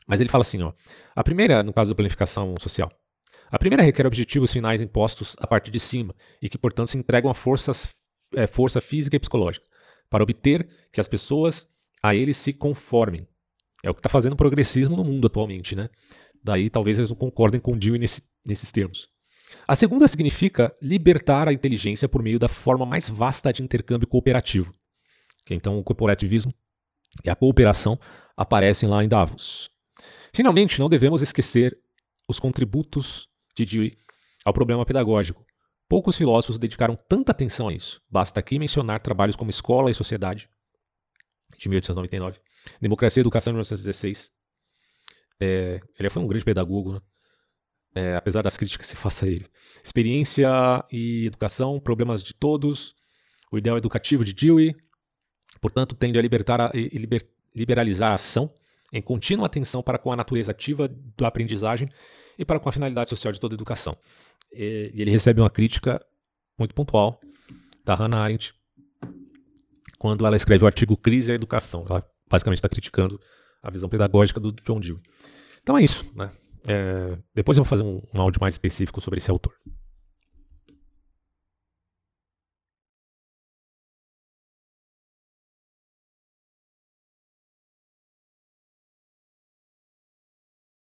Mas 0.07 0.19
ele 0.21 0.29
fala 0.29 0.43
assim, 0.43 0.61
ó. 0.61 0.73
A 1.15 1.23
primeira, 1.23 1.63
no 1.63 1.73
caso 1.73 1.91
da 1.91 1.95
planificação 1.95 2.55
social, 2.59 2.91
A 3.51 3.59
primeira 3.59 3.83
requer 3.83 4.05
objetivos 4.05 4.51
finais 4.51 4.81
impostos 4.81 5.35
a 5.39 5.47
partir 5.47 5.71
de 5.71 5.79
cima 5.79 6.15
e 6.41 6.49
que, 6.49 6.57
portanto, 6.57 6.89
se 6.89 6.97
entregam 6.97 7.29
a 7.29 7.33
forças, 7.33 7.93
é, 8.35 8.47
força 8.47 8.81
física 8.81 9.15
e 9.15 9.19
psicológica 9.19 9.65
para 10.09 10.23
obter 10.23 10.67
que 10.91 10.99
as 10.99 11.07
pessoas 11.07 11.67
a 12.01 12.15
eles 12.15 12.37
se 12.37 12.53
conformem. 12.53 13.25
É 13.83 13.89
o 13.89 13.93
que 13.93 13.99
está 13.99 14.09
fazendo 14.09 14.33
o 14.33 14.37
progressismo 14.37 14.95
no 14.95 15.03
mundo 15.03 15.27
atualmente, 15.27 15.75
né? 15.75 15.89
Daí 16.43 16.69
talvez 16.69 16.97
eles 16.97 17.09
não 17.09 17.17
concordem 17.17 17.59
com 17.59 17.73
o 17.73 17.77
Dewey 17.77 17.99
nesse, 17.99 18.21
nesses 18.43 18.71
termos. 18.71 19.07
A 19.67 19.75
segunda 19.75 20.07
significa 20.07 20.75
libertar 20.81 21.47
a 21.47 21.53
inteligência 21.53 22.09
por 22.09 22.21
meio 22.21 22.39
da 22.39 22.47
forma 22.47 22.85
mais 22.85 23.07
vasta 23.07 23.53
de 23.53 23.63
intercâmbio 23.63 24.07
cooperativo. 24.07 24.73
Então, 25.49 25.77
o 25.77 25.83
corporativismo 25.83 26.53
e 27.23 27.29
a 27.29 27.35
cooperação 27.35 27.99
aparecem 28.35 28.89
lá 28.89 29.03
em 29.03 29.07
Davos. 29.07 29.69
Finalmente, 30.33 30.79
não 30.79 30.89
devemos 30.89 31.21
esquecer 31.21 31.77
os 32.27 32.39
contributos 32.39 33.27
de 33.55 33.65
Dewey 33.65 33.93
ao 34.43 34.53
problema 34.53 34.85
pedagógico. 34.85 35.45
Poucos 35.87 36.17
filósofos 36.17 36.57
dedicaram 36.57 36.97
tanta 37.07 37.31
atenção 37.31 37.69
a 37.69 37.73
isso. 37.73 38.01
Basta 38.09 38.39
aqui 38.39 38.57
mencionar 38.57 38.99
trabalhos 39.01 39.35
como 39.35 39.49
Escola 39.49 39.91
e 39.91 39.93
Sociedade, 39.93 40.49
de 41.57 41.69
1899, 41.69 42.39
Democracia 42.81 43.21
e 43.21 43.23
Educação, 43.23 43.53
de 43.53 43.55
1916. 43.55 44.31
É, 45.39 45.79
ele 45.99 46.09
foi 46.09 46.23
um 46.23 46.27
grande 46.27 46.43
pedagogo, 46.43 46.93
né? 46.93 47.01
é, 47.95 48.15
apesar 48.15 48.41
das 48.41 48.57
críticas 48.57 48.87
que 48.87 48.91
se 48.91 48.97
faça 49.01 49.25
a 49.25 49.29
ele. 49.29 49.45
Experiência 49.83 50.49
e 50.91 51.27
Educação, 51.27 51.79
Problemas 51.79 52.21
de 52.21 52.33
Todos, 52.33 52.95
o 53.51 53.57
Ideal 53.57 53.77
Educativo 53.77 54.25
de 54.25 54.33
Dewey, 54.33 54.75
portanto, 55.65 55.95
tende 55.95 56.19
a, 56.19 56.21
libertar 56.21 56.61
a 56.61 56.71
liber, 56.73 57.27
liberalizar 57.55 58.11
a 58.11 58.13
ação 58.13 58.51
em 58.93 59.01
contínua 59.01 59.47
atenção 59.47 59.81
para 59.81 59.97
com 59.97 60.11
a 60.11 60.15
natureza 60.15 60.51
ativa 60.51 60.87
da 61.17 61.27
aprendizagem 61.27 61.89
e 62.37 62.45
para 62.45 62.59
com 62.59 62.69
a 62.69 62.71
finalidade 62.71 63.09
social 63.09 63.33
de 63.33 63.39
toda 63.39 63.55
a 63.55 63.57
educação. 63.57 63.97
E, 64.51 64.91
e 64.93 65.01
ele 65.01 65.09
recebe 65.09 65.41
uma 65.41 65.49
crítica 65.49 65.99
muito 66.55 66.75
pontual 66.75 67.19
da 67.83 67.95
Hannah 67.95 68.19
Arendt 68.19 68.53
quando 69.97 70.23
ela 70.23 70.35
escreve 70.35 70.63
o 70.63 70.67
artigo 70.67 70.95
Crise 70.95 71.31
e 71.31 71.35
Educação. 71.35 71.83
Ela 71.89 72.03
basicamente 72.29 72.59
está 72.59 72.69
criticando 72.69 73.19
a 73.63 73.71
visão 73.71 73.89
pedagógica 73.89 74.39
do 74.39 74.51
John 74.51 74.79
Dewey. 74.79 75.01
Então 75.63 75.75
é 75.75 75.83
isso. 75.83 76.05
Né? 76.15 76.29
É, 76.67 77.17
depois 77.33 77.57
eu 77.57 77.63
vou 77.63 77.69
fazer 77.69 77.81
um, 77.81 78.03
um 78.13 78.21
áudio 78.21 78.39
mais 78.39 78.53
específico 78.53 79.01
sobre 79.01 79.17
esse 79.17 79.31
autor. 79.31 79.51